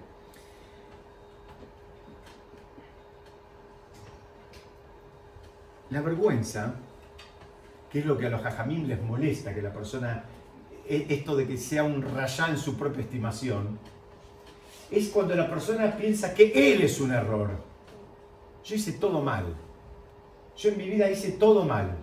La 5.91 6.01
vergüenza, 6.01 6.73
que 7.91 7.99
es 7.99 8.05
lo 8.05 8.17
que 8.17 8.25
a 8.25 8.29
los 8.29 8.41
jajamín 8.41 8.87
les 8.87 9.01
molesta, 9.01 9.53
que 9.53 9.61
la 9.61 9.71
persona, 9.71 10.23
esto 10.87 11.35
de 11.35 11.47
que 11.47 11.57
sea 11.57 11.83
un 11.83 12.01
rayá 12.01 12.49
en 12.49 12.57
su 12.57 12.75
propia 12.75 13.03
estimación, 13.03 13.79
es 14.91 15.09
cuando 15.09 15.35
la 15.35 15.49
persona 15.49 15.95
piensa 15.97 16.33
que 16.33 16.73
él 16.73 16.81
es 16.81 16.99
un 16.99 17.11
error. 17.11 17.49
Yo 18.63 18.75
hice 18.75 18.93
todo 18.93 19.21
mal. 19.21 19.45
Yo 20.57 20.69
en 20.69 20.77
mi 20.77 20.89
vida 20.89 21.09
hice 21.09 21.33
todo 21.33 21.63
mal. 21.63 21.95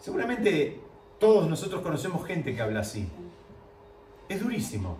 Seguramente 0.00 0.80
todos 1.18 1.48
nosotros 1.48 1.82
conocemos 1.82 2.26
gente 2.26 2.54
que 2.54 2.62
habla 2.62 2.80
así. 2.80 3.08
Es 4.28 4.40
durísimo. 4.40 4.96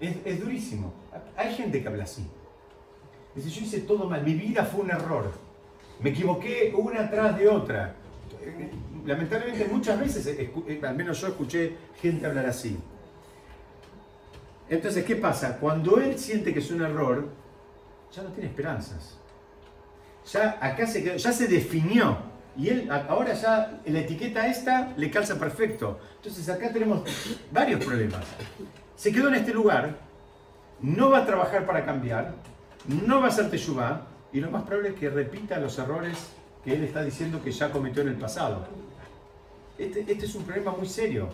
Es, 0.00 0.40
durísimo. 0.40 0.92
Hay 1.36 1.54
gente 1.54 1.82
que 1.82 1.88
habla 1.88 2.04
así. 2.04 2.26
Dice, 3.34 3.50
yo 3.50 3.62
hice 3.62 3.80
todo 3.80 4.08
mal. 4.08 4.22
Mi 4.24 4.34
vida 4.34 4.64
fue 4.64 4.82
un 4.82 4.90
error. 4.90 5.30
Me 6.00 6.10
equivoqué 6.10 6.72
una 6.76 7.10
tras 7.10 7.36
de 7.36 7.48
otra. 7.48 7.94
Lamentablemente 9.04 9.66
muchas 9.66 9.98
veces, 10.00 10.50
al 10.82 10.96
menos 10.96 11.20
yo 11.20 11.28
escuché 11.28 11.76
gente 12.00 12.26
hablar 12.26 12.46
así. 12.46 12.78
Entonces, 14.70 15.04
¿qué 15.04 15.16
pasa? 15.16 15.58
Cuando 15.58 16.00
él 16.00 16.16
siente 16.18 16.54
que 16.54 16.60
es 16.60 16.70
un 16.70 16.80
error, 16.80 17.28
ya 18.12 18.22
no 18.22 18.30
tiene 18.30 18.48
esperanzas. 18.48 19.18
Ya 20.32 20.58
acá 20.60 20.86
se 20.86 21.18
ya 21.18 21.32
se 21.32 21.48
definió. 21.48 22.16
Y 22.56 22.68
él 22.68 22.90
ahora 22.90 23.34
ya 23.34 23.80
la 23.84 23.98
etiqueta 23.98 24.46
esta 24.46 24.92
le 24.96 25.10
calza 25.10 25.38
perfecto. 25.38 25.98
Entonces 26.16 26.48
acá 26.48 26.72
tenemos 26.72 27.02
varios 27.50 27.84
problemas. 27.84 28.24
Se 28.94 29.12
quedó 29.12 29.28
en 29.28 29.34
este 29.34 29.52
lugar, 29.52 29.96
no 30.80 31.10
va 31.10 31.18
a 31.18 31.26
trabajar 31.26 31.66
para 31.66 31.84
cambiar, 31.84 32.34
no 32.86 33.20
va 33.20 33.26
a 33.26 33.28
hacer 33.28 33.50
teshuvah, 33.50 34.06
y 34.32 34.40
lo 34.40 34.50
más 34.50 34.62
probable 34.62 34.90
es 34.90 34.94
que 34.96 35.10
repita 35.10 35.58
los 35.58 35.78
errores 35.78 36.16
que 36.64 36.74
él 36.74 36.84
está 36.84 37.02
diciendo 37.02 37.42
que 37.42 37.50
ya 37.50 37.70
cometió 37.70 38.02
en 38.02 38.08
el 38.08 38.16
pasado. 38.16 38.66
Este, 39.78 40.00
este 40.00 40.26
es 40.26 40.34
un 40.34 40.44
problema 40.44 40.72
muy 40.72 40.86
serio. 40.86 41.28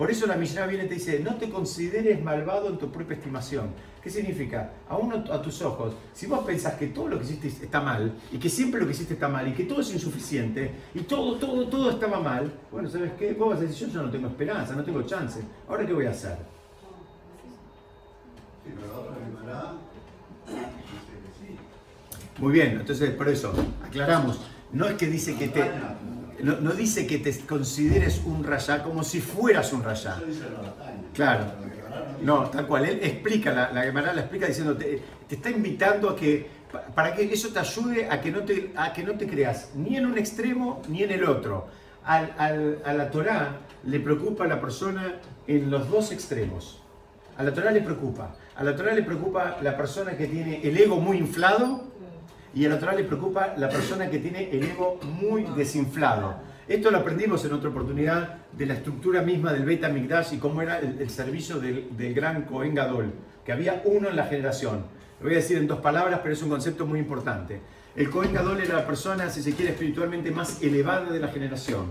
Por 0.00 0.10
eso 0.10 0.26
la 0.26 0.36
Mishnah 0.36 0.64
viene 0.64 0.84
y 0.84 0.88
te 0.88 0.94
dice, 0.94 1.20
no 1.20 1.34
te 1.34 1.50
consideres 1.50 2.24
malvado 2.24 2.70
en 2.70 2.78
tu 2.78 2.90
propia 2.90 3.18
estimación. 3.18 3.66
¿Qué 4.02 4.08
significa? 4.08 4.72
A 4.88 4.96
uno, 4.96 5.22
a 5.30 5.42
tus 5.42 5.60
ojos, 5.60 5.92
si 6.14 6.24
vos 6.24 6.42
pensás 6.42 6.72
que 6.76 6.86
todo 6.86 7.08
lo 7.08 7.18
que 7.18 7.24
hiciste 7.24 7.48
está 7.48 7.82
mal, 7.82 8.14
y 8.32 8.38
que 8.38 8.48
siempre 8.48 8.80
lo 8.80 8.86
que 8.86 8.92
hiciste 8.92 9.12
está 9.12 9.28
mal, 9.28 9.46
y 9.46 9.52
que 9.52 9.64
todo 9.64 9.82
es 9.82 9.92
insuficiente, 9.92 10.70
y 10.94 11.00
todo, 11.00 11.36
todo, 11.36 11.68
todo 11.68 11.90
estaba 11.90 12.18
mal, 12.18 12.50
bueno, 12.72 12.88
¿sabes 12.88 13.12
qué? 13.18 13.34
Vos 13.34 13.50
vas 13.50 13.58
a 13.58 13.64
decir, 13.64 13.90
yo 13.90 14.02
no 14.02 14.10
tengo 14.10 14.28
esperanza, 14.28 14.74
no 14.74 14.82
tengo 14.82 15.02
chance. 15.02 15.42
¿Ahora 15.68 15.84
qué 15.84 15.92
voy 15.92 16.06
a 16.06 16.12
hacer? 16.12 16.38
Muy 22.38 22.52
bien, 22.54 22.70
entonces 22.80 23.10
por 23.10 23.28
eso, 23.28 23.52
aclaramos, 23.84 24.40
no 24.72 24.86
es 24.86 24.94
que 24.94 25.08
dice 25.08 25.36
que 25.36 25.48
te 25.48 25.60
no, 26.42 26.72
dice 26.72 27.06
que 27.06 27.18
te 27.18 27.38
consideres 27.40 28.22
un 28.24 28.44
rayá 28.44 28.82
como 28.82 29.02
si 29.02 29.20
fueras 29.20 29.72
un 29.72 29.82
rayá. 29.82 30.20
Claro. 31.14 31.44
No, 32.22 32.50
tal 32.50 32.66
cual. 32.66 32.84
Él 32.86 33.00
explica, 33.02 33.52
la, 33.52 33.72
la 33.72 33.82
Gemara 33.82 34.12
la 34.12 34.22
explica 34.22 34.46
diciendo, 34.46 34.76
te, 34.76 35.02
está 35.28 35.50
invitando 35.50 36.10
a 36.10 36.16
que, 36.16 36.48
para 36.94 37.14
que 37.14 37.32
eso 37.32 37.48
te 37.48 37.58
ayude 37.58 38.08
a 38.08 38.20
que 38.20 38.30
no 38.30 38.40
te, 38.40 38.72
a 38.76 38.92
que 38.92 39.02
no 39.02 39.14
te 39.14 39.26
creas 39.26 39.70
ni 39.74 39.96
en 39.96 40.06
un 40.06 40.18
extremo 40.18 40.82
ni 40.88 41.02
en 41.02 41.12
el 41.12 41.24
otro. 41.24 41.68
a 42.04 42.92
la 42.92 43.10
Torá 43.10 43.56
le 43.84 44.00
preocupa 44.00 44.44
a 44.44 44.48
la 44.48 44.60
persona 44.60 45.16
en 45.46 45.70
los 45.70 45.88
dos 45.90 46.12
extremos. 46.12 46.80
A 47.36 47.42
la 47.42 47.54
Torá 47.54 47.70
le 47.70 47.80
preocupa. 47.80 48.36
A 48.56 48.64
la 48.64 48.76
Torá 48.76 48.92
le 48.92 49.02
preocupa 49.02 49.58
la 49.62 49.76
persona 49.76 50.16
que 50.16 50.26
tiene 50.26 50.60
el 50.62 50.76
ego 50.76 51.00
muy 51.00 51.16
inflado 51.16 51.89
y 52.54 52.66
a 52.66 52.68
la 52.68 52.78
Torah 52.78 52.94
le 52.94 53.04
preocupa 53.04 53.54
la 53.56 53.68
persona 53.68 54.10
que 54.10 54.18
tiene 54.18 54.50
el 54.50 54.64
ego 54.64 54.98
muy 55.20 55.44
desinflado. 55.56 56.34
Esto 56.66 56.90
lo 56.90 56.98
aprendimos 56.98 57.44
en 57.44 57.52
otra 57.52 57.70
oportunidad 57.70 58.38
de 58.52 58.66
la 58.66 58.74
estructura 58.74 59.22
misma 59.22 59.52
del 59.52 59.64
Beta 59.64 59.88
Migdash 59.88 60.34
y 60.34 60.38
cómo 60.38 60.62
era 60.62 60.78
el, 60.78 61.10
servicio 61.10 61.58
del, 61.60 62.14
gran 62.14 62.42
Cohen 62.42 62.74
Gadol, 62.74 63.12
que 63.44 63.52
había 63.52 63.82
uno 63.84 64.08
en 64.08 64.16
la 64.16 64.24
generación. 64.24 64.84
Lo 65.20 65.26
voy 65.26 65.34
a 65.34 65.36
decir 65.36 65.58
en 65.58 65.66
dos 65.66 65.80
palabras, 65.80 66.20
pero 66.22 66.34
es 66.34 66.42
un 66.42 66.48
concepto 66.48 66.86
muy 66.86 66.98
importante. 66.98 67.60
El 67.94 68.08
Cohen 68.08 68.32
Gadol 68.32 68.60
era 68.60 68.76
la 68.76 68.86
persona, 68.86 69.28
si 69.30 69.42
se 69.42 69.52
quiere, 69.52 69.72
espiritualmente 69.72 70.30
más 70.30 70.62
elevada 70.62 71.10
de 71.10 71.18
la 71.18 71.28
generación. 71.28 71.90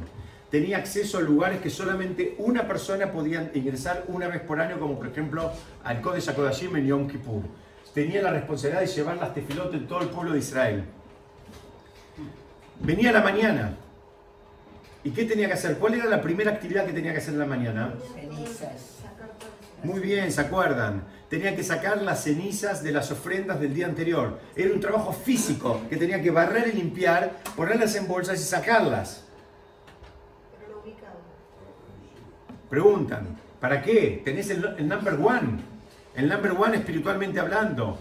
Tenía 0.49 0.77
acceso 0.77 1.19
a 1.19 1.21
lugares 1.21 1.61
que 1.61 1.69
solamente 1.69 2.35
una 2.39 2.67
persona 2.67 3.11
podía 3.11 3.51
ingresar 3.53 4.05
una 4.07 4.27
vez 4.27 4.41
por 4.41 4.59
año, 4.59 4.79
como 4.79 4.97
por 4.97 5.07
ejemplo 5.07 5.51
al 5.83 6.01
Kodesh 6.01 6.29
HaKodashim 6.29 6.75
en 6.77 6.87
Yom 6.87 7.07
Kippur 7.07 7.43
tenía 7.93 8.21
la 8.21 8.31
responsabilidad 8.31 8.81
de 8.81 8.87
llevar 8.87 9.17
las 9.17 9.33
tefilot 9.33 9.73
en 9.73 9.87
todo 9.87 10.01
el 10.01 10.09
pueblo 10.09 10.33
de 10.33 10.39
Israel. 10.39 10.83
Venía 12.79 13.11
la 13.11 13.21
mañana. 13.21 13.75
¿Y 15.03 15.11
qué 15.11 15.25
tenía 15.25 15.47
que 15.47 15.53
hacer? 15.53 15.77
¿Cuál 15.77 15.95
era 15.95 16.05
la 16.05 16.21
primera 16.21 16.51
actividad 16.51 16.85
que 16.85 16.93
tenía 16.93 17.11
que 17.11 17.19
hacer 17.19 17.33
en 17.33 17.39
la 17.39 17.45
mañana? 17.45 17.93
Cenizas. 18.13 18.99
Muy 19.83 19.99
bien, 20.01 20.31
¿se 20.31 20.41
acuerdan? 20.41 21.03
Tenía 21.29 21.55
que 21.55 21.63
sacar 21.63 22.01
las 22.01 22.23
cenizas 22.23 22.83
de 22.83 22.91
las 22.91 23.11
ofrendas 23.11 23.59
del 23.61 23.73
día 23.73 23.85
anterior. 23.85 24.39
Era 24.55 24.73
un 24.73 24.79
trabajo 24.79 25.13
físico 25.13 25.81
que 25.89 25.95
tenía 25.95 26.21
que 26.21 26.31
barrer 26.31 26.67
y 26.67 26.73
limpiar, 26.73 27.37
ponerlas 27.55 27.95
en 27.95 28.07
bolsas 28.07 28.41
y 28.41 28.43
sacarlas. 28.43 29.23
Pero 30.59 30.73
lo 30.73 30.81
ubicado. 30.81 31.19
Preguntan, 32.69 33.37
¿para 33.59 33.81
qué? 33.81 34.21
Tenés 34.25 34.49
el, 34.49 34.65
el 34.77 34.87
number 34.87 35.13
one. 35.13 35.59
El 36.19 36.27
number 36.27 36.51
one 36.51 36.75
espiritualmente 36.75 37.39
hablando. 37.39 37.97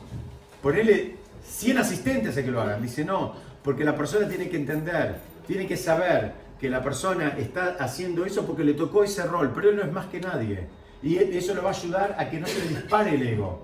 Ponele 0.61 1.15
100 1.45 1.79
asistentes 1.79 2.37
a 2.37 2.43
que 2.43 2.51
lo 2.51 2.61
hagan. 2.61 2.83
Dice, 2.83 3.05
no, 3.05 3.33
porque 3.63 3.85
la 3.85 3.95
persona 3.95 4.27
tiene 4.27 4.49
que 4.49 4.57
entender, 4.57 5.15
tiene 5.47 5.69
que 5.69 5.77
saber 5.77 6.33
que 6.59 6.69
la 6.69 6.83
persona 6.83 7.37
está 7.39 7.77
haciendo 7.79 8.25
eso 8.25 8.45
porque 8.45 8.65
le 8.65 8.75
tocó 8.75 9.05
ese 9.05 9.23
rol, 9.23 9.53
pero 9.55 9.71
él 9.71 9.77
no 9.77 9.83
es 9.83 9.93
más 9.93 10.07
que 10.07 10.21
nadie. 10.21 10.67
Y 11.01 11.17
eso 11.17 11.55
le 11.55 11.61
va 11.61 11.71
a 11.71 11.73
ayudar 11.73 12.17
a 12.19 12.29
que 12.29 12.41
no 12.41 12.49
se 12.49 12.59
le 12.59 12.69
dispare 12.71 13.15
el 13.15 13.23
ego. 13.23 13.63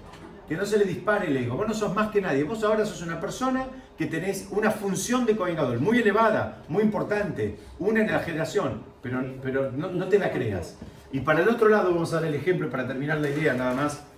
Que 0.48 0.57
no 0.57 0.64
se 0.64 0.78
le 0.78 0.84
dispare 0.84 1.26
el 1.26 1.36
ego. 1.36 1.57
Vos 1.57 1.66
no 1.66 1.74
sos 1.74 1.92
más 1.92 2.12
que 2.12 2.20
nadie. 2.20 2.44
Vos 2.44 2.62
ahora 2.62 2.86
sos 2.86 3.02
una 3.02 3.20
persona 3.20 3.66
que 3.98 4.07
tenés 4.07 4.46
una 4.52 4.70
función 4.70 5.26
de 5.26 5.34
Gadol 5.34 5.80
muy 5.80 5.98
elevada, 5.98 6.62
muy 6.68 6.84
importante, 6.84 7.59
una 7.80 8.02
en 8.02 8.12
la 8.12 8.20
generación, 8.20 8.84
pero, 9.02 9.20
pero 9.42 9.72
no, 9.72 9.90
no 9.90 10.07
te 10.07 10.16
la 10.16 10.30
creas. 10.30 10.76
Y 11.11 11.20
para 11.20 11.42
el 11.42 11.48
otro 11.48 11.68
lado, 11.68 11.92
vamos 11.92 12.12
a 12.12 12.20
dar 12.20 12.26
el 12.26 12.34
ejemplo 12.34 12.70
para 12.70 12.86
terminar 12.86 13.18
la 13.18 13.30
idea 13.30 13.55
nada 13.55 13.74
más. 13.74 14.13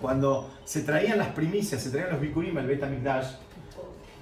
Cuando 0.00 0.50
se 0.64 0.82
traían 0.82 1.18
las 1.18 1.28
primicias, 1.28 1.82
se 1.82 1.90
traían 1.90 2.10
los 2.10 2.20
bikurim, 2.20 2.56
el 2.58 2.66
Betamikdash, 2.66 3.26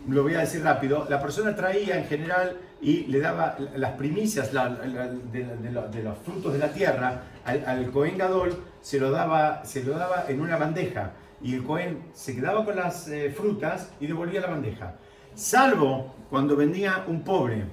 lo 0.08 0.22
voy 0.22 0.34
a 0.34 0.40
decir 0.40 0.62
rápido, 0.62 1.06
la 1.08 1.20
persona 1.20 1.56
traía 1.56 1.98
en 1.98 2.04
general 2.06 2.56
y 2.80 3.06
le 3.06 3.20
daba 3.20 3.56
las 3.76 3.92
primicias 3.92 4.52
de 4.52 6.02
los 6.02 6.18
frutos 6.18 6.52
de 6.52 6.58
la 6.58 6.72
tierra 6.72 7.22
al, 7.44 7.64
al 7.64 7.90
Cohen 7.90 8.18
Gadol, 8.18 8.54
se 8.82 9.00
lo, 9.00 9.10
daba, 9.10 9.64
se 9.64 9.82
lo 9.82 9.96
daba 9.96 10.26
en 10.28 10.40
una 10.40 10.56
bandeja 10.58 11.12
y 11.42 11.54
el 11.54 11.62
Cohen 11.62 12.02
se 12.12 12.34
quedaba 12.34 12.64
con 12.64 12.76
las 12.76 13.08
eh, 13.08 13.30
frutas 13.30 13.90
y 14.00 14.06
devolvía 14.06 14.40
la 14.40 14.48
bandeja. 14.48 14.94
Salvo 15.34 16.14
cuando 16.30 16.56
venía 16.56 17.04
un 17.06 17.22
pobre. 17.22 17.64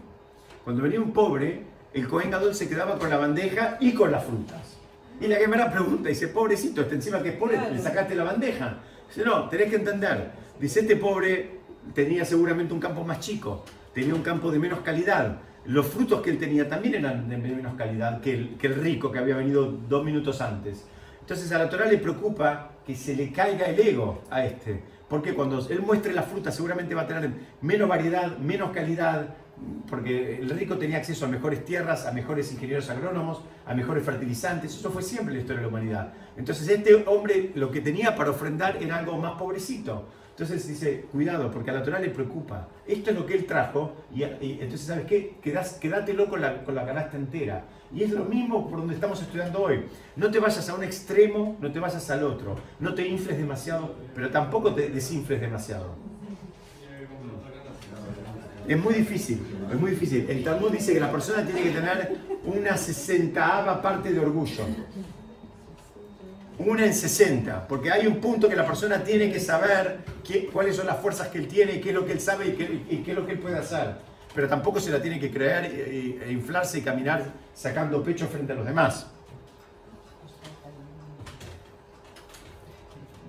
Cuando 0.63 0.83
venía 0.83 0.99
un 0.99 1.11
pobre, 1.11 1.63
el 1.93 2.07
Cohen 2.07 2.31
Gadol 2.31 2.55
se 2.55 2.67
quedaba 2.67 2.97
con 2.97 3.09
la 3.09 3.17
bandeja 3.17 3.77
y 3.79 3.93
con 3.93 4.11
las 4.11 4.23
frutas. 4.23 4.70
Y 5.21 5.27
la 5.27 5.35
Gemara 5.35 5.71
pregunta, 5.71 6.09
dice, 6.09 6.29
pobrecito, 6.29 6.81
este 6.81 6.95
encima 6.95 7.21
que 7.21 7.29
es 7.29 7.35
pobre, 7.35 7.59
le 7.71 7.77
sacaste 7.77 8.15
la 8.15 8.23
bandeja. 8.23 8.79
Dice, 9.07 9.23
no, 9.23 9.47
tenés 9.49 9.69
que 9.69 9.75
entender. 9.75 10.31
Dice, 10.59 10.79
este 10.79 10.95
pobre 10.95 11.59
tenía 11.93 12.25
seguramente 12.25 12.73
un 12.73 12.79
campo 12.79 13.03
más 13.03 13.19
chico, 13.19 13.63
tenía 13.93 14.15
un 14.15 14.23
campo 14.23 14.51
de 14.51 14.57
menos 14.57 14.79
calidad. 14.79 15.37
Los 15.65 15.85
frutos 15.85 16.21
que 16.23 16.31
él 16.31 16.39
tenía 16.39 16.67
también 16.67 16.95
eran 16.95 17.29
de 17.29 17.37
menos 17.37 17.75
calidad 17.75 18.19
que 18.19 18.33
el, 18.33 18.57
que 18.57 18.65
el 18.65 18.75
rico 18.75 19.11
que 19.11 19.19
había 19.19 19.35
venido 19.35 19.71
dos 19.87 20.03
minutos 20.03 20.41
antes. 20.41 20.87
Entonces 21.19 21.51
a 21.51 21.59
la 21.59 21.69
Torah 21.69 21.85
le 21.85 21.99
preocupa 21.99 22.71
que 22.83 22.95
se 22.95 23.15
le 23.15 23.31
caiga 23.31 23.67
el 23.67 23.79
ego 23.79 24.23
a 24.31 24.43
este. 24.43 24.81
Porque 25.07 25.35
cuando 25.35 25.63
él 25.69 25.81
muestre 25.81 26.13
la 26.13 26.23
fruta 26.23 26.51
seguramente 26.51 26.95
va 26.95 27.03
a 27.03 27.07
tener 27.07 27.29
menos 27.61 27.87
variedad, 27.87 28.37
menos 28.39 28.71
calidad, 28.71 29.35
porque 29.89 30.37
el 30.37 30.49
rico 30.49 30.77
tenía 30.77 30.97
acceso 30.97 31.25
a 31.25 31.27
mejores 31.27 31.65
tierras, 31.65 32.05
a 32.05 32.11
mejores 32.11 32.51
ingenieros 32.51 32.89
agrónomos, 32.89 33.41
a 33.65 33.73
mejores 33.73 34.03
fertilizantes. 34.03 34.75
Eso 34.75 34.91
fue 34.91 35.03
siempre 35.03 35.33
la 35.33 35.41
historia 35.41 35.61
de 35.61 35.63
la 35.63 35.69
humanidad. 35.69 36.13
Entonces 36.37 36.67
este 36.67 37.03
hombre 37.07 37.51
lo 37.55 37.71
que 37.71 37.81
tenía 37.81 38.15
para 38.15 38.31
ofrendar 38.31 38.81
era 38.81 38.97
algo 38.97 39.17
más 39.17 39.33
pobrecito. 39.33 40.07
Entonces 40.31 40.67
dice, 40.67 41.05
cuidado, 41.11 41.51
porque 41.51 41.69
a 41.69 41.73
la 41.73 41.83
Torah 41.83 41.99
le 41.99 42.09
preocupa. 42.09 42.67
Esto 42.87 43.11
es 43.11 43.15
lo 43.15 43.25
que 43.25 43.35
él 43.35 43.45
trajo, 43.45 43.93
y, 44.11 44.23
y 44.23 44.59
entonces, 44.61 44.87
¿sabes 44.87 45.05
qué? 45.05 45.35
Quedás, 45.41 45.73
quédatelo 45.73 46.29
con 46.29 46.41
la, 46.41 46.63
con 46.63 46.73
la 46.73 46.85
canasta 46.85 47.17
entera. 47.17 47.65
Y 47.93 48.03
es 48.03 48.11
lo 48.11 48.23
mismo 48.25 48.67
por 48.69 48.79
donde 48.79 48.95
estamos 48.95 49.21
estudiando 49.21 49.61
hoy. 49.61 49.83
No 50.15 50.31
te 50.31 50.39
vayas 50.39 50.67
a 50.69 50.73
un 50.73 50.83
extremo, 50.83 51.57
no 51.59 51.71
te 51.71 51.79
vayas 51.79 52.09
al 52.09 52.23
otro. 52.23 52.55
No 52.79 52.95
te 52.95 53.05
infles 53.07 53.37
demasiado, 53.37 53.93
pero 54.15 54.31
tampoco 54.31 54.73
te 54.73 54.89
desinfles 54.89 55.41
demasiado. 55.41 56.10
Es 58.71 58.81
muy 58.81 58.93
difícil, 58.93 59.37
es 59.69 59.77
muy 59.77 59.91
difícil. 59.91 60.25
El 60.29 60.45
Talmud 60.45 60.71
dice 60.71 60.93
que 60.93 60.99
la 61.01 61.11
persona 61.11 61.43
tiene 61.43 61.61
que 61.61 61.71
tener 61.71 62.15
una 62.45 62.77
sesentaava 62.77 63.81
parte 63.81 64.13
de 64.13 64.19
orgullo. 64.21 64.65
Una 66.57 66.85
en 66.85 66.93
60, 66.93 67.67
porque 67.67 67.91
hay 67.91 68.07
un 68.07 68.21
punto 68.21 68.47
que 68.47 68.55
la 68.55 68.65
persona 68.65 69.03
tiene 69.03 69.29
que 69.29 69.41
saber 69.41 70.05
cuáles 70.53 70.77
son 70.77 70.87
las 70.87 71.01
fuerzas 71.01 71.27
que 71.27 71.39
él 71.39 71.49
tiene, 71.49 71.81
qué 71.81 71.89
es 71.89 71.95
lo 71.95 72.05
que 72.05 72.13
él 72.13 72.21
sabe 72.21 72.47
y 72.47 72.51
qué, 72.53 73.11
es 73.11 73.17
lo 73.17 73.25
que 73.25 73.33
él 73.33 73.39
puede 73.39 73.57
hacer. 73.57 73.95
Pero 74.33 74.47
tampoco 74.47 74.79
se 74.79 74.89
la 74.89 75.01
tiene 75.01 75.19
que 75.19 75.29
creer 75.29 75.65
e, 75.65 76.29
e 76.29 76.31
inflarse 76.31 76.77
y 76.77 76.81
caminar 76.81 77.25
sacando 77.53 78.01
pecho 78.01 78.25
frente 78.27 78.53
a 78.53 78.55
los 78.55 78.65
demás. 78.65 79.05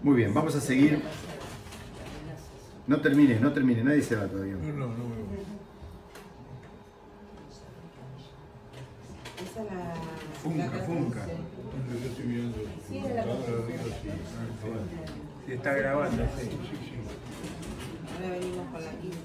Muy 0.04 0.14
bien, 0.14 0.32
vamos 0.32 0.54
a 0.54 0.60
seguir. 0.60 1.02
No 2.86 3.00
termine, 3.00 3.38
no 3.38 3.52
termine, 3.52 3.84
nadie 3.84 4.02
se 4.02 4.16
va 4.16 4.26
todavía. 4.26 4.54
No, 4.54 4.72
no, 4.72 4.86
no 4.86 5.08
me 5.08 5.16
voy. 5.16 5.22
Esa 9.42 9.62
es 9.62 9.66
la. 9.70 9.94
Funca, 10.42 10.76
la 10.76 10.84
funca. 10.84 11.26
Yo 11.26 12.08
estoy 12.08 12.24
mirando. 12.24 12.58
Sí, 12.88 13.00
de 13.00 13.14
la 13.14 13.22
así. 13.22 13.28
Si 15.46 15.52
está 15.52 15.72
grabando, 15.74 16.22
sí. 16.36 16.42
Sí, 16.42 16.50
sí, 16.50 16.76
sí. 16.80 16.94
Ahora 18.14 18.34
venimos 18.38 18.66
con 18.70 18.84
la 18.84 18.90
15. 18.90 19.18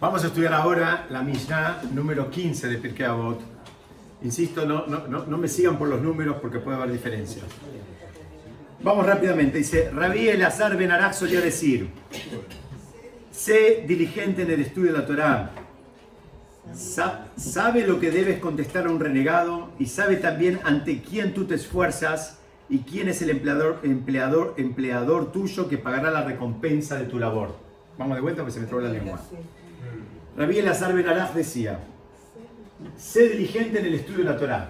Vamos 0.00 0.24
a 0.24 0.26
estudiar 0.26 0.52
ahora 0.52 1.06
la 1.10 1.22
Mishnah 1.22 1.82
número 1.92 2.30
15 2.30 2.68
de 2.68 2.78
Pirkei 2.78 3.06
Avot. 3.06 3.40
Insisto, 4.22 4.66
no, 4.66 4.86
no, 4.86 5.06
no, 5.06 5.26
no 5.26 5.38
me 5.38 5.48
sigan 5.48 5.78
por 5.78 5.88
los 5.88 6.00
números 6.00 6.36
porque 6.40 6.58
puede 6.58 6.76
haber 6.76 6.92
diferencias. 6.92 7.44
Vamos 8.82 9.06
rápidamente. 9.06 9.58
Dice, 9.58 9.90
Rabí 9.90 10.28
Elazar 10.28 10.76
Ben 10.76 10.90
Arach 10.90 11.14
solía 11.14 11.40
decir, 11.40 11.88
sé 13.30 13.84
diligente 13.86 14.42
en 14.42 14.50
el 14.50 14.60
estudio 14.60 14.92
de 14.92 14.98
la 14.98 15.06
Torá. 15.06 15.50
Sa- 16.72 17.26
sabe 17.36 17.86
lo 17.86 18.00
que 18.00 18.10
debes 18.10 18.38
contestar 18.40 18.86
a 18.86 18.90
un 18.90 18.98
renegado 19.00 19.70
y 19.78 19.86
sabe 19.86 20.16
también 20.16 20.60
ante 20.64 21.02
quién 21.02 21.34
tú 21.34 21.44
te 21.44 21.54
esfuerzas 21.54 22.38
y 22.68 22.78
quién 22.80 23.08
es 23.08 23.20
el 23.22 23.30
empleador, 23.30 23.80
empleador, 23.82 24.54
empleador 24.56 25.30
tuyo 25.30 25.68
que 25.68 25.78
pagará 25.78 26.10
la 26.10 26.22
recompensa 26.24 26.96
de 26.96 27.04
tu 27.04 27.18
labor. 27.18 27.54
Vamos 27.98 28.16
de 28.16 28.22
vuelta 28.22 28.42
porque 28.42 28.54
se 28.54 28.60
me 28.60 28.66
trabó 28.66 28.82
la 28.82 28.90
lengua. 28.90 29.20
Rabí 30.36 30.58
Elazar 30.58 30.94
Ben 30.94 31.06
Araj 31.06 31.32
decía, 31.34 31.78
sé 32.96 33.28
diligente 33.28 33.78
en 33.78 33.86
el 33.86 33.94
estudio 33.94 34.24
de 34.24 34.30
la 34.32 34.36
Torá. 34.36 34.68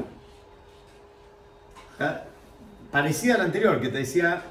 ¿Está? 1.92 2.26
Parecida 2.90 3.36
a 3.36 3.38
la 3.38 3.44
anterior, 3.44 3.80
que 3.80 3.88
te 3.88 3.98
decía, 3.98 4.42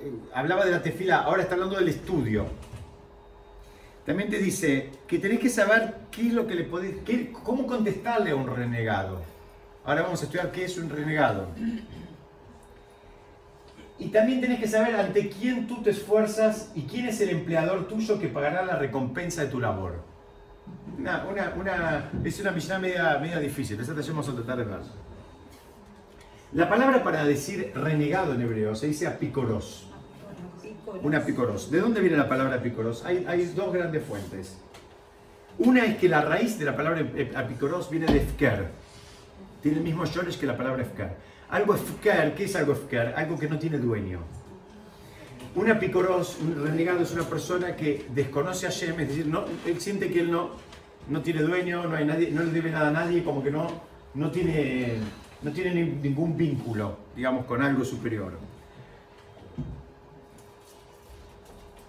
eh, 0.00 0.12
hablaba 0.34 0.64
de 0.64 0.72
la 0.72 0.82
tefila, 0.82 1.18
ahora 1.18 1.42
está 1.42 1.54
hablando 1.54 1.76
del 1.76 1.88
estudio. 1.88 2.46
También 4.06 4.30
te 4.30 4.38
dice 4.38 4.90
que 5.08 5.18
tenés 5.18 5.40
que 5.40 5.50
saber 5.50 5.96
qué 6.12 6.28
es 6.28 6.32
lo 6.32 6.46
que 6.46 6.54
le 6.54 6.62
podés, 6.62 6.94
cómo 7.42 7.66
contestarle 7.66 8.30
a 8.30 8.36
un 8.36 8.46
renegado. 8.46 9.20
Ahora 9.84 10.02
vamos 10.02 10.22
a 10.22 10.24
estudiar 10.26 10.52
qué 10.52 10.64
es 10.64 10.78
un 10.78 10.88
renegado. 10.88 11.48
Y 13.98 14.08
también 14.08 14.40
tenés 14.40 14.60
que 14.60 14.68
saber 14.68 14.94
ante 14.94 15.28
quién 15.28 15.66
tú 15.66 15.82
te 15.82 15.90
esfuerzas 15.90 16.70
y 16.74 16.82
quién 16.82 17.06
es 17.06 17.20
el 17.20 17.30
empleador 17.30 17.88
tuyo 17.88 18.18
que 18.20 18.28
pagará 18.28 18.64
la 18.64 18.76
recompensa 18.76 19.42
de 19.42 19.48
tu 19.48 19.58
labor. 19.58 20.02
Una, 20.98 21.26
una, 21.26 21.54
una, 21.56 22.10
es 22.24 22.40
una 22.40 22.52
misión 22.52 22.80
media, 22.80 23.18
media 23.18 23.40
difícil, 23.40 23.80
esa 23.80 23.94
te 23.94 24.02
vamos 24.02 24.28
a 24.28 24.34
tratar. 24.34 24.66
La 26.52 26.68
palabra 26.68 27.02
para 27.02 27.24
decir 27.24 27.72
renegado 27.74 28.34
en 28.34 28.42
hebreo 28.42 28.74
se 28.76 28.86
dice 28.86 29.06
apicoros. 29.06 29.88
Una 31.02 31.18
apicoros. 31.18 31.70
¿De 31.70 31.80
dónde 31.80 32.00
viene 32.00 32.16
la 32.16 32.28
palabra 32.28 32.56
apicoros? 32.56 33.04
Hay, 33.04 33.52
dos 33.56 33.72
grandes 33.72 34.04
fuentes. 34.04 34.56
Una 35.58 35.84
es 35.84 35.96
que 35.96 36.08
la 36.08 36.20
raíz 36.22 36.58
de 36.58 36.64
la 36.64 36.76
palabra 36.76 37.00
ep- 37.00 37.34
apicoros 37.36 37.90
viene 37.90 38.06
de 38.06 38.18
efker. 38.18 38.68
Tiene 39.62 39.78
el 39.78 39.84
mismo 39.84 40.04
yoresh 40.04 40.38
que 40.38 40.46
la 40.46 40.56
palabra 40.56 40.82
efker. 40.82 41.10
Algo 41.50 41.74
efker, 41.74 42.34
¿qué 42.34 42.44
es 42.44 42.54
algo 42.56 42.72
efker? 42.72 43.14
Algo 43.16 43.38
que 43.38 43.48
no 43.48 43.58
tiene 43.58 43.78
dueño. 43.78 44.20
Un 45.54 45.70
apicoros, 45.70 46.36
un 46.40 46.62
renegado, 46.64 47.00
es 47.00 47.12
una 47.12 47.24
persona 47.24 47.74
que 47.74 48.06
desconoce 48.14 48.66
a 48.66 48.70
Shem, 48.70 49.00
es 49.00 49.08
decir, 49.08 49.26
no, 49.26 49.44
él 49.64 49.80
siente 49.80 50.10
que 50.10 50.20
él 50.20 50.30
no, 50.30 50.50
no 51.08 51.22
tiene 51.22 51.40
dueño, 51.42 51.84
no, 51.84 51.96
hay 51.96 52.04
nadie, 52.04 52.30
no 52.30 52.42
le 52.42 52.50
debe 52.50 52.70
nada 52.70 52.88
a 52.88 52.90
nadie, 52.90 53.24
como 53.24 53.42
que 53.42 53.50
no, 53.50 53.66
no 54.14 54.30
tiene, 54.30 54.98
no 55.42 55.50
tiene 55.52 55.72
ni- 55.74 55.90
ningún 56.08 56.36
vínculo, 56.36 56.98
digamos, 57.16 57.46
con 57.46 57.62
algo 57.62 57.84
superior. 57.86 58.32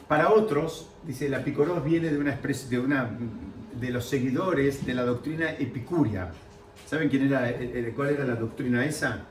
Para 0.07 0.31
otros, 0.31 0.89
dice, 1.05 1.25
el 1.27 1.33
apicoros 1.33 1.83
viene 1.83 2.09
de 2.09 2.17
una, 2.17 2.31
de 2.69 2.79
una 2.79 3.09
de 3.79 3.89
los 3.89 4.05
seguidores 4.05 4.85
de 4.85 4.93
la 4.93 5.03
doctrina 5.03 5.51
epicuria. 5.51 6.31
¿Saben 6.85 7.09
quién 7.09 7.27
era, 7.27 7.49
eh, 7.49 7.57
eh, 7.59 7.93
cuál 7.95 8.09
era 8.11 8.23
la 8.25 8.35
doctrina 8.35 8.85
esa? 8.85 9.25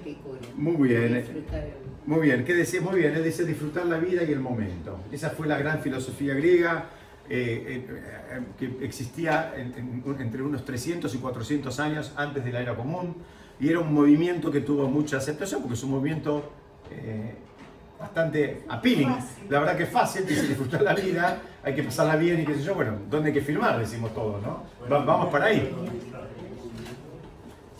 Epicurio. 0.00 0.40
Muy 0.56 0.88
bien. 0.88 1.24
Muy 2.04 2.20
bien, 2.20 2.44
¿qué 2.44 2.54
decía? 2.54 2.80
Muy 2.82 3.00
bien, 3.00 3.14
él 3.14 3.24
dice 3.24 3.44
disfrutar 3.44 3.86
la 3.86 3.98
vida 3.98 4.22
y 4.24 4.32
el 4.32 4.40
momento. 4.40 4.98
Esa 5.10 5.30
fue 5.30 5.46
la 5.46 5.58
gran 5.58 5.80
filosofía 5.80 6.34
griega 6.34 6.90
eh, 7.30 7.84
eh, 7.88 8.02
eh, 8.32 8.40
que 8.58 8.84
existía 8.84 9.52
en- 9.56 9.74
en- 10.06 10.20
entre 10.20 10.42
unos 10.42 10.64
300 10.64 11.14
y 11.14 11.18
400 11.18 11.78
años 11.80 12.12
antes 12.16 12.42
de 12.44 12.52
la 12.52 12.60
era 12.62 12.74
común 12.74 13.16
y 13.60 13.68
era 13.68 13.80
un 13.80 13.92
movimiento 13.92 14.50
que 14.50 14.60
tuvo 14.62 14.88
mucha 14.88 15.18
aceptación 15.18 15.60
porque 15.60 15.74
es 15.74 15.82
un 15.82 15.90
movimiento 15.90 16.50
eh, 16.90 17.34
bastante 17.98 18.62
appealing. 18.68 19.14
La 19.48 19.60
verdad 19.60 19.76
que 19.76 19.82
es 19.84 19.88
fácil, 19.90 20.26
dice 20.26 20.46
disfrutar 20.46 20.82
la 20.82 20.94
vida, 20.94 21.38
hay 21.62 21.74
que 21.74 21.82
pasarla 21.82 22.16
bien 22.16 22.40
y 22.40 22.44
qué 22.44 22.54
sé 22.54 22.62
yo. 22.62 22.74
Bueno, 22.74 22.92
¿dónde 23.10 23.28
hay 23.28 23.34
que 23.34 23.40
filmar? 23.40 23.78
Decimos 23.78 24.14
todos, 24.14 24.42
¿no? 24.42 24.62
Va- 24.90 25.04
vamos 25.04 25.28
para 25.30 25.46
ahí. 25.46 25.70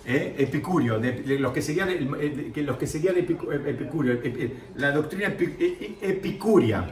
¿eh? 0.06 0.34
Epicurio, 0.38 0.98
de, 0.98 1.12
de 1.12 1.38
los 1.38 1.52
que 1.52 1.60
seguían, 1.62 1.88
el- 1.90 2.50
que 2.52 2.62
los 2.62 2.76
que 2.78 2.86
seguían 2.86 3.14
Epicu- 3.16 3.52
Epicurio, 3.66 4.14
ep- 4.14 4.24
ep- 4.24 4.52
la 4.76 4.90
doctrina 4.92 5.28
epi- 5.28 5.54
e- 5.60 5.96
e- 6.02 6.10
epicuria, 6.10 6.84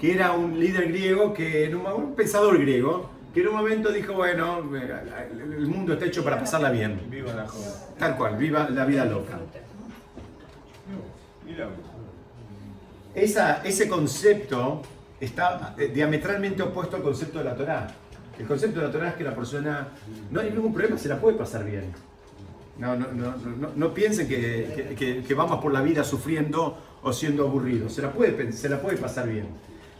que 0.00 0.14
era 0.14 0.32
un 0.32 0.58
líder 0.58 0.88
griego, 0.88 1.34
que 1.34 1.66
en 1.66 1.76
un, 1.76 1.86
un 1.86 2.14
pensador 2.14 2.58
griego, 2.58 3.10
que 3.34 3.42
en 3.42 3.48
un 3.48 3.56
momento 3.56 3.92
dijo, 3.92 4.14
bueno, 4.14 4.60
eh, 4.74 5.28
el 5.32 5.66
mundo 5.66 5.92
está 5.92 6.06
hecho 6.06 6.24
para 6.24 6.38
pasarla 6.38 6.70
bien, 6.70 6.98
Viva 7.10 7.32
la 7.34 7.46
joda. 7.46 7.74
tal 7.98 8.16
cual, 8.16 8.36
viva 8.36 8.68
la 8.70 8.84
vida 8.86 9.04
loca. 9.04 9.38
Mira. 11.44 11.68
Esa, 13.14 13.62
ese 13.64 13.88
concepto 13.88 14.82
está 15.20 15.74
eh, 15.78 15.88
diametralmente 15.88 16.62
opuesto 16.62 16.96
al 16.96 17.02
concepto 17.02 17.38
de 17.38 17.44
la 17.44 17.54
Torá. 17.56 17.94
El 18.38 18.46
concepto 18.46 18.80
de 18.80 18.86
la 18.86 18.92
Torá 18.92 19.08
es 19.10 19.14
que 19.16 19.24
la 19.24 19.34
persona 19.34 19.88
no 20.30 20.40
hay 20.40 20.50
ningún 20.50 20.72
problema, 20.72 20.96
se 20.96 21.08
la 21.08 21.20
puede 21.20 21.36
pasar 21.36 21.64
bien. 21.64 21.92
No, 22.78 22.96
no, 22.96 23.08
no, 23.12 23.34
no, 23.76 23.92
piensen 23.94 24.26
que, 24.26 25.22
que- 25.26 25.34
vamos 25.34 25.60
por 25.60 25.70
la 25.72 25.82
vida 25.82 26.02
sufriendo 26.02 26.78
o 27.02 27.12
siendo 27.12 27.46
aburridos. 27.46 27.92
Se 27.92 28.00
la, 28.00 28.10
puede, 28.10 28.52
se 28.52 28.68
la 28.70 28.80
puede 28.80 28.96
pasar 28.96 29.28
bien. 29.28 29.48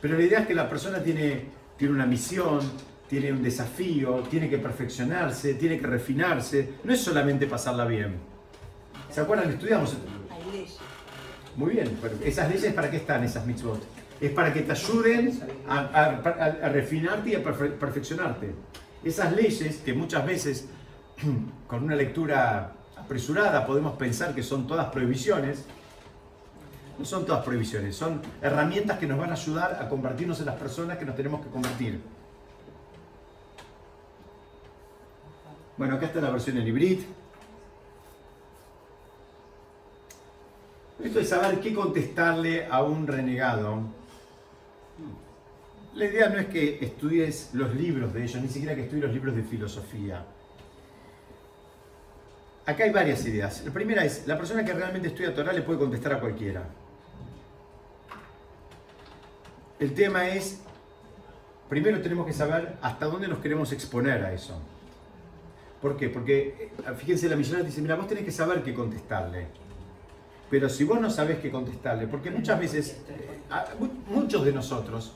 Pero 0.00 0.16
la 0.16 0.24
idea 0.24 0.40
es 0.40 0.46
que 0.46 0.54
la 0.54 0.68
persona 0.70 1.02
tiene, 1.02 1.44
tiene 1.76 1.92
una 1.92 2.06
misión, 2.06 2.60
tiene 3.06 3.32
un 3.32 3.42
desafío, 3.42 4.22
tiene 4.30 4.48
que 4.48 4.56
perfeccionarse, 4.56 5.54
tiene 5.54 5.78
que 5.78 5.86
refinarse. 5.86 6.74
No 6.84 6.94
es 6.94 7.00
solamente 7.02 7.46
pasarla 7.46 7.84
bien. 7.84 8.14
¿Se 9.10 9.20
acuerdan? 9.20 9.50
Estudiamos 9.50 9.96
Hay 10.30 10.50
leyes. 10.52 10.78
Muy 11.56 11.72
bien, 11.74 11.98
pero 12.00 12.14
esas 12.24 12.48
leyes 12.48 12.72
para 12.72 12.90
qué 12.90 12.98
están 12.98 13.24
esas 13.24 13.44
mitzvot? 13.46 13.82
Es 14.20 14.30
para 14.32 14.52
que 14.52 14.60
te 14.62 14.72
ayuden 14.72 15.40
a, 15.68 15.78
a- 15.78 16.04
a- 16.64 16.68
refinarte 16.68 17.30
y 17.30 17.34
a 17.34 17.42
perfe- 17.42 17.72
perfeccionarte. 17.72 18.54
Esas 19.02 19.32
leyes 19.34 19.78
que 19.78 19.94
muchas 19.94 20.24
veces 20.26 20.66
con 21.66 21.84
una 21.84 21.96
lectura 21.96 22.72
apresurada 22.96 23.66
podemos 23.66 23.96
pensar 23.96 24.34
que 24.34 24.42
son 24.42 24.66
todas 24.66 24.86
prohibiciones, 24.90 25.64
no 26.98 27.04
son 27.06 27.24
todas 27.24 27.42
prohibiciones, 27.44 27.96
son 27.96 28.20
herramientas 28.42 28.98
que 28.98 29.06
nos 29.06 29.18
van 29.18 29.30
a 29.30 29.32
ayudar 29.32 29.78
a 29.80 29.88
convertirnos 29.88 30.38
en 30.40 30.46
las 30.46 30.56
personas 30.56 30.98
que 30.98 31.06
nos 31.06 31.16
tenemos 31.16 31.40
que 31.40 31.48
convertir. 31.48 31.98
Bueno, 35.78 35.96
acá 35.96 36.06
está 36.06 36.20
la 36.20 36.30
versión 36.30 36.58
en 36.58 36.66
hibrid. 36.68 37.00
Esto 41.02 41.20
es 41.20 41.28
saber 41.28 41.60
qué 41.60 41.72
contestarle 41.72 42.66
a 42.66 42.82
un 42.82 43.06
renegado. 43.06 43.80
La 45.94 46.04
idea 46.04 46.28
no 46.28 46.38
es 46.38 46.46
que 46.46 46.78
estudies 46.84 47.50
los 47.54 47.74
libros 47.74 48.12
de 48.12 48.22
ellos, 48.22 48.42
ni 48.42 48.48
siquiera 48.48 48.74
que 48.74 48.82
estudies 48.82 49.04
los 49.04 49.14
libros 49.14 49.34
de 49.34 49.42
filosofía. 49.42 50.24
Acá 52.66 52.84
hay 52.84 52.90
varias 52.90 53.24
ideas. 53.24 53.64
La 53.64 53.72
primera 53.72 54.04
es, 54.04 54.26
la 54.26 54.36
persona 54.36 54.64
que 54.64 54.72
realmente 54.72 55.08
estudia 55.08 55.34
Torah 55.34 55.52
le 55.52 55.62
puede 55.62 55.78
contestar 55.78 56.12
a 56.12 56.20
cualquiera. 56.20 56.68
El 59.78 59.94
tema 59.94 60.28
es, 60.28 60.60
primero 61.70 62.00
tenemos 62.02 62.26
que 62.26 62.34
saber 62.34 62.76
hasta 62.82 63.06
dónde 63.06 63.26
nos 63.26 63.38
queremos 63.38 63.72
exponer 63.72 64.22
a 64.22 64.32
eso. 64.32 64.60
¿Por 65.80 65.96
qué? 65.96 66.10
Porque, 66.10 66.70
eh, 66.78 66.94
fíjense, 66.98 67.28
la 67.28 67.36
misionera 67.36 67.66
dice, 67.66 67.80
mira, 67.80 67.96
vos 67.96 68.06
tenés 68.06 68.24
que 68.24 68.30
saber 68.30 68.62
qué 68.62 68.74
contestarle. 68.74 69.46
Pero 70.50 70.68
si 70.68 70.84
vos 70.84 71.00
no 71.00 71.08
sabés 71.10 71.38
qué 71.38 71.50
contestarle, 71.50 72.06
porque 72.08 72.30
muchas 72.30 72.58
veces, 72.58 73.00
eh, 73.08 73.40
muchos 74.08 74.44
de 74.44 74.52
nosotros, 74.52 75.12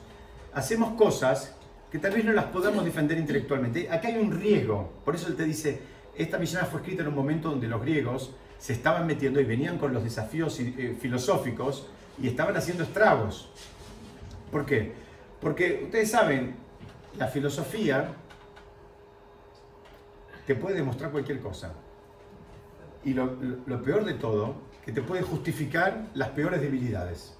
hacemos 0.53 0.93
cosas 0.93 1.53
que 1.91 1.99
tal 1.99 2.13
vez 2.13 2.23
no 2.25 2.31
las 2.33 2.45
podamos 2.45 2.83
defender 2.85 3.17
intelectualmente. 3.17 3.89
Acá 3.91 4.07
hay 4.07 4.17
un 4.17 4.31
riesgo. 4.31 4.91
Por 5.03 5.15
eso 5.15 5.27
él 5.27 5.35
te 5.35 5.43
dice, 5.43 5.79
esta 6.17 6.37
misionera 6.37 6.69
fue 6.69 6.79
escrita 6.79 7.01
en 7.03 7.09
un 7.09 7.15
momento 7.15 7.49
donde 7.49 7.67
los 7.67 7.81
griegos 7.81 8.31
se 8.57 8.73
estaban 8.73 9.05
metiendo 9.05 9.39
y 9.41 9.43
venían 9.43 9.77
con 9.77 9.93
los 9.93 10.03
desafíos 10.03 10.57
eh, 10.59 10.95
filosóficos 10.99 11.87
y 12.21 12.27
estaban 12.27 12.55
haciendo 12.55 12.83
estragos. 12.83 13.49
¿Por 14.51 14.65
qué? 14.65 14.93
Porque 15.41 15.81
ustedes 15.85 16.09
saben, 16.11 16.55
la 17.17 17.27
filosofía 17.27 18.13
te 20.47 20.55
puede 20.55 20.75
demostrar 20.75 21.11
cualquier 21.11 21.39
cosa. 21.39 21.73
Y 23.03 23.13
lo, 23.13 23.25
lo- 23.25 23.57
lo 23.65 23.81
peor 23.83 24.05
de 24.05 24.13
todo, 24.13 24.55
que 24.85 24.91
te 24.91 25.01
puede 25.01 25.23
justificar 25.23 26.05
las 26.13 26.29
peores 26.29 26.61
debilidades. 26.61 27.33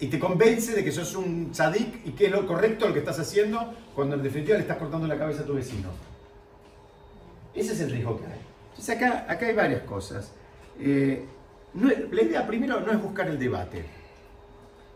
Y 0.00 0.06
te 0.06 0.18
convence 0.20 0.72
de 0.74 0.84
que 0.84 0.92
sos 0.92 1.16
un 1.16 1.50
tzadik 1.50 2.06
y 2.06 2.12
que 2.12 2.26
es 2.26 2.32
lo 2.32 2.46
correcto 2.46 2.86
lo 2.86 2.92
que 2.92 3.00
estás 3.00 3.18
haciendo, 3.18 3.74
cuando 3.94 4.14
en 4.14 4.22
definitiva 4.22 4.56
le 4.56 4.62
estás 4.62 4.76
cortando 4.78 5.08
la 5.08 5.18
cabeza 5.18 5.42
a 5.42 5.44
tu 5.44 5.54
vecino. 5.54 5.88
Ese 7.54 7.72
es 7.72 7.80
el 7.80 7.90
riesgo 7.90 8.16
que 8.18 8.26
hay. 8.26 8.40
Entonces 8.70 8.96
acá, 8.96 9.26
acá 9.28 9.46
hay 9.46 9.54
varias 9.54 9.82
cosas. 9.82 10.30
Eh, 10.78 11.24
no 11.74 11.88
la 11.88 12.22
idea 12.22 12.46
primero 12.46 12.78
no 12.80 12.92
es 12.92 13.02
buscar 13.02 13.26
el 13.26 13.38
debate. 13.38 13.84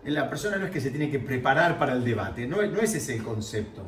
La 0.05 0.31
persona 0.31 0.57
no 0.59 0.67
es 0.67 0.71
que 0.71 0.81
se 0.81 0.91
tiene 0.91 1.11
que 1.11 1.19
preparar 1.19 1.79
para 1.79 1.93
el 1.93 2.05
debate, 2.05 2.47
no, 2.47 2.63
no 2.63 2.81
es 2.81 2.95
ese 2.95 3.17
el 3.17 3.23
concepto. 3.25 3.83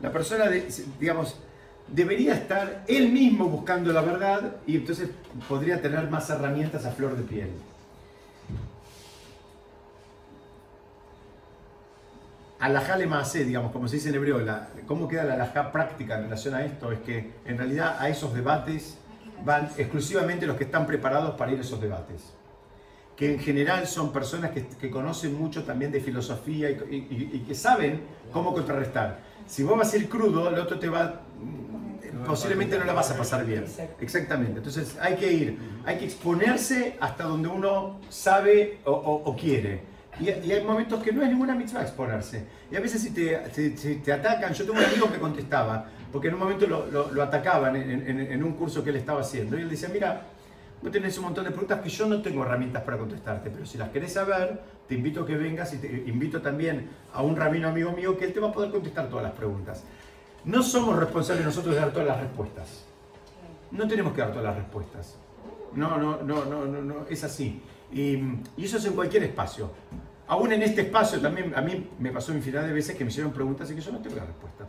La 0.00 0.10
persona, 0.12 0.46
de- 0.48 0.66
digamos, 0.98 1.36
debería 1.92 2.34
estar 2.34 2.84
él 2.86 3.10
mismo 3.10 3.46
buscando 3.48 3.92
la 3.92 4.00
verdad 4.02 4.56
y 4.66 4.76
entonces 4.76 5.10
podría 5.48 5.80
tener 5.80 6.08
más 6.10 6.28
herramientas 6.30 6.84
a 6.86 6.90
flor 6.90 7.16
de 7.16 7.22
piel. 7.22 7.50
Alajá 12.60 12.96
le 12.96 13.06
maasé, 13.06 13.44
digamos, 13.44 13.70
como 13.70 13.86
se 13.86 13.96
dice 13.96 14.08
en 14.08 14.16
hebreo, 14.16 14.40
la- 14.40 14.68
cómo 14.86 15.06
queda 15.06 15.22
la 15.24 15.34
alajá 15.34 15.70
práctica 15.70 16.16
en 16.16 16.24
relación 16.24 16.54
a 16.54 16.64
esto, 16.64 16.90
es 16.90 16.98
que 17.00 17.32
en 17.44 17.56
realidad 17.56 17.96
a 18.00 18.08
esos 18.08 18.34
debates 18.34 18.98
van 19.44 19.70
exclusivamente 19.78 20.44
los 20.46 20.56
que 20.56 20.64
están 20.64 20.84
preparados 20.86 21.36
para 21.36 21.52
ir 21.52 21.58
a 21.58 21.60
esos 21.60 21.80
debates. 21.80 22.32
Que 23.16 23.32
en 23.34 23.38
general 23.38 23.86
son 23.86 24.12
personas 24.12 24.50
que, 24.50 24.66
que 24.66 24.90
conocen 24.90 25.38
mucho 25.38 25.62
también 25.64 25.92
de 25.92 26.00
filosofía 26.00 26.68
y, 26.70 26.74
y- 26.90 27.30
y 27.36 27.38
que 27.46 27.54
saben 27.54 28.00
cómo 28.32 28.52
contrarrestar. 28.52 29.20
Si 29.46 29.62
vos 29.62 29.78
vas 29.78 29.92
a 29.92 29.96
ir 29.96 30.08
crudo, 30.08 30.48
el 30.48 30.58
otro 30.58 30.80
te 30.80 30.88
va, 30.88 31.20
posiblemente 32.26 32.78
no 32.78 32.84
la 32.84 32.92
vas 32.92 33.10
a 33.10 33.16
pasar 33.16 33.44
bien. 33.44 33.64
Exactamente. 34.00 34.58
Entonces 34.58 34.96
hay 35.00 35.16
que 35.16 35.32
ir, 35.32 35.58
hay 35.84 35.98
que 35.98 36.04
exponerse 36.04 36.96
hasta 37.00 37.24
donde 37.24 37.48
uno 37.48 38.00
sabe 38.08 38.78
o, 38.84 38.92
o- 38.92 39.22
o 39.30 39.36
quiere. 39.36 39.82
Y, 40.20 40.24
y 40.30 40.52
hay 40.52 40.64
momentos 40.64 41.02
que 41.02 41.12
no 41.12 41.22
es 41.22 41.28
ninguna 41.28 41.54
mitzvah 41.54 41.82
exponerse. 41.82 42.44
Y 42.70 42.76
a 42.76 42.80
veces 42.80 43.02
si 43.02 43.10
te, 43.10 43.38
si- 43.52 43.76
si 43.76 43.96
te 43.96 44.12
atacan, 44.12 44.52
yo 44.52 44.64
tengo 44.64 44.78
un 44.78 44.84
amigo 44.84 45.10
que 45.12 45.18
contestaba, 45.18 45.86
porque 46.10 46.28
en 46.28 46.34
un 46.34 46.40
momento 46.40 46.66
lo, 46.66 46.86
lo- 46.86 47.12
lo 47.12 47.22
atacaban 47.22 47.76
en, 47.76 47.90
en- 48.08 48.20
en 48.32 48.42
un 48.42 48.52
curso 48.54 48.82
que 48.82 48.90
él 48.90 48.96
estaba 48.96 49.20
haciendo. 49.20 49.56
Y 49.58 49.62
él 49.62 49.68
decía, 49.70 49.88
mira, 49.92 50.22
vos 50.82 50.90
tenés 50.90 51.16
un 51.18 51.24
montón 51.24 51.44
de 51.44 51.50
preguntas 51.50 51.80
que 51.80 51.88
yo 51.88 52.06
no 52.06 52.20
tengo 52.20 52.42
herramientas 52.42 52.82
para 52.82 52.96
contestarte, 52.98 53.50
pero 53.50 53.64
si 53.64 53.78
las 53.78 53.90
querés 53.90 54.12
saber, 54.12 54.60
te 54.88 54.94
invito 54.94 55.22
a 55.22 55.26
que 55.26 55.36
vengas 55.36 55.72
y 55.74 55.76
te 55.78 55.86
invito 56.06 56.40
también 56.42 56.88
a 57.12 57.22
un 57.22 57.36
rabino 57.36 57.68
amigo 57.68 57.92
mío 57.92 58.16
que 58.16 58.24
él 58.24 58.32
te 58.32 58.40
va 58.40 58.48
a 58.48 58.52
poder 58.52 58.70
contestar 58.70 59.08
todas 59.08 59.22
las 59.22 59.32
preguntas. 59.32 59.84
No 60.44 60.62
somos 60.62 60.98
responsables 60.98 61.44
nosotros 61.44 61.74
de 61.74 61.80
dar 61.80 61.90
todas 61.92 62.08
las 62.08 62.20
respuestas. 62.20 62.84
No 63.70 63.86
tenemos 63.86 64.12
que 64.12 64.20
dar 64.20 64.30
todas 64.30 64.44
las 64.44 64.56
respuestas. 64.56 65.16
No, 65.74 65.98
no, 65.98 66.22
no, 66.22 66.44
no, 66.44 66.64
no, 66.64 66.82
no, 66.82 67.06
es 67.08 67.22
así. 67.24 67.62
Y, 67.92 68.14
y 68.56 68.64
eso 68.64 68.78
es 68.78 68.84
en 68.86 68.94
cualquier 68.94 69.24
espacio. 69.24 69.70
Aún 70.26 70.52
en 70.52 70.62
este 70.62 70.82
espacio 70.82 71.20
también 71.20 71.54
a 71.56 71.60
mí 71.60 71.88
me 71.98 72.10
pasó 72.10 72.32
infinidad 72.32 72.62
de 72.66 72.72
veces 72.72 72.96
que 72.96 73.04
me 73.04 73.10
hicieron 73.10 73.32
preguntas 73.32 73.70
y 73.70 73.74
que 73.74 73.80
yo 73.80 73.92
no 73.92 73.98
tengo 73.98 74.16
la 74.16 74.24
respuesta. 74.24 74.66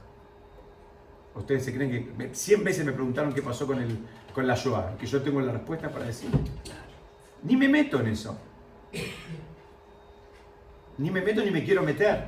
Ustedes 1.35 1.63
se 1.63 1.73
creen 1.73 1.91
que 1.91 2.11
me- 2.17 2.33
100 2.35 2.63
veces 2.63 2.85
me 2.85 2.91
preguntaron 2.91 3.31
qué 3.33 3.41
pasó 3.41 3.65
con, 3.67 3.79
el, 3.81 3.97
con 4.33 4.45
la 4.47 4.55
Shoah, 4.55 4.97
que 4.97 5.05
yo 5.05 5.21
tengo 5.21 5.39
la 5.41 5.53
respuesta 5.53 5.89
para 5.89 6.05
decir. 6.05 6.29
Ni 7.43 7.55
me 7.55 7.69
meto 7.69 7.99
en 8.01 8.07
eso. 8.07 8.37
Ni 10.97 11.11
me 11.11 11.21
meto 11.21 11.41
ni 11.43 11.51
me 11.51 11.63
quiero 11.63 11.83
meter. 11.83 12.25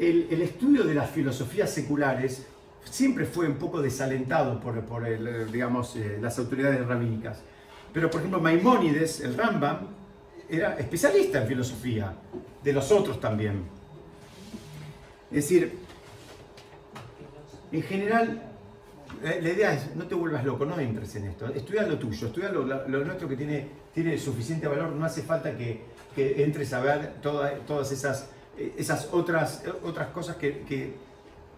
El, 0.00 0.40
estudio 0.40 0.84
de 0.84 0.94
las 0.94 1.10
filosofías 1.10 1.70
seculares 1.70 2.46
siempre 2.84 3.26
fue 3.26 3.46
un 3.46 3.56
poco 3.56 3.82
desalentado 3.82 4.58
por, 4.58 4.78
eh, 5.06 5.18
eh, 5.18 6.18
las 6.20 6.38
autoridades 6.38 6.86
rabínicas. 6.86 7.42
Pero, 7.92 8.10
por 8.10 8.20
ejemplo, 8.20 8.40
Maimónides, 8.40 9.20
el 9.20 9.36
Rambam, 9.36 9.88
era 10.48 10.78
especialista 10.78 11.42
en 11.42 11.48
filosofía, 11.48 12.14
de 12.64 12.72
los 12.72 12.90
otros 12.90 13.20
también. 13.20 13.64
Es 15.30 15.44
decir, 15.44 15.78
en 17.70 17.82
general, 17.82 18.42
eh, 19.22 19.38
la 19.42 19.48
idea 19.50 19.74
es, 19.74 19.94
no 19.94 20.06
te 20.06 20.14
vuelvas 20.14 20.44
loco, 20.46 20.64
no 20.64 20.78
entres 20.78 21.14
en 21.16 21.26
esto. 21.26 21.46
Estudia 21.48 21.82
lo 21.82 21.98
tuyo, 21.98 22.28
estudia 22.28 22.48
lo, 22.50 22.64
nuestro 22.64 23.28
que 23.28 23.36
tiene, 23.36 24.18
suficiente 24.18 24.66
valor. 24.66 24.92
No 24.92 25.04
hace 25.04 25.22
falta 25.22 25.54
que, 25.56 25.84
entres 26.16 26.72
a 26.72 26.80
ver 26.80 27.14
toda- 27.20 27.54
todas 27.66 27.92
esas, 27.92 28.30
esas 28.76 29.08
otras, 29.12 29.64
otras 29.84 30.08
cosas 30.08 30.36
que, 30.36 30.94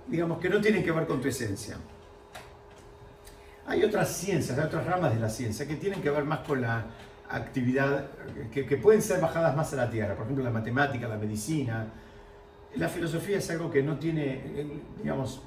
digamos, 0.07 0.39
que 0.39 0.49
no 0.49 0.61
tienen 0.61 0.85
que 0.85 0.93
ver 0.93 1.07
con 1.07 1.21
tu 1.21 1.29
esencia. 1.29 1.77
Hay 3.67 3.85
otras 3.85 4.09
ciencias, 4.09 4.59
hay 4.59 4.65
otras 4.65 4.85
ramas 4.87 5.15
de 5.15 5.21
la 5.21 5.29
ciencia 5.29 5.67
que 5.67 5.77
tienen 5.77 6.03
que 6.03 6.11
ver 6.11 6.25
más 6.25 6.41
con 6.41 6.61
la 6.61 6.87
actividad, 7.31 8.07
que, 8.53 8.67
que 8.67 8.77
pueden 8.77 9.01
ser 9.01 9.21
bajadas 9.21 9.57
más 9.57 9.73
a 9.73 9.77
la 9.77 9.91
tierra, 9.91 10.15
por 10.15 10.25
ejemplo 10.25 10.45
la 10.45 10.51
matemática, 10.51 11.09
la 11.09 11.17
medicina. 11.17 11.87
La 12.77 12.89
filosofía 12.89 13.39
es 13.39 13.51
algo 13.51 13.71
que 13.71 13.83
no 13.83 13.99
tiene, 13.99 14.43
eh, 14.45 14.81
digamos, 15.03 15.43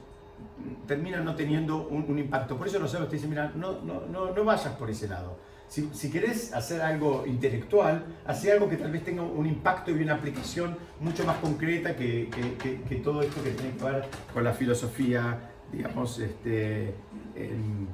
termina 0.88 1.20
no 1.22 1.36
teniendo 1.36 1.88
un, 1.88 2.06
un 2.08 2.20
impacto. 2.20 2.58
Por 2.58 2.68
eso 2.68 2.80
los 2.80 2.92
sabios 2.92 3.10
te 3.10 3.16
dicen, 3.16 3.30
mira, 3.30 3.52
no, 3.56 3.82
no, 3.82 4.06
no, 4.06 4.32
no 4.32 4.44
vayas 4.44 4.74
por 4.76 4.90
ese 4.90 5.08
lado. 5.08 5.38
Si, 5.68 5.90
si 5.94 6.10
querés 6.12 6.54
hacer 6.54 6.82
algo 6.82 7.24
intelectual, 7.26 8.06
hace 8.26 8.52
algo 8.52 8.70
que 8.70 8.78
tal 8.78 8.92
vez 8.92 9.04
tenga 9.04 9.24
un 9.24 9.46
impacto 9.46 9.92
y 9.92 9.96
una 9.96 10.14
aplicación 10.16 10.78
mucho 11.00 11.26
más 11.26 11.38
concreta 11.38 11.96
que, 11.96 12.30
que- 12.30 12.54
que- 12.62 12.82
que 12.82 12.96
todo 12.98 13.22
esto 13.22 13.44
que 13.44 13.52
tiene 13.52 13.76
que 13.76 13.84
ver 13.84 14.06
con 14.34 14.44
la 14.44 14.54
filosofía, 14.54 15.38
digamos, 15.72 16.20
este, 16.20 16.94
em, 17.36 17.88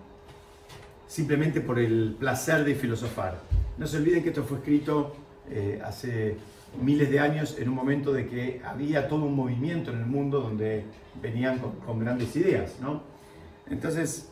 simplemente 1.08 1.62
por 1.62 1.80
el 1.80 2.16
placer 2.20 2.64
de 2.64 2.76
filosofar. 2.76 3.40
No 3.78 3.88
se 3.88 3.98
olviden 3.98 4.24
que 4.24 4.30
esto 4.30 4.44
fue 4.44 4.58
escrito 4.60 5.16
eh, 5.50 5.82
hace 5.84 6.38
miles 6.82 7.10
de 7.10 7.20
años 7.20 7.58
en 7.60 7.68
un 7.68 7.76
momento 7.76 8.14
de 8.14 8.28
que 8.28 8.62
había 8.64 9.08
todo 9.10 9.26
un 9.26 9.36
movimiento 9.36 9.92
en 9.92 9.98
el 10.00 10.06
mundo 10.06 10.40
donde 10.40 10.86
venían 11.22 11.60
con, 11.60 11.72
con 11.82 12.00
grandes 12.00 12.34
ideas, 12.36 12.78
¿no? 12.80 13.04
Entonces, 13.70 14.31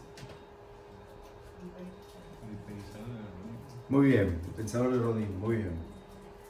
muy 3.90 4.08
bien, 4.08 4.40
el 4.48 4.54
pensador 4.56 4.94
de 4.94 5.00
Rodin, 5.00 5.40
muy 5.40 5.58
bien. 5.58 5.74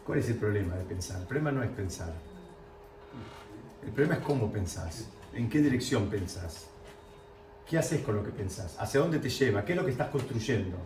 ¿Cuál 0.06 0.20
es 0.20 0.30
el 0.30 0.36
problema 0.36 0.76
de 0.76 0.84
pensar? 0.84 1.22
El 1.22 1.28
problema 1.28 1.52
no 1.52 1.64
es 1.64 1.70
pensar. 1.70 2.14
El 3.84 3.92
problema 3.92 4.16
es 4.16 4.22
cómo 4.22 4.52
pensás, 4.52 5.10
en 5.34 5.50
qué 5.50 5.62
dirección 5.62 6.08
pensás. 6.08 6.68
¿Qué 7.68 7.78
haces 7.78 8.02
con 8.02 8.16
lo 8.16 8.24
que 8.24 8.32
pensás? 8.32 8.76
¿Hacia 8.80 9.00
dónde 9.00 9.20
te 9.20 9.30
lleva? 9.30 9.64
¿Qué 9.64 9.74
es 9.74 9.78
lo 9.78 9.86
que 9.86 9.92
estás 9.92 10.10
construyendo? 10.10 10.78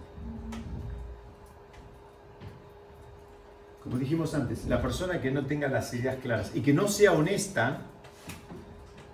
Como 3.82 3.98
dijimos 3.98 4.34
antes, 4.34 4.66
la 4.66 4.82
persona 4.82 5.20
que 5.20 5.32
no 5.32 5.46
tenga 5.46 5.68
las 5.68 5.94
ideas 5.94 6.18
claras 6.22 6.52
y 6.54 6.62
que 6.62 6.74
no 6.74 6.88
sea 6.88 7.14
honesta, 7.14 7.82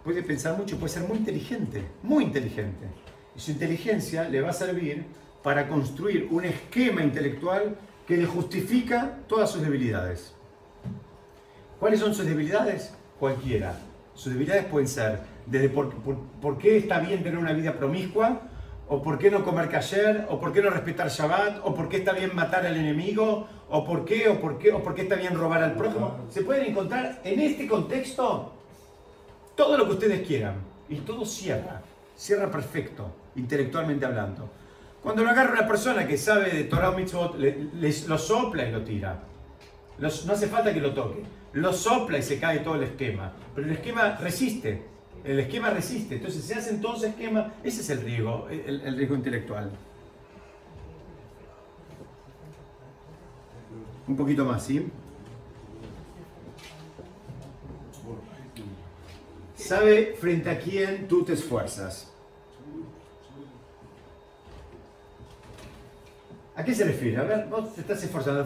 puede 0.03 0.23
pensar 0.23 0.57
mucho, 0.57 0.77
puede 0.77 0.93
ser 0.93 1.03
muy 1.07 1.17
inteligente, 1.17 1.83
muy 2.03 2.25
inteligente. 2.25 2.87
Y 3.35 3.39
su 3.39 3.51
inteligencia 3.51 4.27
le 4.27 4.41
va 4.41 4.49
a 4.49 4.53
servir 4.53 5.05
para 5.43 5.67
construir 5.67 6.27
un 6.31 6.45
esquema 6.45 7.01
intelectual 7.01 7.75
que 8.07 8.17
le 8.17 8.25
justifica 8.25 9.17
todas 9.27 9.51
sus 9.51 9.61
debilidades. 9.61 10.33
¿Cuáles 11.79 11.99
son 11.99 12.13
sus 12.13 12.25
debilidades? 12.25 12.93
Cualquiera. 13.19 13.77
Sus 14.13 14.33
debilidades 14.33 14.65
pueden 14.65 14.87
ser 14.87 15.19
desde 15.45 15.69
por, 15.69 15.93
por- 16.41 16.57
qué 16.57 16.77
está 16.77 16.99
bien 16.99 17.23
tener 17.23 17.39
una 17.39 17.53
vida 17.53 17.73
promiscua, 17.73 18.41
o 18.87 19.01
por 19.01 19.17
qué 19.19 19.29
no 19.31 19.45
comer 19.45 19.69
kasher, 19.69 20.25
o 20.29 20.39
por 20.39 20.51
qué 20.51 20.61
no 20.61 20.71
respetar 20.71 21.09
Shabbat, 21.09 21.59
o 21.63 21.73
por 21.75 21.87
qué 21.89 21.97
está 21.97 22.11
bien 22.11 22.35
matar 22.35 22.65
al 22.65 22.75
enemigo, 22.75 23.47
o 23.69 23.85
por 23.85 24.03
qué, 24.03 24.27
o 24.27 24.41
por 24.41 24.57
qué, 24.57 24.71
o 24.71 24.83
por 24.83 24.95
qué 24.95 25.03
está 25.03 25.15
bien 25.15 25.35
robar 25.35 25.61
al 25.63 25.73
prójimo. 25.75 26.17
Se 26.29 26.41
pueden 26.41 26.65
encontrar 26.71 27.21
en 27.23 27.39
este 27.39 27.67
contexto 27.67 28.53
todo 29.55 29.77
lo 29.77 29.85
que 29.85 29.93
ustedes 29.93 30.27
quieran. 30.27 30.55
Y 30.89 30.95
todo 30.97 31.23
cierra, 31.23 31.81
cierra 32.17 32.49
perfecto, 32.49 33.11
intelectualmente 33.35 34.05
hablando. 34.07 34.49
Cuando 35.03 35.23
lo 35.23 35.29
agarra 35.29 35.53
una 35.53 35.67
persona 35.67 36.05
que 36.07 36.17
sabe 36.17 36.49
de 36.51 36.63
Torah 36.65 36.89
o 36.89 36.93
Mitzvot, 36.97 37.35
le- 37.37 37.69
les- 37.75 38.07
lo 38.07 38.17
sopla 38.17 38.67
y 38.67 38.71
lo 38.71 38.83
tira. 38.83 39.23
No 39.97 40.07
hace 40.07 40.47
falta 40.47 40.73
que 40.73 40.81
lo 40.81 40.93
toque. 40.93 41.23
Lo 41.53 41.73
sopla 41.73 42.17
y 42.17 42.23
se 42.23 42.39
cae 42.39 42.59
todo 42.59 42.75
el 42.75 42.83
esquema. 42.83 43.33
Pero 43.55 43.67
el 43.67 43.73
esquema 43.73 44.15
resiste. 44.17 44.83
El 45.23 45.39
esquema 45.39 45.69
resiste. 45.69 46.15
Entonces 46.15 46.43
se 46.43 46.55
hacen 46.55 46.79
todos 46.81 47.03
esquemas. 47.03 47.47
Ese 47.63 47.81
es 47.81 47.89
el 47.89 48.01
riesgo, 48.01 48.47
el 48.49 48.95
riesgo 48.97 49.15
intelectual. 49.15 49.71
Un 54.07 54.15
poquito 54.15 54.43
más, 54.45 54.63
¿sí? 54.65 54.87
Sabe 59.55 60.15
frente 60.19 60.49
a 60.49 60.59
quién 60.59 61.07
tú 61.07 61.23
te 61.23 61.33
esfuerzas. 61.33 62.08
¿A 66.59 66.63
qué 66.65 66.75
se 66.75 66.83
refiere? 66.83 67.15
A 67.15 67.23
ver, 67.23 67.45
vos 67.47 67.73
te 67.73 67.79
estás 67.79 68.03
esforzando. 68.03 68.45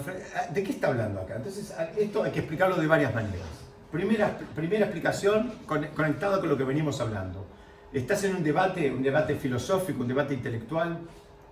¿De 0.53 0.63
qué 0.63 0.71
está 0.71 0.89
hablando 0.89 1.19
acá? 1.21 1.37
Entonces, 1.37 1.71
a- 1.71 1.85
esto 1.97 2.21
hay 2.21 2.31
que 2.31 2.39
explicarlo 2.41 2.75
de 2.75 2.85
varias 2.85 3.11
maneras. 3.11 3.47
Primera, 3.91 4.37
primera 4.55 4.85
explicación 4.85 5.51
con- 5.65 5.87
conectado 5.95 6.39
con 6.39 6.47
lo 6.49 6.55
que 6.55 6.63
venimos 6.63 7.01
hablando. 7.01 7.43
Estás 7.91 8.23
en 8.25 8.35
un 8.35 8.43
debate, 8.43 8.91
un 8.91 9.01
debate 9.01 9.33
filosófico, 9.35 10.01
un 10.03 10.07
debate 10.09 10.35
intelectual. 10.35 10.99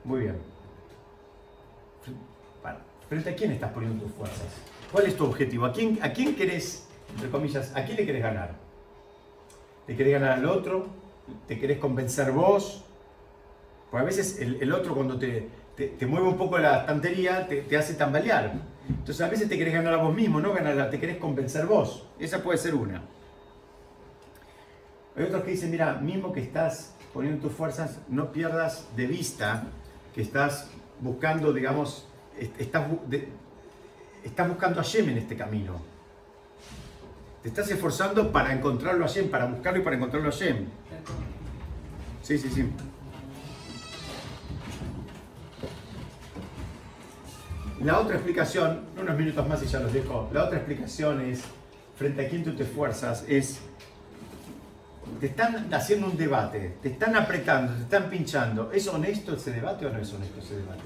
Muy 0.03 0.19
bien. 0.19 0.37
¿Frente 3.09 3.31
a 3.31 3.35
quién 3.35 3.51
estás 3.53 3.71
poniendo 3.71 4.05
tus 4.05 4.13
fuerzas? 4.13 4.45
¿Cuál 4.91 5.07
es 5.07 5.17
tu 5.17 5.25
objetivo? 5.25 5.65
¿A 5.65 5.73
quién, 5.73 5.97
a 6.03 6.13
querés, 6.13 6.87
entre 7.15 7.29
comillas, 7.31 7.75
a 7.75 7.83
quién 7.85 7.97
le 7.97 8.05
querés 8.05 8.21
ganar? 8.21 8.51
¿Le 9.87 9.95
querés 9.97 10.13
ganar 10.13 10.33
al 10.37 10.45
otro? 10.45 10.85
¿Te 11.47 11.59
querés 11.59 11.79
convencer 11.79 12.31
vos? 12.31 12.83
Porque 13.89 14.03
a 14.03 14.05
veces 14.05 14.39
el 14.39 14.71
otro 14.71 14.93
cuando 14.95 15.17
te, 15.17 15.49
te, 15.75 16.05
mueve 16.05 16.27
un 16.27 16.37
poco 16.37 16.57
la 16.57 16.79
estantería 16.81 17.47
te, 17.47 17.77
hace 17.77 17.93
tambalear. 17.95 18.53
Entonces 18.89 19.21
a 19.21 19.29
veces 19.29 19.47
te 19.49 19.57
querés 19.57 19.73
ganar 19.73 19.93
a 19.93 19.97
vos 19.97 20.13
mismo, 20.13 20.39
no 20.41 20.53
ganar, 20.53 20.79
a- 20.79 20.89
te 20.89 20.99
querés 20.99 21.17
convencer 21.17 21.65
vos. 21.65 22.07
Esa 22.19 22.43
puede 22.43 22.57
ser 22.57 22.75
una. 22.75 23.01
Hay 25.15 25.23
otros 25.23 25.43
que 25.43 25.51
dicen, 25.51 25.71
mira, 25.71 25.95
mismo 25.95 26.31
que 26.31 26.41
estás 26.41 26.93
poniendo 27.13 27.47
tus 27.47 27.55
fuerzas, 27.55 27.99
no 28.07 28.31
pierdas 28.31 28.87
de 28.95 29.07
vista 29.07 29.63
que 30.15 30.21
estás 30.21 30.69
buscando, 30.99 31.51
digamos, 31.53 32.07
est- 32.39 32.59
estás, 32.59 32.83
estás 34.23 34.47
buscando 34.47 34.79
a 34.79 34.83
Yem 34.83 35.09
en 35.09 35.17
este 35.17 35.35
camino. 35.35 35.81
Te 37.43 37.49
estás 37.49 37.69
esforzando 37.71 38.31
para 38.31 38.53
encontrarlo 38.53 39.03
a 39.03 39.07
Yem, 39.07 39.29
para 39.29 39.45
buscarlo 39.45 39.79
y 39.79 39.83
para 39.83 39.95
encontrarlo 39.95 40.29
a 40.29 40.31
Yem. 40.31 40.65
Sí, 42.21 42.37
sí, 42.37 42.49
sí. 42.49 42.69
La 47.83 47.99
otra 47.99 48.15
explicación, 48.15 48.81
unos 48.99 49.17
minutos 49.17 49.47
más 49.47 49.63
y 49.63 49.65
ya 49.65 49.79
los 49.79 49.91
dejo. 49.91 50.29
La 50.31 50.43
otra 50.43 50.57
explicación 50.57 51.19
es, 51.21 51.41
frente 51.95 52.25
a 52.25 52.29
quién 52.29 52.43
tú 52.43 52.53
te 52.55 52.61
esfuerzas, 52.61 53.25
es, 53.27 53.59
te 55.19 55.25
están 55.25 55.73
haciendo 55.73 56.05
un 56.05 56.15
debate, 56.15 56.75
te 56.83 56.89
están 56.89 57.15
apretando, 57.15 57.73
te 57.73 57.81
están 57.81 58.07
pinchando. 58.07 58.71
¿Es 58.71 58.87
honesto 58.87 59.33
ese 59.33 59.51
debate 59.51 59.87
o 59.87 59.89
no 59.91 59.97
es 59.97 60.13
honesto 60.13 60.39
ese 60.39 60.57
debate? 60.57 60.83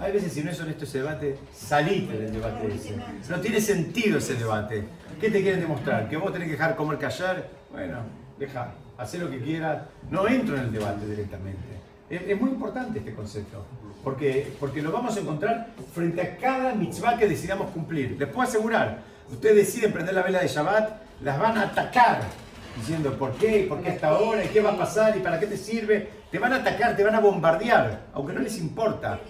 Hay 0.00 0.10
veces 0.10 0.32
si 0.32 0.42
no 0.42 0.50
es 0.50 0.60
honesto 0.60 0.82
ese 0.82 0.98
debate, 0.98 1.38
salite 1.54 2.18
del 2.18 2.32
debate 2.32 2.74
ese. 2.74 2.96
No 3.30 3.40
tiene 3.40 3.60
sentido 3.60 4.18
ese 4.18 4.34
debate. 4.34 4.84
¿Qué 5.20 5.30
te 5.30 5.42
quieren 5.42 5.60
demostrar? 5.60 6.08
¿Que 6.08 6.16
vos 6.16 6.32
tenés 6.32 6.48
que 6.48 6.52
dejar 6.54 6.74
comer 6.74 6.98
callar? 6.98 7.48
Bueno, 7.70 7.98
deja, 8.36 8.74
haz 8.98 9.14
lo 9.14 9.30
que 9.30 9.40
quieras. 9.40 9.84
No 10.10 10.26
entro 10.26 10.56
en 10.56 10.62
el 10.62 10.72
debate 10.72 11.06
directamente. 11.06 11.62
Es, 12.10 12.20
es 12.22 12.40
muy 12.40 12.50
importante 12.50 12.98
este 12.98 13.14
concepto, 13.14 13.64
porque, 14.02 14.52
porque 14.58 14.82
lo 14.82 14.90
vamos 14.90 15.16
a 15.16 15.20
encontrar 15.20 15.68
frente 15.94 16.20
a 16.20 16.36
cada 16.36 16.74
mitzvah 16.74 17.16
que 17.16 17.28
decidamos 17.28 17.70
cumplir. 17.70 18.16
Les 18.18 18.28
puedo 18.28 18.42
asegurar, 18.42 19.02
ustedes 19.30 19.56
deciden 19.56 19.92
prender 19.92 20.14
la 20.14 20.22
vela 20.22 20.40
de 20.40 20.48
Shabbat, 20.48 21.02
las 21.22 21.38
van 21.38 21.56
a 21.58 21.62
atacar, 21.62 22.20
diciendo 22.76 23.16
por 23.18 23.32
qué, 23.32 23.66
por 23.68 23.80
qué 23.82 23.90
hasta 23.90 24.08
ahora, 24.08 24.44
y 24.44 24.48
qué 24.48 24.60
va 24.60 24.72
a 24.72 24.76
pasar, 24.76 25.16
y 25.16 25.20
para 25.20 25.38
qué 25.38 25.46
te 25.46 25.56
sirve. 25.56 26.22
Te 26.30 26.38
van 26.38 26.52
a 26.52 26.56
atacar, 26.56 26.96
te 26.96 27.04
van 27.04 27.14
a 27.14 27.20
bombardear, 27.20 28.06
aunque 28.14 28.32
no 28.32 28.40
les 28.40 28.58
importa. 28.58 29.20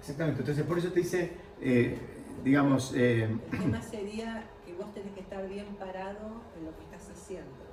Exactamente, 0.00 0.40
entonces 0.40 0.64
por 0.64 0.78
eso 0.78 0.88
te 0.88 1.00
dice, 1.00 1.32
eh, 1.60 1.98
digamos, 2.42 2.94
eh, 2.96 3.28
El 3.52 3.58
tema 3.58 3.82
sería 3.82 4.44
que 4.64 4.72
vos 4.72 4.94
tenés 4.94 5.12
que 5.12 5.20
estar 5.20 5.46
bien 5.46 5.66
parado 5.78 6.40
en 6.56 6.64
lo 6.64 6.74
que 6.76 6.84
estás 6.84 7.10
haciendo. 7.10 7.68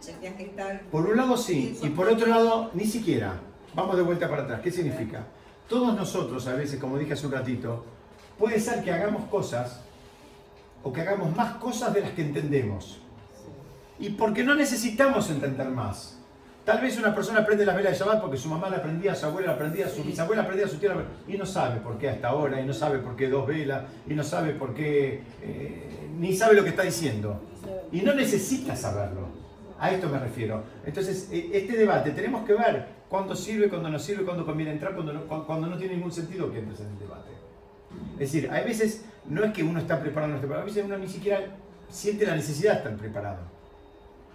Estar 0.00 0.80
por 0.90 1.06
un 1.06 1.16
lado 1.16 1.36
sí, 1.36 1.78
y 1.82 1.90
por 1.90 2.08
otro 2.08 2.26
lado 2.26 2.70
ni 2.72 2.86
siquiera. 2.86 3.34
Vamos 3.74 3.96
de 3.96 4.02
vuelta 4.02 4.28
para 4.28 4.42
atrás, 4.42 4.60
¿qué 4.62 4.70
significa? 4.70 5.24
Todos 5.68 5.94
nosotros 5.94 6.46
a 6.48 6.54
veces, 6.54 6.80
como 6.80 6.98
dije 6.98 7.12
hace 7.12 7.26
un 7.26 7.32
ratito, 7.32 7.84
puede 8.38 8.58
ser 8.58 8.82
que 8.82 8.92
hagamos 8.92 9.24
cosas 9.28 9.80
o 10.82 10.92
que 10.92 11.02
hagamos 11.02 11.34
más 11.36 11.54
cosas 11.56 11.94
de 11.94 12.00
las 12.00 12.10
que 12.10 12.22
entendemos. 12.22 13.00
Y 13.98 14.10
porque 14.10 14.42
no 14.42 14.54
necesitamos 14.54 15.30
entender 15.30 15.68
más. 15.68 16.16
Tal 16.64 16.80
vez 16.80 16.98
una 16.98 17.14
persona 17.14 17.40
aprende 17.40 17.64
la 17.64 17.74
vela 17.74 17.90
de 17.90 17.96
Shabbat 17.96 18.20
porque 18.20 18.36
su 18.36 18.48
mamá 18.48 18.68
la 18.68 18.78
aprendía, 18.78 19.14
su 19.14 19.26
abuela 19.26 19.48
la 19.48 19.54
aprendía, 19.54 19.88
su 19.88 20.02
bisabuela 20.02 20.42
aprendía, 20.42 20.68
su 20.68 20.76
tía 20.76 20.90
la 20.90 20.94
aprendía, 20.96 21.34
y 21.34 21.38
no 21.38 21.46
sabe 21.46 21.80
por 21.80 21.96
qué 21.98 22.08
hasta 22.10 22.28
ahora, 22.28 22.60
y 22.60 22.66
no 22.66 22.72
sabe 22.72 22.98
por 22.98 23.16
qué 23.16 23.28
dos 23.28 23.46
velas, 23.46 23.84
y 24.06 24.14
no 24.14 24.22
sabe 24.24 24.52
por 24.52 24.74
qué, 24.74 25.22
eh, 25.42 26.08
ni 26.18 26.34
sabe 26.34 26.54
lo 26.54 26.62
que 26.62 26.70
está 26.70 26.82
diciendo. 26.82 27.40
Y 27.92 28.02
no 28.02 28.14
necesita 28.14 28.74
saberlo. 28.76 29.28
A 29.78 29.90
esto 29.90 30.08
me 30.08 30.18
refiero. 30.18 30.62
Entonces, 30.84 31.28
e- 31.32 31.50
este 31.52 31.76
debate 31.76 32.10
tenemos 32.10 32.44
que 32.46 32.52
ver 32.52 32.99
cuándo 33.10 33.34
sirve, 33.36 33.68
cuándo 33.68 33.90
no 33.90 33.98
sirve, 33.98 34.24
cuándo 34.24 34.46
conviene 34.46 34.72
entrar, 34.72 34.94
cuándo 34.94 35.12
no, 35.12 35.26
cu- 35.26 35.44
cuando 35.44 35.66
no 35.66 35.76
tiene 35.76 35.96
ningún 35.96 36.12
sentido 36.12 36.50
que 36.50 36.60
entres 36.60 36.80
en 36.80 36.86
el 36.86 36.98
debate. 36.98 37.30
Es 38.14 38.32
decir, 38.32 38.48
hay 38.50 38.64
veces 38.64 39.04
no 39.26 39.44
es 39.44 39.52
que 39.52 39.62
uno 39.62 39.78
está 39.80 40.00
preparado 40.00 40.32
no 40.32 40.40
está 40.40 40.60
a 40.60 40.64
veces 40.64 40.84
uno 40.84 40.96
ni 40.96 41.08
siquiera 41.08 41.40
siente 41.90 42.24
la 42.24 42.36
necesidad 42.36 42.72
de 42.72 42.78
estar 42.78 42.96
preparado. 42.96 43.40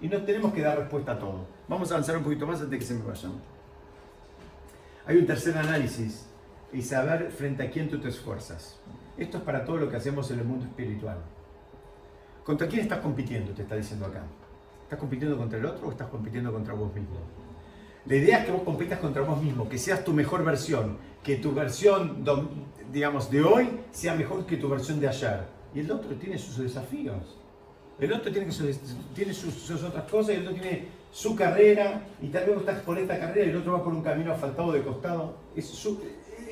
Y 0.01 0.09
no 0.09 0.21
tenemos 0.23 0.53
que 0.53 0.61
dar 0.61 0.78
respuesta 0.78 1.13
a 1.13 1.19
todo. 1.19 1.45
Vamos 1.69 1.89
a 1.89 1.95
avanzar 1.95 2.17
un 2.17 2.23
poquito 2.23 2.45
más 2.45 2.57
antes 2.57 2.69
de 2.71 2.80
que 2.80 2.86
se 2.86 2.93
me 2.95 3.03
vayan. 3.03 3.32
Hay 5.07 5.17
un 5.17 5.26
tercer 5.26 5.57
análisis 5.57 6.26
y 6.73 6.82
saber 6.82 7.32
frente 7.32 7.63
a 7.63 7.71
quién 7.71 7.89
tú 7.89 7.99
te 7.99 8.09
esfuerzas. 8.09 8.78
Esto 9.17 9.38
es 9.38 9.43
para 9.43 9.63
todo 9.63 9.78
lo 9.78 9.89
que 9.89 9.95
hacemos 9.95 10.30
en 10.32 10.39
el 10.39 10.45
mundo 10.45 10.65
espiritual. 10.65 11.17
¿Contra 12.43 12.67
quién 12.67 12.82
estás 12.82 12.99
compitiendo? 12.99 13.53
Te 13.53 13.61
está 13.61 13.76
diciendo 13.76 14.05
acá. 14.05 14.23
¿Estás 14.84 14.99
compitiendo 14.99 15.38
contra 15.38 15.57
el 15.57 15.65
otro 15.65 15.88
o 15.88 15.91
estás 15.91 16.07
compitiendo 16.09 16.51
contra 16.51 16.73
vos 16.73 16.93
mismo? 16.93 17.15
La 18.06 18.16
idea 18.16 18.39
es 18.39 18.45
que 18.45 18.51
vos 18.51 18.62
compitas 18.64 18.99
contra 18.99 19.24
vos 19.24 19.41
mismo, 19.41 19.68
que 19.68 19.78
seas 19.78 20.03
tu 20.03 20.14
mejor 20.14 20.43
versión, 20.43 20.97
que 21.24 21.38
tu 21.38 21.53
versión, 21.53 22.24
digamos, 22.91 23.32
de 23.32 23.41
hoy 23.41 23.70
sea 23.91 24.14
mejor 24.14 24.45
que 24.45 24.58
tu 24.58 24.70
versión 24.70 24.99
de 24.99 25.08
ayer. 25.08 25.39
Y 25.74 25.80
el 25.80 25.91
otro 25.91 26.12
tiene 26.16 26.38
sus 26.38 26.58
desafíos. 26.60 27.38
El 27.99 28.14
otro 28.14 28.32
tiene, 28.32 28.51
sus, 28.51 28.78
tiene 29.16 29.34
sus, 29.34 29.53
sus 29.53 29.82
otras 29.84 30.03
cosas 30.10 30.36
y 30.36 30.38
el 30.38 30.47
otro 30.47 30.62
tiene 30.62 30.86
su 31.12 31.36
carrera 31.36 32.01
y 32.22 32.28
tal 32.28 32.45
vez 32.45 32.58
estás 32.58 32.82
por 32.82 32.97
esta 32.97 33.18
carrera 33.18 33.47
y 33.47 33.49
el 33.49 33.56
otro 33.56 33.72
va 33.74 33.84
por 33.84 33.93
un 33.93 34.01
camino 34.03 34.34
asfaltado 34.34 34.72
de 34.74 34.84
costado. 34.84 35.38
Es, 35.56 35.66
su- 35.66 36.01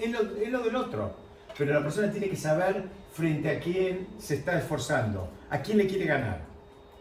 es 0.02 0.10
lo, 0.12 0.20
es 0.38 0.50
lo 0.50 0.64
del 0.64 0.76
otro. 0.76 1.14
Pero 1.58 1.74
la 1.74 1.84
persona 1.84 2.10
tiene 2.10 2.30
que 2.30 2.36
saber 2.36 2.84
frente 3.12 3.50
a 3.50 3.60
quién 3.60 4.08
se 4.18 4.36
está 4.36 4.58
esforzando, 4.58 5.30
a 5.50 5.62
quién 5.62 5.78
le 5.78 5.86
quiere 5.86 6.06
ganar. 6.06 6.42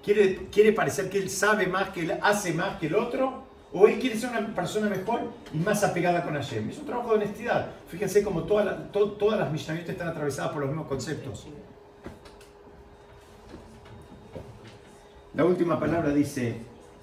¿Quiere, 0.04 0.48
quiere 0.50 0.72
parecer 0.72 1.08
que 1.08 1.18
él 1.18 1.30
sabe 1.30 1.66
más, 1.68 1.90
que 1.90 2.00
él 2.00 2.18
hace 2.20 2.52
más 2.52 2.78
que 2.78 2.88
el 2.88 2.96
otro? 2.96 3.41
¿O 3.74 3.88
él 3.88 3.98
quiere 3.98 4.18
ser 4.18 4.30
una 4.30 4.54
persona 4.54 4.88
mejor 4.90 5.20
y 5.52 5.56
más 5.58 5.82
apegada 5.82 6.22
con 6.24 6.34
Hashem? 6.34 6.68
Es 6.68 6.78
un 6.78 6.84
trabajo 6.86 7.10
de 7.10 7.16
honestidad. 7.16 7.70
Fíjense 7.88 8.22
como 8.22 8.42
toda 8.44 8.64
la- 8.64 8.92
to- 8.92 9.12
todas 9.12 9.40
las 9.40 9.50
Mishnayot 9.50 9.88
están 9.88 10.08
atravesadas 10.08 10.52
por 10.52 10.60
los 10.60 10.68
mismos 10.70 10.86
conceptos. 10.88 11.46
La 15.34 15.44
última 15.46 15.80
palabra 15.80 16.10
dice, 16.12 16.56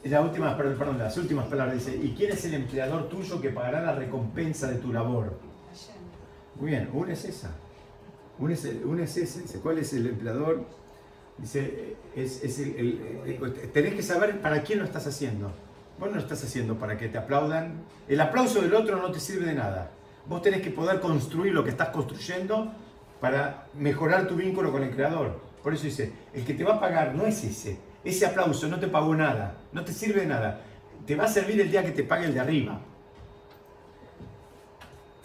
la 0.03 0.21
última, 0.21 0.55
perdón, 0.55 0.77
perdón, 0.77 0.97
las 0.99 1.17
últimas 1.17 1.47
palabras 1.47 1.75
dice, 1.83 1.97
¿y 1.97 2.13
quién 2.15 2.31
es 2.31 2.45
el 2.45 2.53
empleador 2.53 3.09
tuyo 3.09 3.41
que 3.41 3.49
pagará 3.49 3.81
la 3.81 3.93
recompensa 3.95 4.67
de 4.67 4.75
tu 4.75 4.93
labor? 4.93 5.39
Muy 6.55 6.69
bien, 6.71 6.89
una 6.93 7.13
es 7.13 7.25
esa. 7.25 7.49
Una 8.37 8.53
es, 8.53 8.65
una 8.85 9.03
es. 9.03 9.15
Dice, 9.15 9.59
¿Cuál 9.59 9.79
es 9.79 9.91
el 9.93 10.05
empleador? 10.07 10.63
Dice, 11.39 11.95
es, 12.15 12.43
es 12.43 12.59
el- 12.59 12.75
el- 12.75 13.41
el- 13.41 13.71
tenés 13.71 13.95
que 13.95 14.03
saber 14.03 14.39
para 14.41 14.61
quién 14.61 14.79
lo 14.79 14.85
estás 14.85 15.07
haciendo. 15.07 15.51
Vos 15.99 16.09
no 16.09 16.15
lo 16.15 16.21
estás 16.21 16.41
haciendo 16.43 16.75
para 16.75 16.97
que 16.97 17.09
te 17.09 17.17
aplaudan. 17.17 17.83
El 18.07 18.21
aplauso 18.21 18.61
del 18.61 18.73
otro 18.73 19.01
no 19.01 19.11
te 19.11 19.19
sirve 19.19 19.45
de 19.47 19.55
nada. 19.55 19.91
Vos 20.27 20.41
tenés 20.41 20.61
que 20.61 20.71
poder 20.71 21.01
construir 21.01 21.53
lo 21.53 21.63
que 21.63 21.71
estás 21.71 21.89
construyendo 21.89 22.71
para 23.19 23.65
mejorar 23.73 24.25
tu 24.25 24.35
vínculo 24.35 24.71
con 24.71 24.83
el 24.83 24.91
Creador. 24.91 25.41
Por 25.61 25.73
eso 25.73 25.83
dice, 25.83 26.13
el 26.33 26.45
que 26.45 26.53
te 26.53 26.63
va 26.63 26.75
a 26.75 26.79
pagar 26.79 27.15
no 27.15 27.25
es 27.25 27.43
ese. 27.43 27.79
Ese 28.03 28.25
aplauso 28.25 28.67
no 28.69 28.79
te 28.79 28.87
pagó 28.87 29.13
nada, 29.13 29.57
no 29.73 29.83
te 29.83 29.91
sirve 29.91 30.21
de 30.21 30.27
nada. 30.27 30.61
Te 31.05 31.17
va 31.17 31.25
a 31.25 31.27
servir 31.27 31.59
el 31.59 31.69
día 31.69 31.83
que 31.83 31.91
te 31.91 32.03
pague 32.03 32.27
el 32.27 32.33
de 32.33 32.39
arriba. 32.39 32.79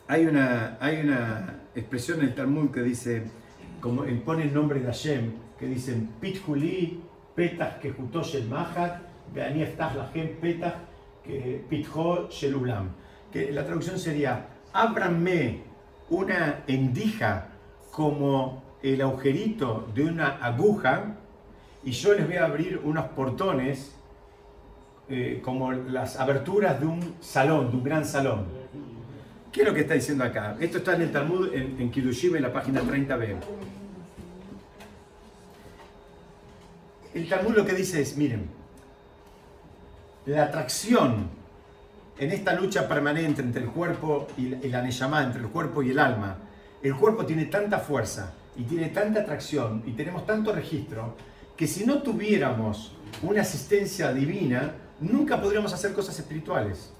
Hay 0.08 0.26
una, 0.26 0.76
hay 0.80 1.00
una 1.00 1.60
expresión 1.76 2.18
en 2.18 2.26
el 2.26 2.34
Talmud 2.34 2.70
que 2.70 2.82
dice, 2.82 3.22
como 3.80 4.04
pone 4.24 4.42
el 4.42 4.52
nombre 4.52 4.80
de 4.80 4.86
Hashem, 4.86 5.32
que 5.56 5.66
dicen, 5.66 6.10
Pit 6.20 6.42
Juli, 6.44 7.00
Petach 7.36 7.78
que 7.78 7.88
el 7.88 8.48
Mahat, 8.48 9.13
Eftach 9.34 9.94
Lahem 9.94 10.36
Petach 10.40 10.74
que 11.24 11.64
Pitjo 11.68 12.28
Shelulam. 12.28 12.90
Que 13.32 13.50
la 13.50 13.64
traducción 13.64 13.98
sería, 13.98 14.46
ábranme 14.72 15.62
una 16.10 16.62
endija 16.66 17.48
como 17.90 18.62
el 18.82 19.00
agujerito 19.00 19.88
de 19.94 20.04
una 20.04 20.36
aguja 20.44 21.16
y 21.82 21.90
yo 21.90 22.14
les 22.14 22.26
voy 22.26 22.36
a 22.36 22.44
abrir 22.44 22.80
unos 22.84 23.06
portones 23.08 23.94
eh, 25.08 25.40
como 25.42 25.72
las 25.72 26.18
aberturas 26.18 26.80
de 26.80 26.86
un 26.86 27.14
salón, 27.20 27.70
de 27.70 27.76
un 27.76 27.84
gran 27.84 28.04
salón. 28.04 28.46
¿Qué 29.52 29.62
es 29.62 29.66
lo 29.68 29.74
que 29.74 29.80
está 29.80 29.94
diciendo 29.94 30.24
acá? 30.24 30.56
Esto 30.60 30.78
está 30.78 30.94
en 30.96 31.02
el 31.02 31.12
Talmud, 31.12 31.54
en, 31.54 31.76
en 31.78 31.92
en 31.94 32.42
la 32.42 32.52
página 32.52 32.82
30b. 32.82 33.36
El 37.14 37.28
Talmud 37.28 37.54
lo 37.54 37.64
que 37.64 37.74
dice 37.74 38.00
es, 38.00 38.16
miren, 38.16 38.48
la 40.26 40.44
atracción 40.44 41.28
en 42.18 42.30
esta 42.30 42.54
lucha 42.54 42.88
permanente 42.88 43.42
entre 43.42 43.62
el 43.62 43.70
cuerpo 43.70 44.28
y 44.36 44.68
la, 44.68 44.82
Neyamá, 44.82 45.22
entre 45.24 45.40
el 45.40 45.48
cuerpo 45.48 45.82
y 45.82 45.90
el 45.90 45.98
alma, 45.98 46.36
el 46.82 46.94
cuerpo 46.94 47.26
tiene 47.26 47.46
tanta 47.46 47.78
fuerza 47.78 48.32
y 48.56 48.62
tiene 48.64 48.88
tanta 48.88 49.20
atracción 49.20 49.82
y 49.86 49.92
tenemos 49.92 50.26
tanto 50.26 50.52
registro 50.52 51.16
que 51.56 51.66
si 51.66 51.84
no 51.84 52.02
tuviéramos 52.02 52.92
una 53.22 53.42
asistencia 53.42 54.12
divina, 54.12 54.74
nunca 55.00 55.40
podríamos 55.40 55.72
hacer 55.72 55.92
cosas 55.92 56.18
espirituales. 56.18 56.90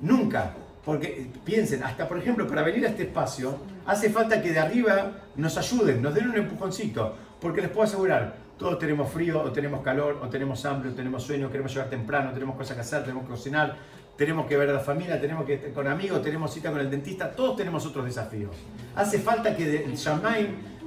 Nunca. 0.00 0.54
Porque 0.84 1.30
piensen, 1.44 1.82
hasta 1.82 2.06
por 2.06 2.18
ejemplo, 2.18 2.46
para 2.46 2.62
venir 2.62 2.84
a 2.84 2.90
este 2.90 3.04
espacio, 3.04 3.56
hace 3.86 4.10
falta 4.10 4.42
que 4.42 4.52
de 4.52 4.58
arriba 4.58 5.12
nos 5.36 5.56
ayuden, 5.56 6.02
nos 6.02 6.14
den 6.14 6.28
un 6.28 6.36
empujoncito. 6.36 7.16
Porque 7.40 7.62
les 7.62 7.70
puedo 7.70 7.84
asegurar, 7.84 8.36
todos 8.58 8.78
tenemos 8.78 9.10
frío, 9.10 9.40
o 9.42 9.50
tenemos 9.52 9.82
calor, 9.82 10.20
o 10.22 10.28
tenemos 10.28 10.64
hambre, 10.64 10.90
o 10.90 10.92
tenemos 10.92 11.22
sueño, 11.22 11.50
queremos 11.50 11.72
llegar 11.72 11.90
temprano, 11.90 12.32
tenemos 12.32 12.56
cosas 12.56 12.74
que 12.76 12.80
hacer, 12.82 13.02
tenemos 13.02 13.24
que 13.24 13.30
cocinar, 13.30 13.76
tenemos 14.16 14.46
que 14.46 14.56
ver 14.56 14.70
a 14.70 14.74
la 14.74 14.80
familia, 14.80 15.20
tenemos 15.20 15.44
que 15.44 15.72
con 15.72 15.86
amigos, 15.88 16.22
tenemos 16.22 16.52
cita 16.54 16.70
con 16.70 16.80
el 16.80 16.90
dentista, 16.90 17.30
todos 17.32 17.56
tenemos 17.56 17.84
otros 17.84 18.04
desafíos. 18.04 18.54
Hace 18.94 19.18
falta 19.18 19.56
que 19.56 19.64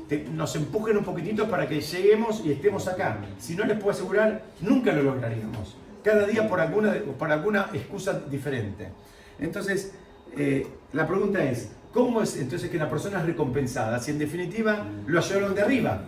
te- 0.07 0.23
nos 0.29 0.55
empujen 0.55 0.95
un 0.97 1.03
poquitito 1.03 1.49
para 1.49 1.67
que 1.67 1.81
lleguemos 1.81 2.41
y 2.45 2.53
estemos 2.53 2.87
acá. 2.87 3.17
Si 3.37 3.55
no 3.55 3.65
les 3.65 3.77
puedo 3.77 3.91
asegurar, 3.91 4.43
nunca 4.61 4.93
lo 4.93 5.03
lograríamos. 5.03 5.75
Cada 6.03 6.25
día 6.25 6.47
por 6.47 6.61
alguna, 6.61 6.93
por 7.19 7.29
alguna 7.29 7.67
excusa 7.73 8.21
diferente. 8.31 8.87
Entonces, 9.39 9.93
eh, 10.37 10.65
la 10.93 11.05
pregunta 11.05 11.43
es, 11.43 11.71
¿cómo 11.93 12.21
es 12.21 12.37
entonces 12.37 12.69
que 12.69 12.77
la 12.77 12.89
persona 12.89 13.19
es 13.19 13.25
recompensada? 13.25 13.99
Si 13.99 14.11
en 14.11 14.19
definitiva 14.19 14.85
lo 15.05 15.19
ayudaron 15.19 15.53
de 15.53 15.61
arriba. 15.61 16.01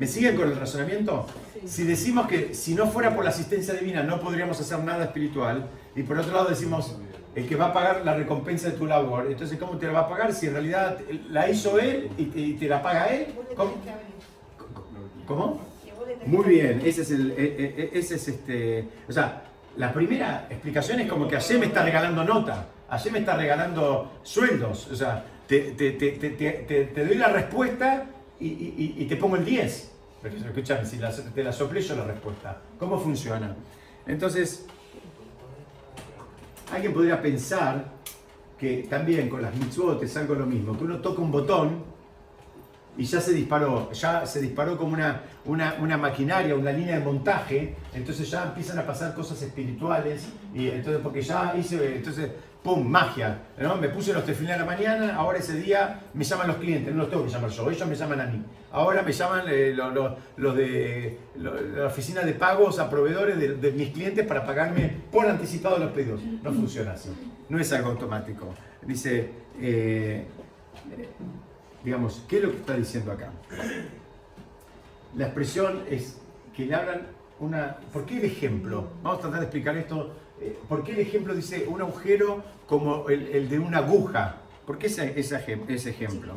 ¿Me 0.00 0.06
siguen 0.06 0.34
con 0.34 0.48
el 0.50 0.56
razonamiento? 0.58 1.26
Si 1.66 1.84
decimos 1.84 2.26
que 2.26 2.54
si 2.54 2.74
no 2.74 2.86
fuera 2.86 3.14
por 3.14 3.22
la 3.22 3.30
asistencia 3.30 3.74
divina 3.74 4.02
no 4.02 4.18
podríamos 4.18 4.58
hacer 4.58 4.78
nada 4.80 5.04
espiritual, 5.04 5.68
y 5.94 6.02
por 6.02 6.16
otro 6.18 6.32
lado 6.32 6.48
decimos, 6.48 6.96
el 7.34 7.46
que 7.46 7.54
va 7.54 7.66
a 7.66 7.72
pagar 7.74 8.00
la 8.04 8.14
recompensa 8.16 8.70
de 8.70 8.78
tu 8.78 8.86
labor, 8.86 9.26
entonces 9.30 9.58
¿cómo 9.58 9.76
te 9.76 9.86
la 9.86 9.92
va 9.92 10.00
a 10.00 10.08
pagar 10.08 10.32
si 10.32 10.46
en 10.46 10.54
realidad 10.54 10.98
la 11.28 11.50
hizo 11.50 11.78
él 11.78 12.10
y 12.16 12.24
te, 12.24 12.40
y 12.40 12.52
te 12.54 12.66
la 12.66 12.82
paga 12.82 13.08
él? 13.08 13.26
¿Cómo? 13.54 13.72
¿Cómo? 15.26 15.60
Muy 16.26 16.44
bien, 16.48 16.80
ese 16.84 17.02
es 17.02 17.10
el, 17.10 17.32
e- 17.32 17.34
e- 17.36 17.74
e- 17.94 17.98
ese 17.98 18.14
es 18.14 18.26
este, 18.28 18.88
o 19.06 19.12
sea, 19.12 19.42
la 19.76 19.92
primera 19.92 20.46
explicación 20.50 20.98
es 21.00 21.08
como 21.10 21.28
que 21.28 21.36
ayer 21.36 21.58
me 21.58 21.66
está 21.66 21.82
regalando 21.84 22.24
nota, 22.24 22.68
ayer 22.88 23.12
me 23.12 23.18
está 23.18 23.36
regalando 23.36 24.12
sueldos, 24.22 24.88
o 24.90 24.96
sea, 24.96 25.24
te, 25.46 25.72
doy 27.06 27.14
la 27.16 27.28
respuesta 27.28 28.06
y, 28.40 28.46
y- 28.48 28.94
y 28.98 29.04
te 29.04 29.16
pongo 29.16 29.36
el 29.36 29.44
10. 29.44 29.89
Pero 30.22 30.36
escúchame, 30.36 30.84
si 30.84 30.98
te 31.34 31.42
la 31.42 31.52
soplé 31.52 31.80
yo 31.80 31.96
la 31.96 32.04
respuesta, 32.04 32.60
¿cómo 32.78 32.98
funciona? 32.98 33.56
Entonces, 34.06 34.66
alguien 36.72 36.92
podría 36.92 37.20
pensar 37.22 37.84
que 38.58 38.86
también 38.90 39.28
con 39.28 39.40
las 39.40 39.54
mitzvot 39.54 40.02
es 40.02 40.16
algo 40.16 40.34
lo 40.34 40.46
mismo, 40.46 40.76
que 40.76 40.84
uno 40.84 40.98
toca 40.98 41.22
un 41.22 41.32
botón 41.32 41.82
y 42.98 43.04
ya 43.04 43.20
se 43.20 43.32
disparó, 43.32 43.90
ya 43.92 44.26
se 44.26 44.42
disparó 44.42 44.76
como 44.76 44.92
una, 44.92 45.22
una, 45.46 45.76
una 45.80 45.96
maquinaria, 45.96 46.54
una 46.54 46.72
línea 46.72 46.98
de 46.98 47.04
montaje, 47.04 47.76
entonces 47.94 48.30
ya 48.30 48.44
empiezan 48.44 48.78
a 48.78 48.86
pasar 48.86 49.14
cosas 49.14 49.40
espirituales, 49.40 50.28
y 50.52 50.68
entonces 50.68 51.00
porque 51.02 51.22
ya 51.22 51.54
hice, 51.56 51.96
entonces, 51.96 52.30
¡pum!, 52.62 52.86
magia, 52.86 53.38
¿no? 53.58 53.76
Me 53.76 53.88
puse 53.88 54.12
los 54.12 54.24
tefilines 54.24 54.56
a 54.56 54.60
la 54.60 54.66
mañana, 54.66 55.16
ahora 55.16 55.38
ese 55.38 55.54
día 55.54 56.00
me 56.14 56.24
llaman 56.24 56.48
los 56.48 56.56
clientes, 56.56 56.94
no 56.94 57.02
los 57.02 57.10
tengo 57.10 57.24
que 57.24 57.30
llamar 57.30 57.50
yo, 57.50 57.70
ellos 57.70 57.88
me 57.88 57.94
llaman 57.94 58.20
a 58.20 58.26
mí. 58.26 58.42
Ahora 58.72 59.02
me 59.02 59.12
llaman 59.12 59.44
eh, 59.48 59.74
los 60.36 60.56
de 60.56 61.18
la 61.36 61.86
oficina 61.86 62.22
de 62.22 62.34
pagos 62.34 62.78
a 62.78 62.88
proveedores 62.88 63.38
de, 63.38 63.54
de 63.56 63.72
mis 63.72 63.90
clientes 63.90 64.26
para 64.26 64.44
pagarme 64.44 64.92
por 65.10 65.26
anticipado 65.26 65.78
los 65.78 65.90
pedidos. 65.92 66.20
No 66.42 66.52
funciona 66.52 66.92
así, 66.92 67.10
no 67.48 67.58
es 67.58 67.72
algo 67.72 67.90
automático. 67.90 68.54
Dice, 68.82 69.30
eh, 69.60 70.26
digamos, 71.82 72.24
¿qué 72.28 72.36
es 72.36 72.42
lo 72.44 72.50
que 72.50 72.56
está 72.58 72.74
diciendo 72.74 73.12
acá? 73.12 73.30
La 75.16 75.24
expresión 75.24 75.82
es 75.90 76.18
que 76.54 76.66
le 76.66 76.74
hablan 76.74 77.02
una... 77.40 77.76
¿Por 77.92 78.04
qué 78.06 78.18
el 78.18 78.24
ejemplo? 78.26 78.88
Vamos 79.02 79.18
a 79.18 79.22
tratar 79.22 79.40
de 79.40 79.46
explicar 79.46 79.76
esto. 79.76 80.12
Eh, 80.40 80.58
¿Por 80.68 80.82
qué 80.84 80.92
el 80.92 81.00
ejemplo 81.00 81.34
dice 81.34 81.66
un 81.68 81.80
agujero 81.80 82.42
como 82.66 83.08
el, 83.08 83.26
el 83.28 83.48
de 83.48 83.58
una 83.58 83.78
aguja? 83.78 84.36
¿Por 84.66 84.78
qué 84.78 84.86
ese, 84.86 85.18
ese 85.18 85.36
ejem- 85.36 85.68
ese 85.68 85.90
ejemplo? 85.90 86.34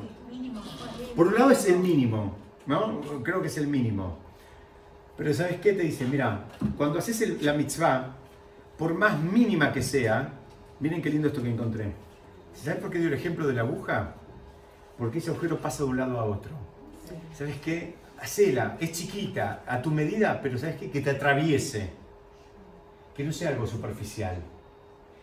Por 1.15 1.27
un 1.27 1.35
lado 1.35 1.51
es 1.51 1.67
el 1.67 1.77
mínimo, 1.79 2.35
¿no? 2.65 3.01
Creo 3.23 3.41
que 3.41 3.47
es 3.47 3.57
el 3.57 3.67
mínimo. 3.67 4.17
Pero 5.17 5.33
¿sabes 5.33 5.59
qué? 5.61 5.73
Te 5.73 5.83
dice, 5.83 6.05
mira, 6.05 6.45
cuando 6.77 6.97
haces 6.99 7.21
el- 7.21 7.45
la 7.45 7.53
mitzvah, 7.53 8.15
por 8.77 8.95
más 8.95 9.19
mínima 9.19 9.71
que 9.71 9.81
sea, 9.83 10.33
miren 10.79 11.01
qué 11.01 11.09
lindo 11.09 11.27
esto 11.27 11.43
que 11.43 11.49
encontré. 11.51 11.91
¿Sabes 12.55 12.79
por 12.79 12.89
qué 12.89 12.97
dio 12.99 13.07
el 13.09 13.13
ejemplo 13.13 13.45
de 13.47 13.53
la 13.53 13.61
aguja? 13.61 14.15
Porque 14.97 15.19
ese 15.19 15.29
agujero 15.31 15.57
pasa 15.59 15.83
de 15.83 15.89
un 15.89 15.97
lado 15.97 16.19
a 16.19 16.25
otro. 16.25 16.51
¿Sabes 17.37 17.57
qué? 17.63 17.95
Hacela, 18.19 18.77
es 18.79 18.91
chiquita, 18.93 19.63
a 19.67 19.81
tu 19.81 19.91
medida, 19.91 20.39
pero 20.41 20.57
¿sabes 20.57 20.77
qué? 20.77 20.89
Que 20.89 21.01
te 21.01 21.09
atraviese. 21.11 21.89
Que 23.15 23.23
no 23.23 23.31
sea 23.31 23.49
algo 23.49 23.67
superficial. 23.67 24.35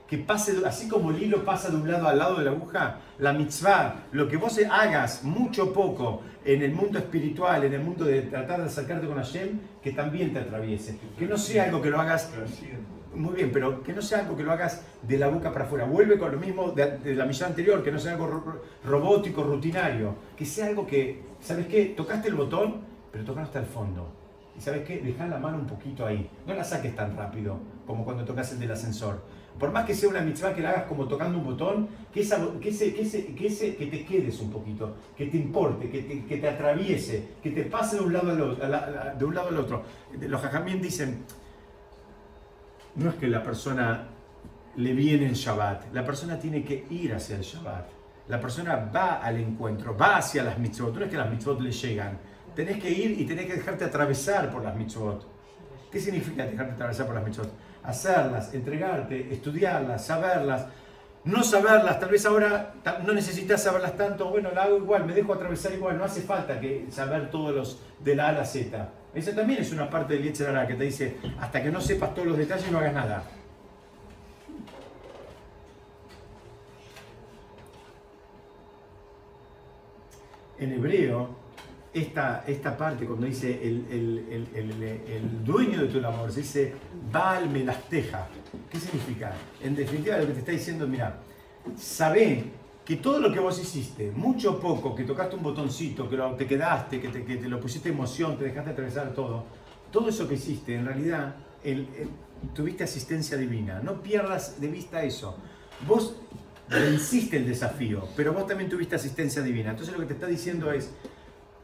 Que 0.06 0.18
pase, 0.18 0.56
así 0.66 0.88
como 0.88 1.10
el 1.10 1.22
hilo 1.22 1.44
pasa 1.44 1.70
de 1.70 1.76
un 1.76 1.90
lado 1.90 2.08
al 2.08 2.18
lado 2.18 2.36
de 2.38 2.44
la 2.44 2.50
aguja, 2.50 2.98
la 3.18 3.32
mitzvah, 3.32 4.06
lo 4.10 4.26
que 4.26 4.36
vos 4.36 4.58
hagas 4.68 5.22
mucho 5.22 5.66
o 5.66 5.72
poco 5.72 6.22
en 6.44 6.62
el 6.62 6.72
mundo 6.72 6.98
espiritual, 6.98 7.62
en 7.62 7.74
el 7.74 7.80
mundo 7.80 8.04
de 8.04 8.22
tratar 8.22 8.60
de 8.60 8.66
acercarte 8.66 9.06
con 9.06 9.16
Hashem, 9.18 9.60
que 9.80 9.92
también 9.92 10.32
te 10.32 10.40
atraviese. 10.40 10.98
Que 11.16 11.26
no 11.26 11.38
sea 11.38 11.64
algo 11.64 11.80
que 11.80 11.90
lo 11.90 12.00
hagas 12.00 12.28
muy 13.14 13.34
bien, 13.34 13.50
pero 13.52 13.82
que 13.82 13.92
no 13.92 14.02
sea 14.02 14.20
algo 14.20 14.36
que 14.36 14.42
lo 14.42 14.50
hagas 14.52 14.82
de 15.02 15.16
la 15.18 15.28
boca 15.28 15.52
para 15.52 15.64
afuera. 15.64 15.84
Vuelve 15.84 16.18
con 16.18 16.32
lo 16.32 16.38
mismo 16.38 16.70
de, 16.72 17.14
la 17.14 17.24
misión 17.24 17.50
anterior, 17.50 17.82
que 17.82 17.92
no 17.92 17.98
sea 17.98 18.12
algo 18.12 18.26
ro- 18.26 18.62
robótico, 18.84 19.42
rutinario. 19.44 20.14
Que 20.36 20.44
sea 20.44 20.66
algo 20.66 20.86
que, 20.86 21.22
¿sabes 21.40 21.66
qué? 21.66 21.86
Tocaste 21.96 22.28
el 22.28 22.34
botón, 22.34 22.80
pero 23.12 23.24
tocaron 23.24 23.46
hasta 23.46 23.60
el 23.60 23.66
fondo. 23.66 24.08
Y 24.56 24.60
¿sabes 24.60 24.84
qué? 24.86 24.98
Deja 25.00 25.26
la 25.26 25.38
mano 25.38 25.58
un 25.58 25.66
poquito 25.66 26.04
ahí. 26.04 26.28
No 26.46 26.54
la 26.54 26.64
saques 26.64 26.94
tan 26.96 27.16
rápido 27.16 27.58
como 27.90 28.04
cuando 28.04 28.24
tocas 28.24 28.52
el 28.52 28.58
del 28.60 28.70
ascensor. 28.72 29.22
Por 29.58 29.72
más 29.72 29.84
que 29.84 29.94
sea 29.94 30.08
una 30.08 30.20
mitzvah 30.22 30.54
que 30.54 30.62
la 30.62 30.70
hagas 30.70 30.84
como 30.84 31.06
tocando 31.06 31.36
un 31.38 31.44
botón, 31.44 31.88
que, 32.12 32.20
esa, 32.20 32.38
que, 32.60 32.70
ese, 32.70 32.94
que, 32.94 33.02
ese, 33.02 33.26
que, 33.34 33.46
ese, 33.46 33.76
que 33.76 33.86
te 33.86 34.04
quedes 34.04 34.40
un 34.40 34.50
poquito, 34.50 34.94
que 35.16 35.26
te 35.26 35.36
importe, 35.36 35.90
que 35.90 36.02
te, 36.02 36.24
que 36.24 36.36
te 36.38 36.48
atraviese, 36.48 37.28
que 37.42 37.50
te 37.50 37.64
pase 37.64 37.96
de 37.96 38.02
un 38.02 38.12
lado 38.12 38.30
al 38.30 38.40
otro. 38.40 38.64
a 38.64 38.68
la- 38.68 38.78
a 39.10 39.14
de 39.14 39.24
un 39.24 39.34
lado 39.34 39.48
al 39.48 39.58
otro. 39.58 39.82
Los 40.20 40.40
jajamín 40.40 40.80
dicen, 40.80 41.24
no 42.96 43.10
es 43.10 43.16
que 43.16 43.28
la 43.28 43.42
persona 43.42 44.06
le 44.76 44.92
viene 44.92 45.26
el 45.26 45.34
Shabbat, 45.34 45.92
la 45.92 46.04
persona 46.04 46.38
tiene 46.38 46.64
que 46.64 46.86
ir 46.90 47.12
hacia 47.14 47.36
el 47.36 47.42
Shabbat. 47.42 47.88
La 48.28 48.40
persona 48.40 48.76
va 48.94 49.16
al 49.16 49.38
encuentro, 49.38 49.96
va 49.96 50.18
hacia 50.18 50.44
las 50.44 50.56
mitzvot. 50.58 50.94
No 50.96 51.04
es 51.04 51.10
que 51.10 51.16
las 51.16 51.28
mitzvot 51.28 51.60
le 51.60 51.72
llegan. 51.72 52.16
Tenés 52.54 52.80
que 52.80 52.88
ir 52.90 53.20
y 53.20 53.24
tenés 53.24 53.46
que 53.46 53.54
dejarte 53.54 53.84
atravesar 53.84 54.50
por 54.50 54.62
las 54.62 54.76
mitzvot. 54.76 55.26
¿Qué 55.90 55.98
significa 55.98 56.46
dejarte 56.46 56.74
atravesar 56.74 57.06
por 57.06 57.16
las 57.16 57.24
mitzvot? 57.24 57.50
Hacerlas, 57.82 58.52
entregarte, 58.54 59.32
estudiarlas, 59.32 60.04
saberlas. 60.04 60.66
No 61.24 61.42
saberlas, 61.42 62.00
tal 62.00 62.08
vez 62.08 62.24
ahora 62.24 62.72
no 63.04 63.12
necesitas 63.12 63.62
saberlas 63.62 63.94
tanto, 63.96 64.30
bueno, 64.30 64.50
la 64.52 64.62
hago 64.62 64.78
igual, 64.78 65.04
me 65.04 65.12
dejo 65.12 65.34
atravesar 65.34 65.72
igual, 65.72 65.98
no 65.98 66.04
hace 66.04 66.22
falta 66.22 66.58
que 66.58 66.86
saber 66.90 67.30
todos 67.30 67.54
los 67.54 67.78
de 67.98 68.16
la 68.16 68.26
A 68.26 68.28
a 68.30 68.32
la 68.32 68.44
Z. 68.46 68.88
Esa 69.14 69.34
también 69.34 69.60
es 69.60 69.70
una 69.72 69.90
parte 69.90 70.14
del 70.14 70.22
Yetzer 70.22 70.48
Hara 70.48 70.66
que 70.66 70.74
te 70.74 70.84
dice, 70.84 71.16
hasta 71.38 71.62
que 71.62 71.70
no 71.70 71.80
sepas 71.80 72.14
todos 72.14 72.28
los 72.28 72.38
detalles 72.38 72.70
no 72.70 72.78
hagas 72.78 72.94
nada. 72.94 73.22
En 80.58 80.72
hebreo, 80.72 81.39
esta, 81.92 82.44
esta 82.46 82.76
parte 82.76 83.04
cuando 83.04 83.26
dice 83.26 83.50
el, 83.62 83.84
el- 83.90 84.46
el- 84.54 84.82
el- 84.82 85.44
dueño 85.44 85.80
de 85.82 85.88
tu 85.88 86.00
labor, 86.00 86.30
se 86.30 86.40
dice 86.40 86.72
Baal 87.10 87.48
Melachteja. 87.50 88.28
¿Qué 88.70 88.78
significa? 88.78 89.32
En 89.62 89.74
definitiva 89.74 90.16
lo 90.18 90.26
que 90.26 90.32
te 90.34 90.38
está 90.40 90.52
diciendo, 90.52 90.86
mira, 90.86 91.18
sabé 91.76 92.44
que 92.84 92.96
todo 92.96 93.18
lo 93.20 93.32
que 93.32 93.40
vos 93.40 93.60
hiciste, 93.60 94.10
mucho 94.12 94.52
o 94.52 94.60
poco, 94.60 94.94
que 94.94 95.04
tocaste 95.04 95.36
un 95.36 95.42
botoncito, 95.42 96.08
que 96.08 96.16
lo- 96.16 96.34
te 96.34 96.46
quedaste, 96.46 97.00
que 97.00 97.08
te, 97.08 97.24
que 97.24 97.36
te 97.36 97.48
lo 97.48 97.60
pusiste 97.60 97.88
emoción, 97.88 98.38
te 98.38 98.44
dejaste 98.44 98.70
atravesar 98.70 99.12
todo, 99.12 99.44
todo 99.90 100.08
eso 100.08 100.28
que 100.28 100.34
hiciste, 100.34 100.74
en 100.76 100.86
realidad, 100.86 101.34
tuviste 102.54 102.84
asistencia 102.84 103.36
divina. 103.36 103.80
No 103.80 104.00
pierdas 104.00 104.60
de 104.60 104.68
vista 104.68 105.02
eso. 105.02 105.36
Vos 105.86 106.16
venciste 106.68 107.36
el 107.36 107.46
desafío, 107.46 108.06
pero 108.16 108.32
vos 108.32 108.46
también 108.46 108.70
tuviste 108.70 108.94
asistencia 108.96 109.42
divina. 109.42 109.70
Entonces 109.70 109.92
lo 109.94 110.00
que 110.00 110.06
te 110.06 110.14
está 110.14 110.26
diciendo 110.26 110.72
es, 110.72 110.90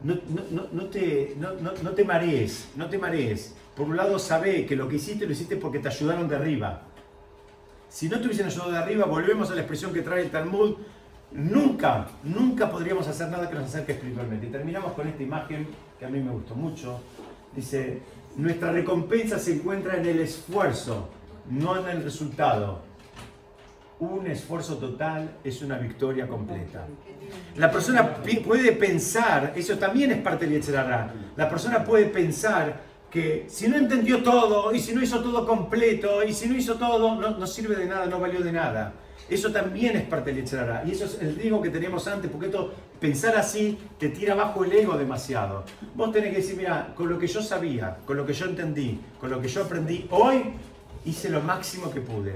no, 0.01 0.15
no, 0.51 0.67
no, 0.71 0.85
te, 0.85 1.35
no, 1.37 1.91
te 1.91 2.03
marees, 2.03 2.69
no 2.75 2.87
te 2.87 2.97
marees. 2.97 3.55
Por 3.75 3.87
un 3.87 3.97
lado, 3.97 4.19
sabé 4.19 4.65
que 4.65 4.75
lo 4.75 4.87
que 4.87 4.97
hiciste 4.97 5.25
lo 5.25 5.31
hiciste 5.31 5.55
porque 5.57 5.79
te 5.79 5.87
ayudaron 5.87 6.27
de 6.27 6.35
arriba. 6.35 6.83
Si 7.89 8.07
no 8.09 8.19
te 8.19 8.25
hubiesen 8.25 8.47
ayudado 8.47 8.71
de 8.71 8.77
arriba, 8.77 9.05
volvemos 9.05 9.49
a 9.49 9.55
la 9.55 9.61
expresión 9.61 9.93
que 9.93 10.01
trae 10.01 10.23
el 10.23 10.29
Talmud, 10.29 10.75
nunca, 11.31 12.07
nunca 12.23 12.69
podríamos 12.69 13.07
hacer 13.07 13.29
nada 13.29 13.49
que 13.49 13.55
nos 13.55 13.65
acerque 13.65 13.93
espiritualmente. 13.93 14.47
Y 14.47 14.49
terminamos 14.49 14.93
con 14.93 15.07
esta 15.07 15.23
imagen 15.23 15.67
que 15.97 16.05
a 16.05 16.09
mí 16.09 16.19
me 16.19 16.31
gustó 16.31 16.53
mucho. 16.53 16.99
Dice, 17.55 18.01
nuestra 18.35 18.71
recompensa 18.71 19.39
se 19.39 19.55
encuentra 19.55 19.97
en 19.97 20.05
el 20.05 20.19
esfuerzo, 20.19 21.09
no 21.49 21.77
en 21.79 21.87
el 21.89 22.03
resultado. 22.03 22.81
Un 23.99 24.27
esfuerzo 24.27 24.77
total 24.77 25.37
es 25.43 25.61
una 25.63 25.79
victoria 25.79 26.27
completa. 26.27 26.85
La 27.55 27.71
persona 27.71 28.15
puede 28.45 28.71
pensar, 28.73 29.53
eso 29.55 29.77
también 29.77 30.11
es 30.11 30.21
parte 30.21 30.45
del 30.45 30.55
Yetzer 30.55 30.77
Hara. 30.77 31.13
La 31.35 31.49
persona 31.49 31.83
puede 31.83 32.05
pensar 32.05 32.81
que 33.09 33.45
si 33.47 33.67
no 33.67 33.77
entendió 33.77 34.21
todo, 34.21 34.73
y 34.73 34.79
si 34.79 34.93
no 34.93 35.01
hizo 35.01 35.21
todo 35.21 35.47
completo, 35.47 36.23
y 36.23 36.33
si 36.33 36.47
no 36.47 36.55
hizo 36.55 36.75
todo, 36.75 37.15
no, 37.15 37.47
sirve 37.47 37.75
de 37.75 37.85
nada, 37.85 38.05
no 38.05 38.19
valió 38.19 38.41
de 38.41 38.51
nada. 38.51 38.93
Eso 39.29 39.51
también 39.51 39.97
es 39.97 40.03
parte 40.03 40.31
del 40.31 40.41
Yetzer 40.41 40.59
Hara. 40.59 40.83
Y 40.85 40.91
eso 40.91 41.05
es 41.05 41.17
el 41.21 41.35
riesgo 41.35 41.61
que 41.61 41.69
teníamos 41.69 42.07
antes, 42.07 42.29
porque 42.29 42.47
esto, 42.47 42.73
pensar 42.99 43.35
así 43.35 43.77
te 43.97 44.09
tira 44.09 44.33
abajo 44.33 44.63
el 44.63 44.71
ego 44.71 44.97
demasiado. 44.97 45.63
Vos 45.95 46.11
tenés 46.11 46.31
que 46.31 46.37
decir, 46.37 46.55
mira, 46.57 46.93
con 46.95 47.09
lo 47.09 47.17
que 47.17 47.27
yo 47.27 47.41
sabía, 47.41 47.97
con 48.05 48.17
lo 48.17 48.25
que 48.25 48.33
yo 48.33 48.45
entendí, 48.45 48.99
con 49.19 49.29
lo 49.29 49.41
que 49.41 49.47
yo 49.47 49.63
aprendí, 49.63 50.07
hoy 50.11 50.53
hice 51.05 51.29
lo 51.29 51.41
máximo 51.41 51.91
que 51.91 52.01
pude. 52.01 52.35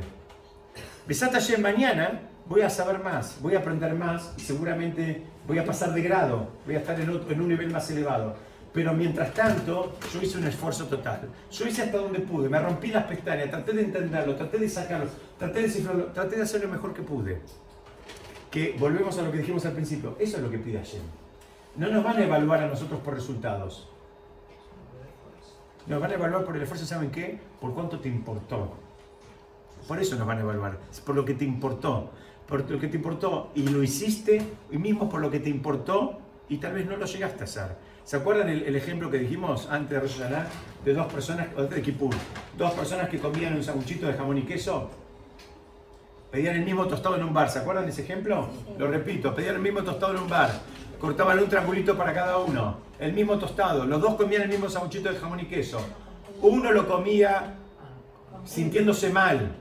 Besat 1.07 1.35
ayer 1.35 1.59
mañana 1.59 2.30
voy 2.45 2.61
a 2.61 2.69
saber 2.69 2.99
más, 3.03 3.37
voy 3.41 3.55
a 3.55 3.59
aprender 3.59 3.93
más 3.95 4.33
y 4.37 4.41
seguramente 4.41 5.23
voy 5.47 5.57
a 5.59 5.65
pasar 5.65 5.93
de 5.93 6.01
grado, 6.01 6.47
voy 6.65 6.75
a 6.75 6.79
estar 6.79 6.99
en, 6.99 7.09
otro- 7.09 7.31
en 7.31 7.41
un 7.41 7.47
nivel 7.49 7.71
más 7.71 7.89
elevado. 7.91 8.35
Pero 8.73 8.93
mientras 8.93 9.33
tanto, 9.33 9.97
yo 10.13 10.21
hice 10.21 10.37
un 10.37 10.45
esfuerzo 10.47 10.85
total. 10.85 11.27
Yo 11.51 11.67
hice 11.67 11.81
hasta 11.83 11.97
donde 11.97 12.19
pude, 12.19 12.47
me 12.47 12.57
rompí 12.57 12.87
las 12.87 13.03
pestañas, 13.03 13.49
traté 13.49 13.73
de 13.73 13.81
entenderlo, 13.83 14.35
traté 14.35 14.59
de 14.59 14.69
sacarlo, 14.69 15.07
traté 15.37 15.59
de 15.59 15.63
descifrarlo, 15.63 16.05
traté 16.05 16.37
de 16.37 16.43
hacer 16.43 16.61
lo 16.63 16.69
mejor 16.69 16.93
que 16.93 17.01
pude. 17.01 17.41
Que 18.49 18.75
volvemos 18.79 19.17
a 19.17 19.23
lo 19.23 19.31
que 19.31 19.39
dijimos 19.39 19.65
al 19.65 19.73
principio, 19.73 20.15
eso 20.19 20.37
es 20.37 20.43
lo 20.43 20.49
que 20.49 20.57
pide 20.57 20.77
Hashem. 20.77 21.01
No 21.75 21.87
nos 21.89 22.01
van 22.03 22.17
a 22.17 22.23
evaluar 22.23 22.61
a 22.63 22.67
nosotros 22.67 22.99
por 23.01 23.13
resultados. 23.13 23.89
Nos 25.87 25.99
van 25.99 26.11
a 26.11 26.13
evaluar 26.13 26.45
por 26.45 26.55
el 26.55 26.61
esfuerzo, 26.61 26.85
¿saben 26.85 27.11
qué? 27.11 27.39
Por 27.59 27.73
cuánto 27.73 27.99
te 27.99 28.07
importó. 28.07 28.73
Por 29.87 29.99
eso 29.99 30.15
nos 30.15 30.27
van 30.27 30.39
a 30.39 30.41
evaluar, 30.41 30.79
es 30.91 31.01
por 31.01 31.15
lo 31.15 31.25
que 31.25 31.33
te 31.33 31.45
importó. 31.45 32.11
Por 32.47 32.69
lo 32.69 32.79
que 32.79 32.87
te 32.87 32.97
importó 32.97 33.51
y 33.55 33.63
lo 33.63 33.81
hiciste, 33.81 34.41
y 34.71 34.77
mismo 34.77 35.07
por 35.09 35.21
lo 35.21 35.31
que 35.31 35.39
te 35.39 35.49
importó 35.49 36.19
y 36.49 36.57
tal 36.57 36.73
vez 36.73 36.85
no 36.85 36.97
lo 36.97 37.05
llegaste 37.05 37.41
a 37.41 37.43
hacer. 37.45 37.77
¿Se 38.03 38.17
acuerdan 38.17 38.49
el, 38.49 38.63
el 38.63 38.75
ejemplo 38.75 39.09
que 39.09 39.19
dijimos 39.19 39.69
antes 39.69 39.91
de 39.91 39.99
Rosh? 39.99 40.19
De 40.83 40.93
dos 40.93 41.07
personas, 41.13 41.47
o 41.55 41.61
antes 41.61 41.77
de 41.77 41.81
Kippur, 41.81 42.13
dos 42.57 42.71
personas 42.73 43.07
que 43.07 43.19
comían 43.19 43.55
un 43.55 43.63
sanguchito 43.63 44.07
de 44.07 44.13
jamón 44.13 44.37
y 44.37 44.41
queso. 44.41 44.89
Pedían 46.29 46.55
el 46.55 46.65
mismo 46.65 46.87
tostado 46.87 47.15
en 47.15 47.23
un 47.23 47.33
bar, 47.33 47.49
¿se 47.49 47.59
acuerdan 47.59 47.85
de 47.85 47.91
ese 47.91 48.01
ejemplo? 48.01 48.49
Lo 48.77 48.87
repito, 48.87 49.33
pedían 49.33 49.55
el 49.55 49.61
mismo 49.61 49.83
tostado 49.83 50.13
en 50.13 50.23
un 50.23 50.29
bar. 50.29 50.51
Cortaban 50.99 51.39
un 51.39 51.47
triangulito 51.47 51.97
para 51.97 52.13
cada 52.13 52.37
uno. 52.37 52.77
El 52.99 53.13
mismo 53.13 53.39
tostado. 53.39 53.85
Los 53.85 54.01
dos 54.01 54.15
comían 54.15 54.43
el 54.43 54.49
mismo 54.49 54.69
sanguchito 54.69 55.11
de 55.11 55.17
jamón 55.17 55.39
y 55.39 55.45
queso. 55.45 55.79
Uno 56.41 56.71
lo 56.71 56.87
comía 56.87 57.55
sintiéndose 58.43 59.09
mal 59.09 59.55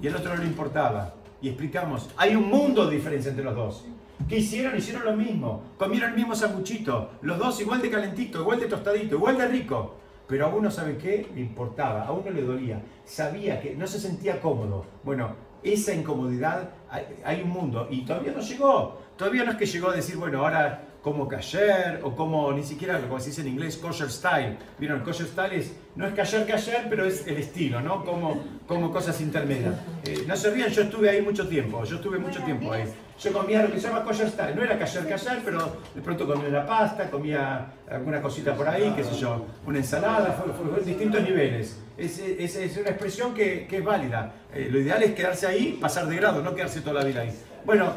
y 0.00 0.06
el 0.06 0.16
otro 0.16 0.34
no 0.34 0.42
le 0.42 0.48
importaba. 0.48 1.14
Y 1.42 1.48
explicamos, 1.48 2.10
hay 2.16 2.36
un 2.36 2.48
mundo 2.48 2.86
de 2.86 2.96
diferencia 2.96 3.30
entre 3.30 3.44
los 3.44 3.54
dos. 3.54 3.84
¿Qué 4.28 4.38
hicieron? 4.38 4.76
Hicieron 4.76 5.04
lo 5.04 5.16
mismo. 5.16 5.62
Comieron 5.78 6.10
el 6.10 6.16
mismo 6.16 6.34
sanguchito. 6.34 7.12
Los 7.22 7.38
dos 7.38 7.60
igual 7.60 7.80
de 7.80 7.90
calentito, 7.90 8.40
igual 8.40 8.60
de 8.60 8.66
tostadito, 8.66 9.16
igual 9.16 9.38
de 9.38 9.48
rico. 9.48 9.96
Pero 10.26 10.46
a 10.46 10.48
uno, 10.54 10.70
¿sabe 10.70 10.96
qué? 10.96 11.28
Le 11.34 11.40
importaba, 11.40 12.04
a 12.04 12.12
uno 12.12 12.30
le 12.30 12.42
dolía. 12.42 12.82
Sabía 13.04 13.60
que 13.60 13.74
no 13.74 13.86
se 13.86 13.98
sentía 13.98 14.40
cómodo. 14.40 14.84
Bueno, 15.02 15.34
esa 15.62 15.94
incomodidad, 15.94 16.70
hay, 16.90 17.06
hay 17.24 17.42
un 17.42 17.50
mundo. 17.50 17.88
Y 17.90 18.02
todavía 18.02 18.32
no 18.32 18.40
llegó. 18.40 19.00
Todavía 19.16 19.44
no 19.44 19.52
es 19.52 19.56
que 19.56 19.66
llegó 19.66 19.90
a 19.90 19.96
decir, 19.96 20.16
bueno, 20.16 20.40
ahora 20.40 20.89
como 21.02 21.26
kasher 21.28 22.00
o 22.02 22.14
como 22.14 22.52
ni 22.52 22.62
siquiera 22.62 23.00
como 23.00 23.18
se 23.20 23.30
dice 23.30 23.40
en 23.40 23.48
inglés 23.48 23.76
kosher 23.78 24.10
style. 24.10 24.56
Vieron, 24.78 25.00
kosher 25.00 25.26
style 25.26 25.54
es, 25.54 25.72
no 25.96 26.06
es 26.06 26.14
kasher 26.14 26.46
kasher, 26.46 26.86
pero 26.90 27.04
es 27.06 27.26
el 27.26 27.38
estilo, 27.38 27.80
¿no? 27.80 28.04
Como, 28.04 28.38
como 28.66 28.92
cosas 28.92 29.20
intermedias. 29.20 29.74
Eh, 30.04 30.24
no 30.26 30.36
se 30.36 30.50
rían, 30.50 30.70
yo 30.70 30.82
estuve 30.82 31.08
ahí 31.08 31.22
mucho 31.22 31.48
tiempo, 31.48 31.82
yo 31.84 31.96
estuve 31.96 32.18
mucho 32.18 32.42
tiempo 32.42 32.72
ahí. 32.72 32.84
Yo 33.18 33.32
comía 33.34 33.62
lo 33.62 33.70
que 33.72 33.78
se 33.80 33.88
llama 33.88 34.02
kosher 34.04 34.28
style, 34.30 34.54
no 34.56 34.62
era 34.62 34.78
kasher 34.78 35.06
kasher, 35.08 35.40
pero 35.44 35.76
de 35.94 36.00
pronto 36.00 36.26
comía 36.26 36.48
una 36.48 36.66
pasta, 36.66 37.10
comía 37.10 37.66
alguna 37.90 38.20
cosita 38.22 38.54
por 38.54 38.66
ahí, 38.68 38.92
qué 38.96 39.04
sé 39.04 39.14
yo, 39.18 39.46
una 39.66 39.78
ensalada, 39.78 40.32
fue, 40.32 40.52
fue- 40.54 40.68
fue 40.70 40.78
en 40.80 40.84
distintos 40.86 41.22
niveles. 41.22 41.78
Es, 41.98 42.18
es- 42.18 42.56
es 42.56 42.76
una 42.78 42.90
expresión 42.90 43.34
que, 43.34 43.66
que 43.66 43.78
es 43.78 43.84
válida. 43.84 44.32
Eh, 44.54 44.68
lo 44.70 44.78
ideal 44.80 45.02
es 45.02 45.12
quedarse 45.14 45.46
ahí, 45.46 45.78
pasar 45.80 46.06
de 46.06 46.16
grado, 46.16 46.42
no 46.42 46.54
quedarse 46.54 46.80
toda 46.80 47.00
la 47.00 47.04
vida 47.04 47.20
ahí. 47.22 47.32
Bueno, 47.64 47.92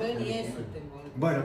bueno, 1.15 1.43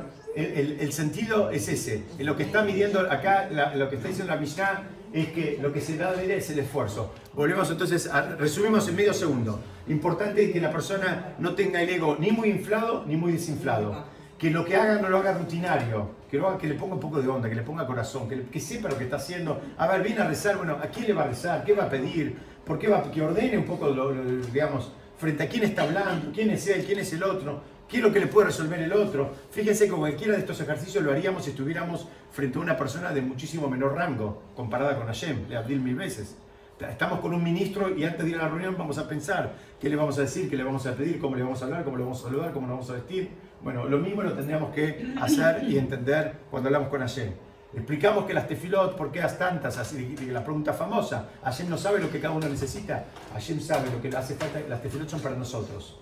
el, 0.80 0.92
sentido 0.92 1.50
es 1.50 1.68
ese. 1.68 2.02
En 2.18 2.26
lo 2.26 2.36
que 2.36 2.44
está 2.44 2.62
midiendo 2.62 3.00
acá, 3.00 3.48
lo 3.74 3.88
que 3.88 3.96
está 3.96 4.08
diciendo 4.08 4.32
la 4.34 4.40
Mishnah 4.40 4.82
es 5.12 5.28
que 5.28 5.58
lo 5.60 5.72
que 5.72 5.80
se 5.80 5.96
da 5.96 6.10
a 6.10 6.12
ver 6.12 6.30
es 6.30 6.50
el 6.50 6.58
esfuerzo. 6.58 7.12
Volvemos 7.34 7.70
entonces, 7.70 8.06
a, 8.08 8.22
resumimos 8.36 8.86
en 8.88 8.96
medio 8.96 9.14
segundo. 9.14 9.60
Importante 9.88 10.50
que 10.52 10.60
la 10.60 10.70
persona 10.70 11.34
no 11.38 11.54
tenga 11.54 11.80
el 11.82 11.88
ego 11.88 12.16
ni 12.20 12.30
muy 12.30 12.50
inflado 12.50 13.04
ni 13.06 13.16
muy 13.16 13.32
desinflado. 13.32 14.04
Que 14.38 14.50
lo 14.50 14.64
que 14.64 14.76
haga 14.76 15.00
no 15.00 15.08
lo 15.08 15.18
haga 15.18 15.32
rutinario, 15.32 16.10
que, 16.30 16.36
lo 16.38 16.56
que 16.58 16.68
le 16.68 16.74
ponga 16.74 16.94
un 16.94 17.00
poco 17.00 17.20
de 17.20 17.26
onda, 17.28 17.48
que 17.48 17.56
le 17.56 17.62
ponga 17.62 17.86
corazón, 17.86 18.28
que, 18.28 18.36
le- 18.36 18.44
que 18.44 18.60
sepa 18.60 18.88
lo 18.88 18.96
que 18.96 19.04
está 19.04 19.16
haciendo. 19.16 19.60
A 19.76 19.88
ver, 19.88 20.02
viene 20.02 20.20
a 20.20 20.28
rezar, 20.28 20.56
bueno, 20.58 20.74
¿a 20.80 20.86
quién 20.88 21.06
le 21.08 21.12
va 21.14 21.24
a 21.24 21.26
rezar? 21.28 21.64
¿Qué 21.64 21.72
va 21.72 21.84
a 21.84 21.88
pedir? 21.90 22.36
¿Por 22.64 22.78
qué 22.78 22.86
va 22.86 23.10
que 23.10 23.20
ordene 23.22 23.58
un 23.58 23.64
poco, 23.64 23.88
lo- 23.88 24.12
lo- 24.12 24.46
digamos, 24.46 24.92
frente 25.16 25.42
a 25.42 25.48
quién 25.48 25.64
está 25.64 25.82
hablando, 25.82 26.30
quién 26.32 26.50
es 26.50 26.64
él, 26.68 26.84
quién 26.86 27.00
es 27.00 27.12
el 27.14 27.22
otro? 27.24 27.60
¿Qué 27.88 27.96
es 27.96 28.02
lo 28.02 28.12
que 28.12 28.20
le 28.20 28.26
puede 28.26 28.48
resolver 28.48 28.82
el 28.82 28.92
otro? 28.92 29.32
Fíjense 29.50 29.86
que 29.86 29.92
cualquiera 29.92 30.34
de 30.34 30.40
estos 30.40 30.60
ejercicios 30.60 31.02
lo 31.02 31.10
haríamos 31.10 31.44
si 31.44 31.50
estuviéramos 31.50 32.06
frente 32.30 32.58
a 32.58 32.60
una 32.60 32.76
persona 32.76 33.12
de 33.12 33.22
muchísimo 33.22 33.66
menor 33.66 33.94
rango, 33.94 34.42
comparada 34.54 34.94
con 34.94 35.06
Hashem, 35.06 35.48
le 35.48 35.56
Abdil 35.56 35.80
mil 35.80 35.94
veces. 35.94 36.36
Estamos 36.78 37.20
con 37.20 37.32
un 37.32 37.42
ministro 37.42 37.96
y 37.96 38.04
antes 38.04 38.24
de 38.24 38.30
ir 38.30 38.36
a 38.36 38.42
la 38.42 38.48
reunión 38.48 38.76
vamos 38.76 38.98
a 38.98 39.08
pensar 39.08 39.54
qué 39.80 39.88
le 39.88 39.96
vamos 39.96 40.18
a 40.18 40.20
decir, 40.20 40.50
qué 40.50 40.56
le 40.56 40.64
vamos 40.64 40.86
a 40.86 40.94
pedir, 40.94 41.18
cómo 41.18 41.34
le 41.34 41.42
vamos 41.42 41.62
a 41.62 41.64
hablar, 41.64 41.82
cómo 41.82 41.96
le 41.96 42.02
vamos 42.04 42.20
a 42.20 42.24
saludar, 42.24 42.52
cómo 42.52 42.66
le 42.66 42.72
vamos 42.74 42.90
a 42.90 42.92
vestir. 42.92 43.30
Bueno, 43.62 43.86
lo 43.86 43.98
mismo 43.98 44.22
lo 44.22 44.34
tendríamos 44.34 44.74
que 44.74 45.14
hacer 45.18 45.64
y 45.64 45.78
entender 45.78 46.34
cuando 46.50 46.68
hablamos 46.68 46.90
con 46.90 47.00
Hashem. 47.00 47.32
Explicamos 47.74 48.26
que 48.26 48.34
las 48.34 48.46
tefilot, 48.46 48.96
¿por 48.96 49.10
qué 49.10 49.20
las 49.20 49.38
tantas? 49.38 49.78
Así, 49.78 50.14
la 50.30 50.44
pregunta 50.44 50.74
famosa. 50.74 51.30
Hashem 51.42 51.70
no 51.70 51.78
sabe 51.78 52.00
lo 52.00 52.10
que 52.10 52.20
cada 52.20 52.34
uno 52.34 52.48
necesita. 52.48 53.06
Hashem 53.32 53.60
sabe 53.60 53.90
lo 53.90 54.00
que 54.00 54.10
le 54.10 54.16
hace 54.18 54.34
falta. 54.34 54.60
Las 54.68 54.82
tefilot 54.82 55.08
son 55.08 55.20
para 55.20 55.36
nosotros. 55.36 55.98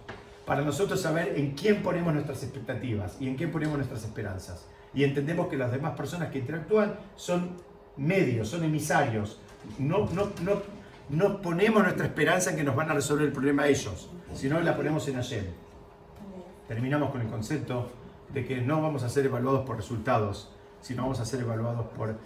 Para 0.46 0.62
nosotros 0.62 1.00
saber 1.00 1.34
en 1.36 1.50
quién 1.52 1.82
ponemos 1.82 2.14
nuestras 2.14 2.42
expectativas 2.44 3.16
y 3.18 3.28
en 3.28 3.34
quién 3.34 3.50
ponemos 3.50 3.76
nuestras 3.76 4.04
esperanzas. 4.04 4.64
Y 4.94 5.02
entendemos 5.02 5.48
que 5.48 5.56
las 5.56 5.72
demás 5.72 5.96
personas 5.96 6.30
que 6.30 6.38
interactúan 6.38 6.94
son 7.16 7.56
medios, 7.96 8.48
son 8.48 8.62
emisarios. 8.62 9.40
No, 9.78 10.08
no, 10.10 10.30
no, 10.42 10.62
no 11.10 11.42
ponemos 11.42 11.82
nuestra 11.82 12.06
esperanza 12.06 12.50
en 12.50 12.56
que 12.56 12.64
nos 12.64 12.76
van 12.76 12.88
a 12.90 12.94
resolver 12.94 13.26
el 13.26 13.32
problema 13.32 13.66
ellos, 13.66 14.08
sino 14.34 14.60
la 14.60 14.76
ponemos 14.76 15.06
en 15.08 15.16
Hashem. 15.16 15.44
Terminamos 16.68 17.10
con 17.10 17.20
el 17.20 17.26
concepto 17.26 17.90
de 18.32 18.44
que 18.44 18.60
no 18.60 18.80
vamos 18.80 19.02
a 19.02 19.08
ser 19.08 19.26
evaluados 19.26 19.66
por 19.66 19.76
resultados, 19.76 20.52
sino 20.80 21.02
vamos 21.02 21.18
a 21.18 21.24
ser 21.24 21.40
evaluados 21.40 21.86
por 21.96 22.16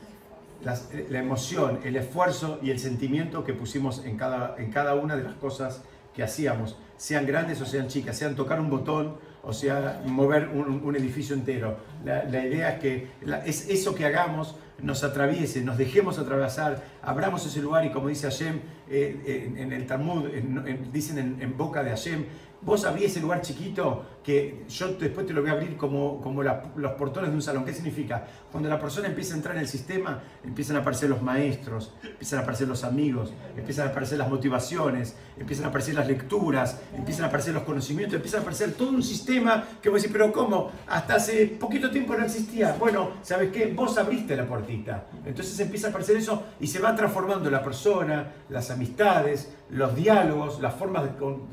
la 0.62 1.18
emoción, 1.18 1.80
el 1.84 1.96
esfuerzo 1.96 2.58
y 2.62 2.70
el 2.70 2.78
sentimiento 2.78 3.44
que 3.44 3.54
pusimos 3.54 4.04
en 4.04 4.18
cada, 4.18 4.56
en 4.58 4.70
cada 4.70 4.94
una 4.94 5.16
de 5.16 5.22
las 5.24 5.34
cosas 5.34 5.82
que 6.20 6.24
hacíamos, 6.24 6.76
sean 6.98 7.24
grandes 7.24 7.62
o 7.62 7.64
sean 7.64 7.88
chicas, 7.88 8.14
sean 8.14 8.36
tocar 8.36 8.60
un 8.60 8.68
botón 8.68 9.16
o 9.42 9.54
sea 9.54 10.02
mover 10.04 10.48
un, 10.48 10.94
edificio 10.94 11.34
entero. 11.34 11.78
La, 12.04 12.44
idea 12.44 12.74
es 12.74 12.78
que 12.78 13.08
es 13.46 13.70
eso 13.70 13.94
que 13.94 14.04
hagamos 14.04 14.54
nos 14.82 15.02
atraviese, 15.02 15.62
nos 15.62 15.78
dejemos 15.78 16.18
atravesar, 16.18 16.82
abramos 17.00 17.46
ese 17.46 17.62
lugar 17.62 17.86
y 17.86 17.90
como 17.90 18.08
dice 18.08 18.26
Hashem 18.28 18.60
eh, 18.90 19.50
en, 19.56 19.72
el 19.72 19.86
Talmud, 19.86 20.26
en- 20.26 20.62
en- 20.66 20.92
dicen 20.92 21.16
en, 21.16 21.40
en 21.40 21.56
boca 21.56 21.82
de 21.82 21.88
Hashem, 21.88 22.26
vos 22.60 22.84
abrí 22.84 23.04
ese 23.04 23.20
lugar 23.20 23.40
chiquito 23.40 24.04
que 24.22 24.64
yo 24.68 24.88
después 24.94 25.26
te 25.26 25.32
lo 25.32 25.40
voy 25.40 25.50
a 25.50 25.54
abrir 25.54 25.76
como, 25.76 26.20
como 26.20 26.42
la- 26.42 26.62
los 26.76 26.92
portones 26.92 27.30
de 27.30 27.36
un 27.36 27.42
salón. 27.42 27.64
¿Qué 27.64 27.72
significa? 27.72 28.26
Cuando 28.52 28.68
la 28.68 28.78
persona 28.78 29.08
empieza 29.08 29.32
a 29.32 29.36
entrar 29.38 29.54
en 29.56 29.62
el 29.62 29.68
sistema, 29.68 30.20
empiezan 30.44 30.76
a 30.76 30.80
aparecer 30.80 31.08
los 31.08 31.22
maestros, 31.22 31.94
empiezan 32.04 32.40
a 32.40 32.42
aparecer 32.42 32.68
los 32.68 32.84
amigos, 32.84 33.32
empiezan 33.56 33.88
a 33.88 33.90
aparecer 33.90 34.18
las 34.18 34.28
motivaciones, 34.28 35.16
empiezan 35.38 35.64
a 35.64 35.68
aparecer 35.68 35.94
las 35.94 36.06
lecturas, 36.06 36.78
empiezan 36.94 37.24
a 37.24 37.28
aparecer 37.28 37.54
los 37.54 37.62
conocimientos, 37.62 38.14
empiezan 38.16 38.40
a 38.40 38.42
aparecer 38.42 38.72
todo 38.74 38.90
un 38.90 39.02
sistema 39.02 39.64
que 39.80 39.88
vos 39.88 40.02
decís, 40.02 40.12
pero 40.12 40.30
¿cómo? 40.32 40.70
Hasta 40.86 41.14
hace 41.14 41.46
poquito 41.46 41.90
tiempo 41.90 42.14
no 42.14 42.24
existía. 42.24 42.76
Bueno, 42.78 43.12
¿sabes 43.22 43.50
qué? 43.50 43.72
Vos 43.74 43.96
abriste 43.96 44.36
la 44.36 44.46
puertita. 44.46 45.06
Entonces 45.24 45.58
empieza 45.60 45.86
a 45.86 45.90
aparecer 45.90 46.16
eso 46.16 46.42
y 46.60 46.66
se 46.66 46.78
va 46.78 46.94
transformando 46.94 47.50
la 47.50 47.62
persona, 47.62 48.32
las 48.50 48.70
amistades, 48.70 49.54
los 49.70 49.94
diálogos, 49.94 50.60
las 50.60 50.74
formas 50.74 51.04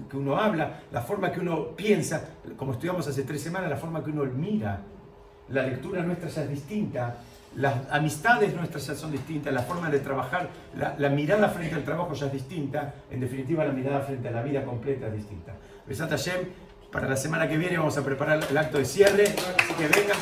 que 0.10 0.18
uno 0.18 0.38
habla, 0.38 0.82
la 0.92 1.02
forma 1.02 1.32
que 1.32 1.40
uno 1.40 1.76
piensa, 1.76 2.30
como 2.58 2.74
estudiamos 2.74 3.08
hace 3.08 3.24
tres 3.24 3.42
semanas, 3.42 3.70
la 3.70 3.78
forma 3.78 4.04
que 4.04 4.12
uno 4.12 4.24
mira. 4.26 4.82
La 5.50 5.64
lectura 5.64 6.04
nuestra 6.04 6.28
ya 6.28 6.44
es 6.44 6.50
distinta, 6.50 7.16
las 7.56 7.74
amistades 7.90 8.54
nuestras 8.54 8.86
ya 8.86 8.96
son 8.96 9.12
distintas, 9.14 9.54
la 9.54 9.62
forma 9.62 9.90
de 9.90 10.00
trabajar, 10.00 10.50
la, 10.76 10.96
la 10.98 11.10
mirada 11.10 11.48
frente 11.48 11.76
al 11.76 11.86
trabajo 11.86 12.14
ya 12.14 12.26
es 12.26 12.34
distinta, 12.34 12.96
en 13.10 13.22
definitiva 13.22 13.64
la 13.64 13.72
mirada 13.72 14.02
frente 14.02 14.28
a 14.28 14.32
la 14.32 14.44
vida 14.44 14.66
completa 14.66 15.08
es 15.08 15.14
distinta. 15.14 15.56
Besat 15.88 16.10
Hashem, 16.10 16.48
para 16.92 17.08
la 17.08 17.16
semana 17.16 17.48
que 17.48 17.58
viene 17.58 17.78
vamos 17.78 17.98
a 17.98 18.04
preparar 18.04 18.40
el 18.50 18.58
acto 18.58 18.78
de 18.78 18.86
cierre, 18.86 19.24
que 19.78 19.88
vengan. 19.88 20.18